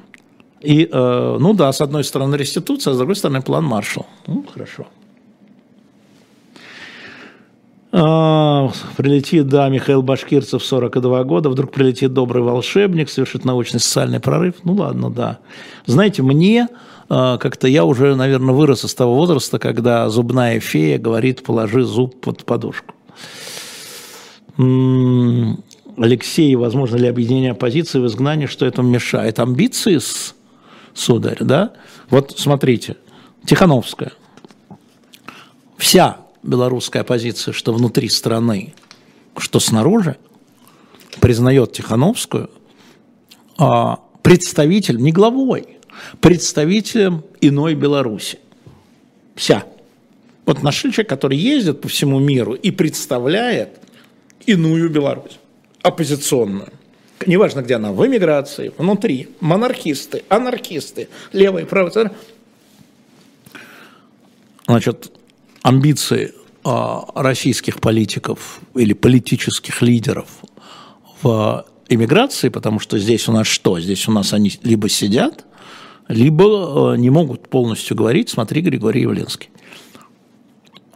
И, 0.61 0.87
э, 0.91 1.37
ну 1.39 1.53
да, 1.55 1.71
с 1.71 1.81
одной 1.81 2.03
стороны 2.03 2.35
реституция, 2.35 2.91
а 2.91 2.93
с 2.93 2.97
другой 2.97 3.15
стороны 3.15 3.41
план 3.41 3.63
Маршалл. 3.63 4.05
Ну, 4.27 4.45
хорошо. 4.53 4.85
А, 7.91 8.69
прилетит, 8.95 9.47
да, 9.47 9.69
Михаил 9.69 10.03
Башкирцев, 10.03 10.63
42 10.63 11.23
года, 11.23 11.49
вдруг 11.49 11.71
прилетит 11.71 12.13
добрый 12.13 12.43
волшебник, 12.43 13.09
совершит 13.09 13.43
научный 13.43 13.79
социальный 13.79 14.19
прорыв. 14.19 14.55
Ну 14.63 14.73
ладно, 14.73 15.09
да. 15.09 15.39
Знаете, 15.87 16.21
мне 16.21 16.67
как-то 17.09 17.67
я 17.67 17.85
уже, 17.85 18.15
наверное, 18.15 18.53
вырос 18.53 18.85
из 18.85 18.93
того 18.93 19.15
возраста, 19.15 19.57
когда 19.57 20.09
зубная 20.09 20.59
фея 20.59 20.99
говорит, 20.99 21.43
положи 21.43 21.83
зуб 21.83 22.21
под 22.21 22.45
подушку. 22.45 22.93
Алексей, 25.97 26.55
возможно 26.55 26.97
ли 26.97 27.07
объединение 27.07 27.51
оппозиции 27.51 27.99
в 27.99 28.05
изгнании, 28.05 28.45
что 28.45 28.65
это 28.65 28.83
мешает? 28.83 29.39
Амбиции, 29.39 29.99
сударь, 30.93 31.37
да? 31.41 31.73
Вот 32.09 32.35
смотрите, 32.37 32.95
Тихановская. 33.45 34.13
Вся 35.77 36.17
белорусская 36.43 36.99
оппозиция, 37.01 37.53
что 37.53 37.73
внутри 37.73 38.07
страны, 38.09 38.75
что 39.37 39.59
снаружи, 39.59 40.17
признает 41.19 41.73
Тихановскую 41.73 42.49
а, 43.57 43.99
не 44.99 45.11
главой, 45.11 45.78
представителем 46.21 47.23
иной 47.41 47.75
Беларуси. 47.75 48.39
Вся. 49.35 49.63
Вот 50.45 50.63
нашли 50.63 50.91
человека, 50.91 51.15
который 51.15 51.37
ездит 51.37 51.81
по 51.81 51.87
всему 51.87 52.19
миру 52.19 52.53
и 52.53 52.71
представляет 52.71 53.79
иную 54.45 54.89
Беларусь, 54.89 55.39
оппозиционную. 55.81 56.73
Неважно, 57.25 57.61
где 57.61 57.75
она, 57.75 57.91
в 57.91 58.05
эмиграции, 58.05 58.71
внутри, 58.77 59.29
монархисты, 59.41 60.23
анархисты, 60.29 61.09
левые, 61.33 61.65
правые. 61.65 62.11
Значит, 64.65 65.11
амбиции 65.61 66.33
а, 66.63 67.05
российских 67.15 67.79
политиков 67.79 68.59
или 68.75 68.93
политических 68.93 69.81
лидеров 69.81 70.27
в 71.21 71.65
эмиграции, 71.89 72.49
потому 72.49 72.79
что 72.79 72.97
здесь 72.97 73.27
у 73.27 73.31
нас 73.31 73.47
что? 73.47 73.79
Здесь 73.79 74.07
у 74.07 74.11
нас 74.11 74.33
они 74.33 74.51
либо 74.63 74.89
сидят, 74.89 75.45
либо 76.09 76.93
э, 76.93 76.97
не 76.97 77.09
могут 77.11 77.47
полностью 77.47 77.95
говорить, 77.95 78.29
смотри, 78.29 78.61
Григорий 78.61 79.01
Явленский. 79.01 79.49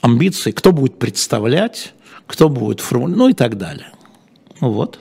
Амбиции, 0.01 0.51
кто 0.51 0.73
будет 0.73 0.99
представлять, 0.99 1.93
кто 2.27 2.49
будет 2.49 2.81
формулировать, 2.81 3.17
ну 3.17 3.29
и 3.29 3.33
так 3.33 3.57
далее. 3.57 3.91
Ну 4.59 4.71
вот. 4.71 4.99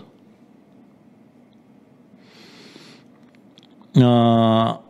А, 3.96 4.80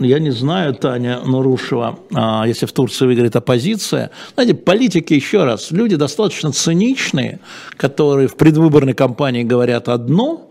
я 0.00 0.18
не 0.18 0.30
знаю, 0.30 0.74
Таня 0.74 1.20
Нурушева, 1.20 2.00
а, 2.12 2.44
если 2.46 2.66
в 2.66 2.72
Турции 2.72 3.06
выиграет 3.06 3.36
оппозиция. 3.36 4.10
Знаете, 4.34 4.54
политики, 4.54 5.14
еще 5.14 5.44
раз, 5.44 5.70
люди 5.70 5.94
достаточно 5.94 6.52
циничные, 6.52 7.38
которые 7.76 8.26
в 8.26 8.36
предвыборной 8.36 8.94
кампании 8.94 9.44
говорят 9.44 9.88
одно, 9.88 10.50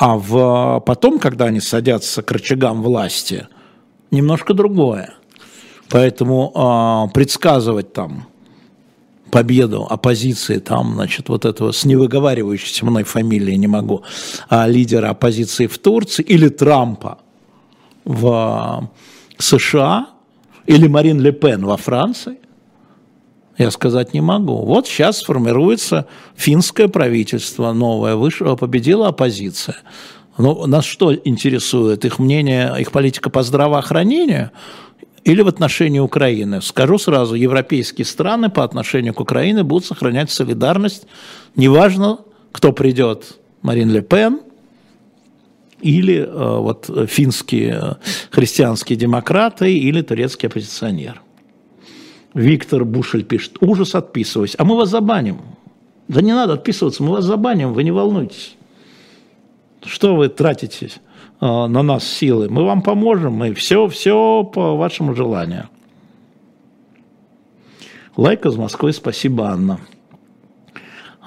а 0.00 0.16
в, 0.16 0.80
потом, 0.80 1.18
когда 1.18 1.44
они 1.44 1.60
садятся 1.60 2.22
к 2.22 2.32
рычагам 2.32 2.82
власти, 2.82 3.46
немножко 4.10 4.54
другое. 4.54 5.14
Поэтому 5.90 6.52
э, 6.54 7.12
предсказывать 7.12 7.92
там 7.92 8.26
победу 9.30 9.86
оппозиции, 9.88 10.58
там, 10.58 10.94
значит, 10.94 11.28
вот 11.28 11.44
этого 11.44 11.72
с 11.72 11.84
невыговаривающейся 11.84 12.84
мной 12.86 13.04
фамилией 13.04 13.58
не 13.58 13.68
могу, 13.68 14.02
а 14.48 14.66
лидера 14.66 15.10
оппозиции 15.10 15.66
в 15.66 15.78
Турции 15.78 16.22
или 16.22 16.48
Трампа– 16.48 17.18
в 18.04 18.90
США 19.38 20.08
или 20.66 20.88
Марин 20.88 21.20
Ле 21.20 21.32
Пен 21.32 21.64
во 21.64 21.76
Франции, 21.76 22.38
я 23.60 23.70
сказать 23.70 24.14
не 24.14 24.22
могу. 24.22 24.64
Вот 24.64 24.86
сейчас 24.86 25.22
формируется 25.22 26.06
финское 26.34 26.88
правительство 26.88 27.74
новое, 27.74 28.16
вышло, 28.16 28.56
победила 28.56 29.08
оппозиция. 29.08 29.76
Но 30.38 30.66
нас 30.66 30.86
что 30.86 31.14
интересует? 31.14 32.06
Их 32.06 32.18
мнение, 32.18 32.74
их 32.78 32.90
политика 32.90 33.28
по 33.28 33.42
здравоохранению 33.42 34.50
или 35.24 35.42
в 35.42 35.48
отношении 35.48 35.98
Украины? 35.98 36.62
Скажу 36.62 36.96
сразу, 36.96 37.34
европейские 37.34 38.06
страны 38.06 38.48
по 38.48 38.64
отношению 38.64 39.12
к 39.12 39.20
Украине 39.20 39.62
будут 39.62 39.84
сохранять 39.84 40.30
солидарность. 40.30 41.06
Неважно, 41.54 42.20
кто 42.52 42.72
придет, 42.72 43.38
Марин 43.60 43.90
Ле 43.90 44.00
Пен 44.00 44.40
или 45.82 46.16
э, 46.16 46.58
вот 46.58 46.90
финские 47.10 47.78
э, 47.82 47.94
христианские 48.30 48.96
демократы, 48.96 49.76
или 49.76 50.00
турецкий 50.00 50.48
оппозиционер. 50.48 51.20
Виктор 52.34 52.84
Бушель 52.84 53.24
пишет, 53.24 53.56
ужас, 53.60 53.94
отписываюсь. 53.94 54.54
А 54.58 54.64
мы 54.64 54.76
вас 54.76 54.88
забаним. 54.88 55.38
Да 56.08 56.20
не 56.20 56.32
надо 56.32 56.54
отписываться, 56.54 57.02
мы 57.02 57.12
вас 57.12 57.24
забаним, 57.24 57.72
вы 57.72 57.84
не 57.84 57.90
волнуйтесь. 57.90 58.56
Что 59.84 60.14
вы 60.14 60.28
тратите 60.28 60.86
э, 60.86 60.90
на 61.40 61.82
нас 61.82 62.04
силы? 62.04 62.48
Мы 62.48 62.64
вам 62.64 62.82
поможем, 62.82 63.34
мы 63.34 63.54
все, 63.54 63.88
все 63.88 64.44
по 64.44 64.76
вашему 64.76 65.14
желанию. 65.14 65.68
Лайк 68.16 68.44
из 68.44 68.56
Москвы, 68.56 68.92
спасибо, 68.92 69.48
Анна. 69.48 69.80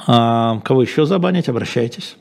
А, 0.05 0.59
кого 0.59 0.81
еще 0.81 1.05
забанить, 1.05 1.49
обращайтесь. 1.49 2.17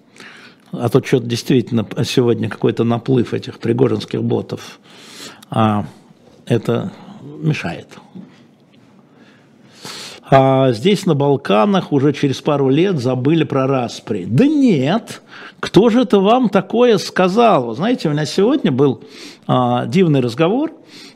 А 0.70 0.88
то 0.88 1.02
что-то 1.04 1.26
действительно 1.26 1.86
сегодня 2.04 2.48
какой-то 2.48 2.84
наплыв 2.84 3.34
этих 3.34 3.58
пригожинских 3.58 4.22
ботов. 4.22 4.78
А 5.50 5.84
это 6.46 6.92
мешает. 7.20 7.88
А 10.34 10.72
здесь 10.72 11.04
на 11.04 11.14
Балканах 11.14 11.92
уже 11.92 12.14
через 12.14 12.40
пару 12.40 12.70
лет 12.70 12.98
забыли 12.98 13.44
про 13.44 13.66
распри. 13.66 14.24
Да 14.26 14.46
нет, 14.46 15.20
кто 15.60 15.90
же 15.90 16.00
это 16.00 16.20
вам 16.20 16.48
такое 16.48 16.96
сказал? 16.96 17.66
Вы 17.66 17.74
знаете, 17.74 18.08
у 18.08 18.12
меня 18.12 18.24
сегодня 18.24 18.72
был 18.72 19.04
а, 19.46 19.84
дивный 19.84 20.20
разговор, 20.20 20.72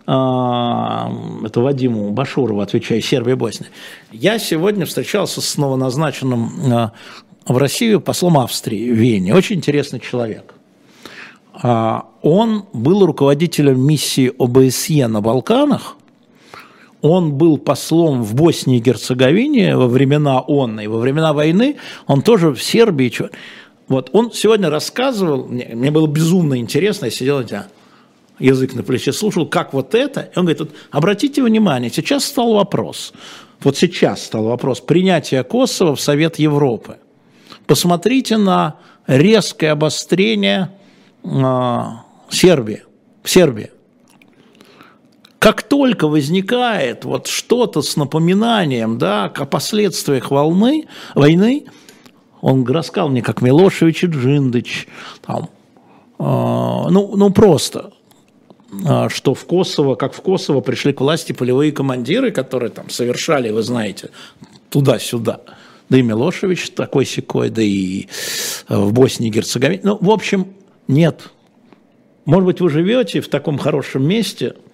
а, 0.07 1.11
это 1.43 1.63
Вадиму 1.63 2.11
Башурову, 2.11 2.61
отвечаю, 2.61 3.01
Сербия, 3.01 3.37
Босния. 3.37 3.71
Я 4.13 4.39
сегодня 4.39 4.85
встречался 4.85 5.41
с 5.41 5.57
новоназначенным 5.57 6.51
а, 6.71 6.93
в 7.47 7.57
Россию 7.57 8.03
послом 8.03 8.37
Австрии 8.37 8.91
в 8.91 8.97
Вене. 8.97 9.35
Очень 9.35 9.57
интересный 9.57 9.99
человек. 9.99 10.53
А, 11.55 12.05
он 12.21 12.67
был 12.75 13.07
руководителем 13.07 13.81
миссии 13.81 14.31
ОБСЕ 14.39 15.07
на 15.07 15.23
Балканах, 15.23 15.96
он 17.03 17.35
был 17.35 17.59
послом 17.59 18.23
в 18.23 18.35
Боснии 18.35 18.79
и 18.79 18.81
Герцеговине 18.81 19.77
во 19.77 19.87
времена 19.87 20.41
ООН, 20.41 20.81
и 20.81 20.87
во 20.87 20.99
времена 20.99 21.33
войны 21.33 21.77
он 22.07 22.23
тоже 22.23 22.51
в 22.51 22.63
Сербии. 22.63 23.13
Вот 23.89 24.11
он 24.13 24.33
сегодня 24.33 24.71
рассказывал, 24.71 25.47
мне, 25.47 25.71
мне 25.73 25.91
было 25.91 26.07
безумно 26.07 26.59
интересно, 26.59 27.07
я 27.07 27.11
сидел, 27.11 27.41
я 27.43 27.67
язык 28.39 28.75
на 28.75 28.83
плече 28.83 29.13
слушал, 29.13 29.47
как 29.47 29.73
вот 29.73 29.95
это. 29.95 30.23
И 30.35 30.39
он 30.39 30.45
говорит, 30.45 30.61
вот, 30.61 30.71
обратите 30.91 31.43
внимание, 31.43 31.91
сейчас 31.91 32.25
стал 32.25 32.55
вопрос, 32.55 33.13
вот 33.63 33.77
сейчас 33.77 34.25
стал 34.25 34.45
вопрос 34.45 34.81
принятия 34.81 35.43
Косово 35.43 35.95
в 35.95 36.01
Совет 36.01 36.39
Европы. 36.39 36.97
Посмотрите 37.67 38.37
на 38.37 38.77
резкое 39.07 39.71
обострение 39.71 40.71
э, 41.25 41.83
Сербии, 42.31 42.83
в 43.23 43.31
Сербии. 43.31 43.71
Как 45.47 45.63
только 45.63 46.09
возникает 46.09 47.05
вот 47.05 47.29
что-то 47.29 47.81
с 47.81 47.95
напоминанием 47.95 48.99
да, 48.99 49.27
о 49.27 49.45
последствиях 49.45 50.33
волны, 50.33 50.89
войны, 51.15 51.67
он 52.41 52.67
рассказал 52.67 53.11
мне, 53.11 53.23
как 53.23 53.43
Милошевич 53.43 54.03
и 54.03 54.07
Джиндыч, 54.09 54.89
там, 55.25 55.51
э, 56.19 56.25
ну, 56.25 57.13
ну 57.15 57.31
просто, 57.31 57.93
э, 58.73 59.09
что 59.09 59.35
в 59.35 59.45
Косово, 59.47 59.95
как 59.95 60.15
в 60.15 60.21
Косово 60.21 60.63
пришли 60.63 60.93
к 60.93 61.01
власти 61.01 61.31
полевые 61.31 61.71
командиры, 61.71 62.33
которые 62.33 62.71
там 62.71 62.91
совершали, 62.91 63.51
вы 63.51 63.63
знаете, 63.63 64.11
туда-сюда. 64.69 65.43
Да 65.89 65.97
и 65.97 66.03
Милошевич 66.03 66.71
такой 66.71 67.07
секой, 67.07 67.51
да 67.51 67.63
и 67.63 68.09
в 68.69 68.93
Боснии 68.93 69.29
и 69.29 69.31
Герцеговине. 69.31 69.83
Ну, 69.85 69.97
в 70.01 70.11
общем, 70.11 70.55
нет. 70.89 71.31
Может 72.25 72.47
быть, 72.47 72.61
вы 72.61 72.69
живете 72.69 73.21
в 73.21 73.29
таком 73.29 73.59
хорошем 73.59 74.09
месте– 74.09 74.57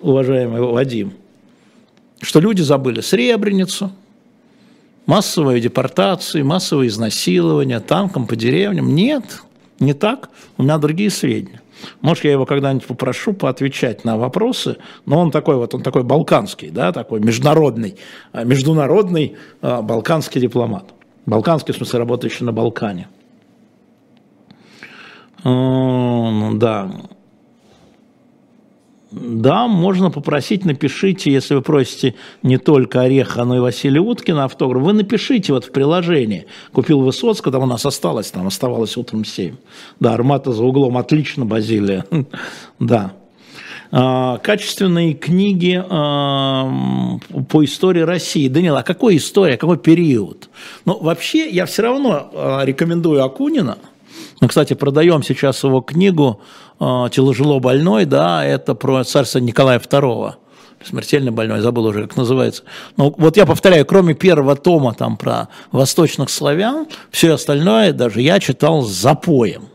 уважаемый 0.00 0.60
Вадим, 0.60 1.12
что 2.20 2.40
люди 2.40 2.62
забыли 2.62 3.00
Сребреницу, 3.00 3.92
массовые 5.06 5.60
депортации, 5.60 6.42
массовые 6.42 6.88
изнасилования 6.88 7.80
танком 7.80 8.26
по 8.26 8.36
деревням. 8.36 8.94
Нет, 8.94 9.42
не 9.80 9.94
так. 9.94 10.30
У 10.56 10.62
меня 10.62 10.78
другие 10.78 11.10
сведения. 11.10 11.62
Может, 12.00 12.24
я 12.24 12.32
его 12.32 12.44
когда-нибудь 12.44 12.86
попрошу 12.86 13.32
поотвечать 13.32 14.04
на 14.04 14.16
вопросы, 14.16 14.78
но 15.06 15.20
он 15.20 15.30
такой 15.30 15.56
вот, 15.56 15.74
он 15.74 15.82
такой 15.82 16.02
балканский, 16.02 16.70
да, 16.70 16.92
такой 16.92 17.20
международный, 17.20 17.96
а, 18.32 18.44
международный 18.44 19.36
а, 19.62 19.80
балканский 19.80 20.40
дипломат. 20.40 20.86
Балканский, 21.24 21.72
в 21.74 21.76
смысле, 21.76 22.00
работающий 22.00 22.44
на 22.46 22.52
Балкане. 22.52 23.08
Да, 25.44 26.90
да, 29.10 29.66
можно 29.66 30.10
попросить, 30.10 30.66
напишите, 30.66 31.32
если 31.32 31.54
вы 31.54 31.62
просите 31.62 32.14
не 32.42 32.58
только 32.58 33.00
Ореха, 33.00 33.44
но 33.44 33.56
и 33.56 33.60
Василия 33.60 34.00
Уткина 34.00 34.44
автограф, 34.44 34.82
вы 34.82 34.92
напишите 34.92 35.52
вот 35.54 35.64
в 35.64 35.72
приложении. 35.72 36.46
Купил 36.72 37.00
Высоцкого, 37.00 37.52
там 37.52 37.62
у 37.62 37.66
нас 37.66 37.86
осталось, 37.86 38.30
там 38.30 38.46
оставалось 38.46 38.96
утром 38.98 39.24
7. 39.24 39.56
Да, 39.98 40.12
Армата 40.12 40.52
за 40.52 40.62
углом, 40.62 40.98
отлично, 40.98 41.44
Базилия. 41.44 42.04
Да. 42.78 43.12
А, 43.90 44.36
качественные 44.38 45.14
книги 45.14 45.82
а, 45.88 46.70
по 47.48 47.64
истории 47.64 48.02
России. 48.02 48.48
Данил, 48.48 48.76
а 48.76 48.82
какой 48.82 49.16
история, 49.16 49.56
какой 49.56 49.78
период? 49.78 50.50
Ну, 50.84 50.98
вообще, 51.00 51.48
я 51.48 51.64
все 51.64 51.82
равно 51.82 52.30
а, 52.34 52.64
рекомендую 52.64 53.24
Акунина. 53.24 53.78
Мы, 54.40 54.48
кстати, 54.48 54.74
продаем 54.74 55.22
сейчас 55.22 55.62
его 55.64 55.80
книгу 55.80 56.40
э, 56.80 57.08
тяжело 57.10 57.60
больной, 57.60 58.04
да, 58.04 58.44
это 58.44 58.74
про 58.74 59.04
царство 59.04 59.38
Николая 59.38 59.78
II 59.78 60.34
смертельно 60.84 61.32
больной, 61.32 61.60
забыл 61.60 61.86
уже, 61.86 62.02
как 62.06 62.16
называется. 62.16 62.62
Но 62.96 63.12
вот 63.16 63.36
я 63.36 63.46
повторяю, 63.46 63.84
кроме 63.84 64.14
первого 64.14 64.56
тома 64.56 64.94
там 64.94 65.16
про 65.16 65.48
восточных 65.72 66.30
славян, 66.30 66.86
все 67.10 67.32
остальное 67.32 67.92
даже 67.92 68.20
я 68.20 68.38
читал 68.38 68.82
с 68.82 68.90
запоем. 68.90 69.68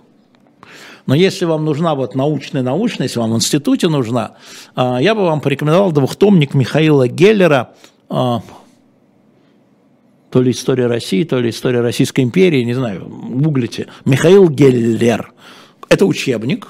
Но 1.06 1.16
если 1.16 1.46
вам 1.46 1.66
нужна 1.66 1.96
вот 1.96 2.16
научная-научная, 2.16 3.08
если 3.08 3.20
вам 3.20 3.34
в 3.34 3.36
институте 3.36 3.89
нужна, 3.89 4.38
а, 4.76 5.00
я 5.00 5.16
бы 5.16 5.24
вам 5.24 5.41
порекомендовал 5.41 5.91
двухтомник 5.91 6.54
Михаила 6.54 7.08
Геллера 7.08 7.74
а, 8.10 8.41
то 10.34 10.42
ли 10.42 10.50
история 10.50 10.88
России, 10.88 11.24
то 11.26 11.40
ли 11.40 11.52
история 11.52 11.82
Российской 11.82 12.22
империи, 12.22 12.64
не 12.64 12.74
знаю, 12.74 13.06
гуглите. 13.08 13.86
Михаил 14.04 14.50
Геллер. 14.50 15.32
Это 15.90 16.08
учебник, 16.08 16.70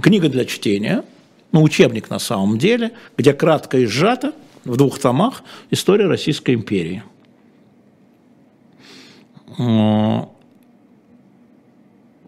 книга 0.00 0.28
для 0.28 0.44
чтения, 0.44 1.04
ну, 1.52 1.62
учебник 1.62 2.10
на 2.10 2.18
самом 2.18 2.58
деле, 2.58 2.90
где 3.16 3.34
кратко 3.34 3.78
и 3.78 3.86
сжато 3.86 4.32
в 4.64 4.76
двух 4.76 4.98
томах 4.98 5.44
история 5.70 6.06
Российской 6.06 6.56
империи. 6.56 7.04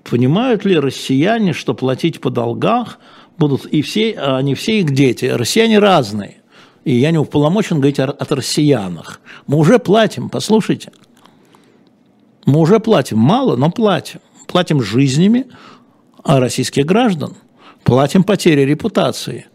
Понимают 0.04 0.64
ли 0.64 0.78
россияне, 0.78 1.52
что 1.52 1.74
платить 1.74 2.20
по 2.20 2.30
долгах 2.30 3.00
будут 3.38 3.66
и 3.66 3.82
все, 3.82 4.14
а 4.16 4.40
не 4.40 4.54
все 4.54 4.78
их 4.78 4.92
дети? 4.92 5.24
Россияне 5.24 5.80
разные. 5.80 6.43
И 6.84 6.94
я 6.94 7.10
не 7.10 7.18
уполномочен 7.18 7.76
говорить 7.76 7.98
о, 7.98 8.10
о 8.10 8.34
россиянах. 8.34 9.20
Мы 9.46 9.58
уже 9.58 9.78
платим, 9.78 10.28
послушайте. 10.28 10.92
Мы 12.46 12.60
уже 12.60 12.78
платим, 12.78 13.18
мало, 13.18 13.56
но 13.56 13.70
платим. 13.70 14.20
Платим 14.46 14.82
жизнями 14.82 15.46
российских 16.24 16.84
граждан 16.84 17.34
платим 17.84 18.24
потери 18.24 18.62
репутации, 18.62 19.46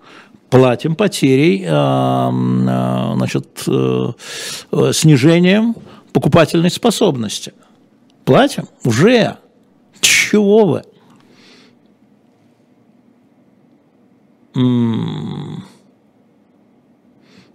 платим 0.50 0.96
потерей, 0.96 1.64
э, 1.66 1.70
э, 1.70 3.14
значит, 3.16 3.64
э, 3.68 4.14
снижением 4.94 5.76
покупательной 6.14 6.72
способности. 6.72 7.54
Платим? 8.24 8.68
Уже. 8.86 9.38
Чего 10.00 10.66
вы? 10.66 10.84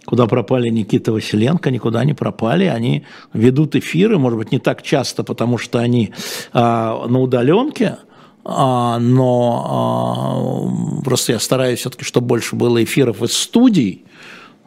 Куда 0.05 0.27
пропали 0.27 0.69
Никита 0.69 1.11
Василенко, 1.11 1.71
никуда 1.71 2.05
не 2.05 2.13
пропали. 2.13 2.65
Они 2.65 3.05
ведут 3.33 3.75
эфиры, 3.75 4.19
может 4.19 4.37
быть, 4.37 4.51
не 4.51 4.59
так 4.59 4.83
часто, 4.83 5.23
потому 5.23 5.57
что 5.57 5.79
они 5.79 6.13
а, 6.53 7.07
на 7.07 7.19
удаленке, 7.19 7.97
а, 8.43 8.99
но 8.99 11.01
а, 11.01 11.03
просто 11.03 11.33
я 11.33 11.39
стараюсь 11.39 11.79
все-таки, 11.79 12.03
чтобы 12.03 12.27
больше 12.27 12.55
было 12.55 12.83
эфиров 12.83 13.23
из 13.23 13.33
студий, 13.33 14.05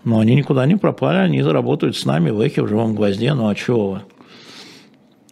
но 0.02 0.18
они 0.18 0.34
никуда 0.34 0.66
не 0.66 0.76
пропали, 0.76 1.18
они 1.18 1.42
заработают 1.42 1.96
с 1.96 2.04
нами 2.04 2.30
в 2.30 2.40
эхе 2.40 2.62
в 2.62 2.68
живом 2.68 2.96
гвозде, 2.96 3.32
ну 3.34 3.48
а 3.48 3.54
чего 3.54 3.90
вы? 3.90 4.02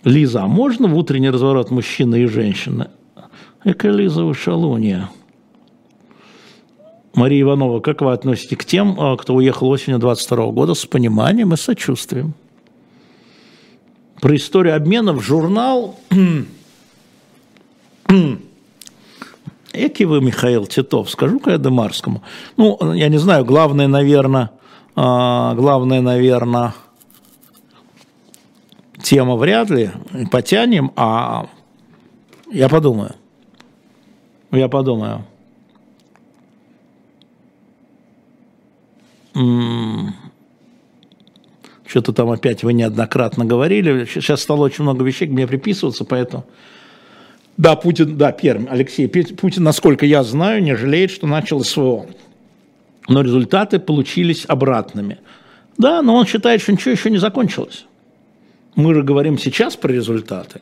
Лиза, 0.04 0.44
а 0.44 0.46
можно 0.46 0.86
в 0.86 0.96
утренний 0.96 1.30
разворот 1.30 1.72
мужчины 1.72 2.22
и 2.22 2.26
женщины? 2.26 2.90
Эка 3.64 3.88
Лиза 3.88 4.24
вы. 4.24 5.09
Мария 7.16 7.40
Иванова, 7.40 7.80
как 7.80 8.02
вы 8.02 8.12
относитесь 8.12 8.58
к 8.58 8.64
тем, 8.66 9.00
а, 9.00 9.16
кто 9.16 9.34
уехал 9.34 9.68
осенью 9.70 9.98
22 9.98 10.52
года 10.52 10.74
с 10.74 10.84
пониманием 10.84 11.54
и 11.54 11.56
сочувствием? 11.56 12.34
Про 14.20 14.36
историю 14.36 14.76
обмена 14.76 15.14
в 15.14 15.20
журнал 15.22 15.98
Эки 19.72 20.04
вы, 20.04 20.20
Михаил 20.20 20.66
Титов, 20.66 21.08
скажу-ка 21.08 21.52
я 21.52 21.58
Демарскому. 21.58 22.22
Ну, 22.58 22.92
я 22.92 23.08
не 23.08 23.16
знаю, 23.18 23.46
главное, 23.46 23.88
наверное, 23.88 24.50
а, 24.94 25.54
главное, 25.54 26.02
наверное, 26.02 26.74
тема 29.02 29.36
вряд 29.36 29.70
ли, 29.70 29.90
потянем, 30.30 30.92
а 30.96 31.48
я 32.52 32.68
подумаю. 32.68 33.14
Я 34.50 34.68
подумаю. 34.68 35.24
Что-то 41.87 42.12
там 42.12 42.30
опять 42.30 42.64
вы 42.64 42.72
неоднократно 42.72 43.45
говорили. 43.45 44.07
Сейчас 44.07 44.43
стало 44.43 44.62
очень 44.62 44.82
много 44.82 45.05
вещей 45.05 45.28
мне 45.28 45.47
приписываться, 45.47 46.05
поэтому 46.05 46.47
да, 47.57 47.74
Путин, 47.74 48.18
да, 48.18 48.32
Пермь, 48.32 48.66
Алексей, 48.68 49.09
Путин, 49.09 49.62
насколько 49.62 50.05
я 50.05 50.22
знаю, 50.22 50.62
не 50.62 50.76
жалеет, 50.76 51.11
что 51.11 51.26
начал 51.26 51.62
СВО. 51.64 52.07
Но 53.09 53.22
результаты 53.22 53.78
получились 53.78 54.45
обратными. 54.47 55.18
Да, 55.78 56.03
но 56.03 56.16
он 56.16 56.26
считает, 56.26 56.61
что 56.61 56.72
ничего 56.72 56.91
еще 56.93 57.11
не 57.11 57.18
закончилось. 57.18 57.87
Мы 58.74 58.95
же 58.95 59.03
говорим 59.03 59.39
сейчас 59.39 59.76
про 59.76 59.93
результаты. 59.93 60.61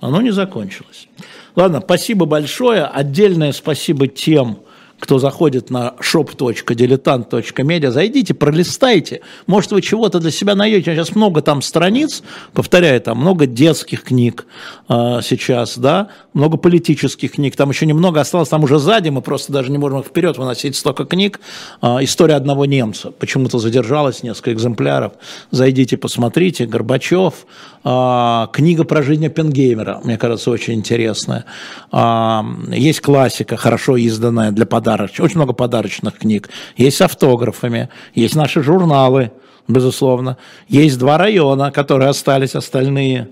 Оно 0.00 0.20
не 0.20 0.32
закончилось. 0.32 1.08
Ладно, 1.54 1.80
спасибо 1.80 2.26
большое. 2.26 2.84
Отдельное 2.84 3.52
спасибо 3.52 4.08
тем, 4.08 4.58
кто 5.02 5.18
заходит 5.18 5.68
на 5.68 5.94
shop.diletant.media, 6.00 7.90
зайдите, 7.90 8.34
пролистайте, 8.34 9.20
может, 9.48 9.72
вы 9.72 9.82
чего-то 9.82 10.20
для 10.20 10.30
себя 10.30 10.54
найдете. 10.54 10.94
Сейчас 10.94 11.16
много 11.16 11.42
там 11.42 11.60
страниц, 11.60 12.22
повторяю, 12.52 13.00
там 13.00 13.18
много 13.18 13.46
детских 13.46 14.04
книг 14.04 14.46
э, 14.88 15.18
сейчас, 15.24 15.76
да, 15.76 16.10
много 16.34 16.56
политических 16.56 17.32
книг, 17.32 17.56
там 17.56 17.70
еще 17.70 17.84
немного 17.84 18.20
осталось, 18.20 18.48
там 18.48 18.62
уже 18.62 18.78
сзади, 18.78 19.08
мы 19.08 19.22
просто 19.22 19.52
даже 19.52 19.72
не 19.72 19.78
можем 19.78 19.98
их 19.98 20.06
вперед 20.06 20.38
выносить 20.38 20.76
столько 20.76 21.04
книг. 21.04 21.40
Э, 21.82 21.96
история 22.02 22.36
одного 22.36 22.64
немца, 22.64 23.10
почему-то 23.10 23.58
задержалась 23.58 24.22
несколько 24.22 24.52
экземпляров, 24.52 25.14
зайдите, 25.50 25.96
посмотрите, 25.96 26.64
Горбачев, 26.64 27.46
э, 27.82 28.46
книга 28.52 28.84
про 28.84 29.02
жизнь 29.02 29.26
Оппенгеймера, 29.26 30.00
мне 30.04 30.16
кажется, 30.16 30.52
очень 30.52 30.74
интересная. 30.74 31.44
Э, 31.90 32.42
есть 32.68 33.00
классика, 33.00 33.56
хорошо 33.56 33.96
изданная 33.96 34.52
для 34.52 34.64
подарка 34.64 34.91
подарочных, 34.92 35.24
очень 35.24 35.36
много 35.36 35.52
подарочных 35.52 36.18
книг. 36.18 36.50
Есть 36.76 36.96
с 36.98 37.00
автографами, 37.00 37.88
есть 38.14 38.34
наши 38.34 38.62
журналы, 38.62 39.32
безусловно. 39.68 40.36
Есть 40.68 40.98
два 40.98 41.18
района, 41.18 41.70
которые 41.70 42.10
остались, 42.10 42.54
остальные 42.54 43.28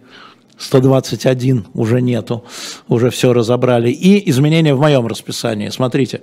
121 0.58 1.66
уже 1.74 2.00
нету, 2.00 2.44
уже 2.88 3.10
все 3.10 3.32
разобрали. 3.32 3.90
И 3.90 4.30
изменения 4.30 4.74
в 4.74 4.80
моем 4.80 5.06
расписании. 5.06 5.68
Смотрите, 5.70 6.22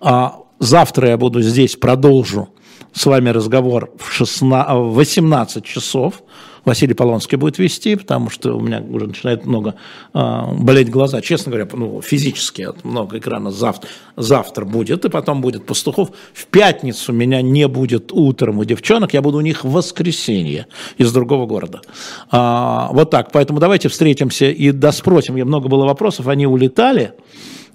а 0.00 0.38
завтра 0.58 1.08
я 1.08 1.16
буду 1.16 1.42
здесь, 1.42 1.76
продолжу 1.76 2.48
с 2.92 3.06
вами 3.06 3.30
разговор 3.30 3.90
в 3.98 4.12
16, 4.12 4.68
18 4.70 5.64
часов. 5.64 6.22
Василий 6.66 6.94
Полонский 6.94 7.38
будет 7.38 7.58
вести, 7.58 7.94
потому 7.94 8.28
что 8.28 8.54
у 8.56 8.60
меня 8.60 8.80
уже 8.80 9.06
начинает 9.06 9.46
много 9.46 9.76
э, 10.12 10.42
болеть 10.58 10.90
глаза. 10.90 11.20
Честно 11.20 11.52
говоря, 11.52 11.68
ну, 11.72 12.02
физически 12.02 12.68
много 12.82 13.18
экрана 13.18 13.52
завтра, 13.52 13.88
завтра 14.16 14.64
будет, 14.64 15.04
и 15.04 15.08
потом 15.08 15.42
будет 15.42 15.64
Пастухов. 15.64 16.10
В 16.34 16.46
пятницу 16.46 17.12
меня 17.12 17.40
не 17.40 17.68
будет 17.68 18.10
утром 18.12 18.58
у 18.58 18.64
девчонок, 18.64 19.14
я 19.14 19.22
буду 19.22 19.38
у 19.38 19.42
них 19.42 19.62
в 19.62 19.70
воскресенье 19.70 20.66
из 20.98 21.12
другого 21.12 21.46
города. 21.46 21.82
А, 22.32 22.88
вот 22.92 23.10
так, 23.10 23.30
поэтому 23.30 23.60
давайте 23.60 23.88
встретимся 23.88 24.46
и 24.46 24.72
доспросим. 24.72 25.36
Я 25.36 25.44
много 25.44 25.68
было 25.68 25.84
вопросов, 25.84 26.26
они 26.26 26.48
улетали. 26.48 27.12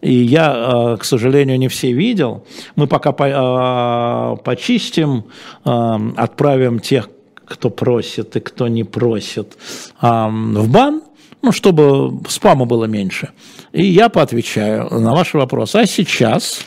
И 0.01 0.13
я, 0.13 0.51
а, 0.53 0.97
к 0.97 1.05
сожалению, 1.05 1.59
не 1.59 1.67
все 1.67 1.91
видел. 1.91 2.45
Мы 2.75 2.87
пока 2.87 3.15
а, 3.17 4.35
почистим, 4.37 5.25
отправим 5.63 6.79
тех, 6.79 7.09
кто 7.45 7.69
просит 7.69 8.35
и 8.35 8.39
кто 8.39 8.67
не 8.67 8.83
просит, 8.83 9.57
в 10.01 10.69
бан, 10.69 11.01
ну, 11.41 11.51
чтобы 11.51 12.19
спама 12.29 12.65
было 12.65 12.85
меньше. 12.85 13.29
И 13.73 13.85
я 13.85 14.09
поотвечаю 14.09 14.89
на 14.99 15.11
ваши 15.11 15.37
вопросы. 15.37 15.77
А 15.77 15.85
сейчас, 15.85 16.65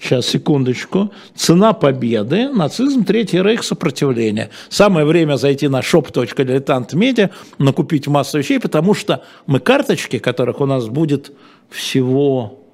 сейчас, 0.00 0.26
секундочку, 0.26 1.12
цена 1.34 1.72
победы, 1.72 2.48
нацизм, 2.48 3.04
Третий 3.04 3.42
Рейх, 3.42 3.62
сопротивление. 3.62 4.50
Самое 4.68 5.06
время 5.06 5.36
зайти 5.36 5.68
на 5.68 5.80
shop.diletant.media, 5.80 7.30
накупить 7.58 8.06
массу 8.08 8.38
вещей, 8.38 8.58
потому 8.58 8.94
что 8.94 9.22
мы 9.46 9.60
карточки, 9.60 10.18
которых 10.18 10.60
у 10.60 10.66
нас 10.66 10.86
будет 10.86 11.32
всего 11.70 12.65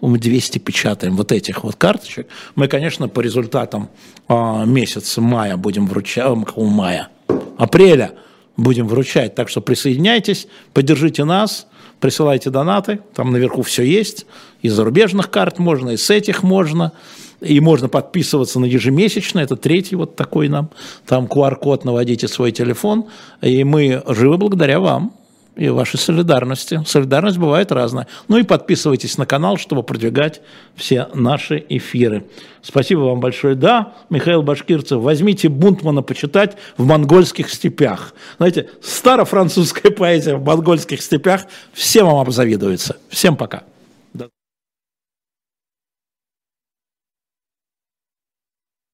мы 0.00 0.18
200 0.18 0.58
печатаем 0.58 1.16
вот 1.16 1.32
этих 1.32 1.64
вот 1.64 1.76
карточек. 1.76 2.28
Мы, 2.54 2.68
конечно, 2.68 3.08
по 3.08 3.20
результатам 3.20 3.88
э, 4.28 4.64
месяца 4.66 5.20
мая 5.20 5.56
будем 5.56 5.86
вручать, 5.86 6.24
э, 6.26 6.60
мая, 6.60 7.08
апреля 7.56 8.12
будем 8.56 8.86
вручать. 8.86 9.34
Так 9.34 9.48
что 9.48 9.60
присоединяйтесь, 9.60 10.46
поддержите 10.72 11.24
нас, 11.24 11.66
присылайте 12.00 12.50
донаты, 12.50 13.00
там 13.14 13.32
наверху 13.32 13.62
все 13.62 13.82
есть. 13.82 14.26
Из 14.62 14.72
зарубежных 14.72 15.30
карт 15.30 15.58
можно, 15.58 15.90
и 15.90 15.96
с 15.96 16.10
этих 16.10 16.42
можно. 16.42 16.92
И 17.40 17.60
можно 17.60 17.88
подписываться 17.88 18.58
на 18.58 18.64
ежемесячно, 18.64 19.38
это 19.38 19.54
третий 19.54 19.94
вот 19.94 20.16
такой 20.16 20.48
нам. 20.48 20.70
Там 21.06 21.26
QR-код, 21.26 21.84
наводите 21.84 22.26
свой 22.26 22.50
телефон, 22.50 23.06
и 23.40 23.62
мы 23.62 24.02
живы 24.08 24.38
благодаря 24.38 24.80
вам 24.80 25.12
и 25.58 25.68
вашей 25.68 25.98
солидарности. 25.98 26.82
Солидарность 26.86 27.36
бывает 27.36 27.72
разная. 27.72 28.06
Ну 28.28 28.38
и 28.38 28.44
подписывайтесь 28.44 29.18
на 29.18 29.26
канал, 29.26 29.58
чтобы 29.58 29.82
продвигать 29.82 30.40
все 30.76 31.08
наши 31.14 31.64
эфиры. 31.68 32.24
Спасибо 32.62 33.00
вам 33.00 33.20
большое. 33.20 33.56
Да, 33.56 33.94
Михаил 34.08 34.42
Башкирцев, 34.42 35.02
возьмите 35.02 35.48
Бунтмана 35.48 36.02
почитать 36.02 36.56
в 36.76 36.86
монгольских 36.86 37.50
степях. 37.50 38.14
Знаете, 38.38 38.70
старофранцузская 38.80 39.90
поэзия 39.90 40.36
в 40.36 40.44
монгольских 40.44 41.02
степях 41.02 41.42
всем 41.72 42.06
вам 42.06 42.18
обзавидуется. 42.18 42.96
Всем 43.10 43.36
пока. 43.36 43.64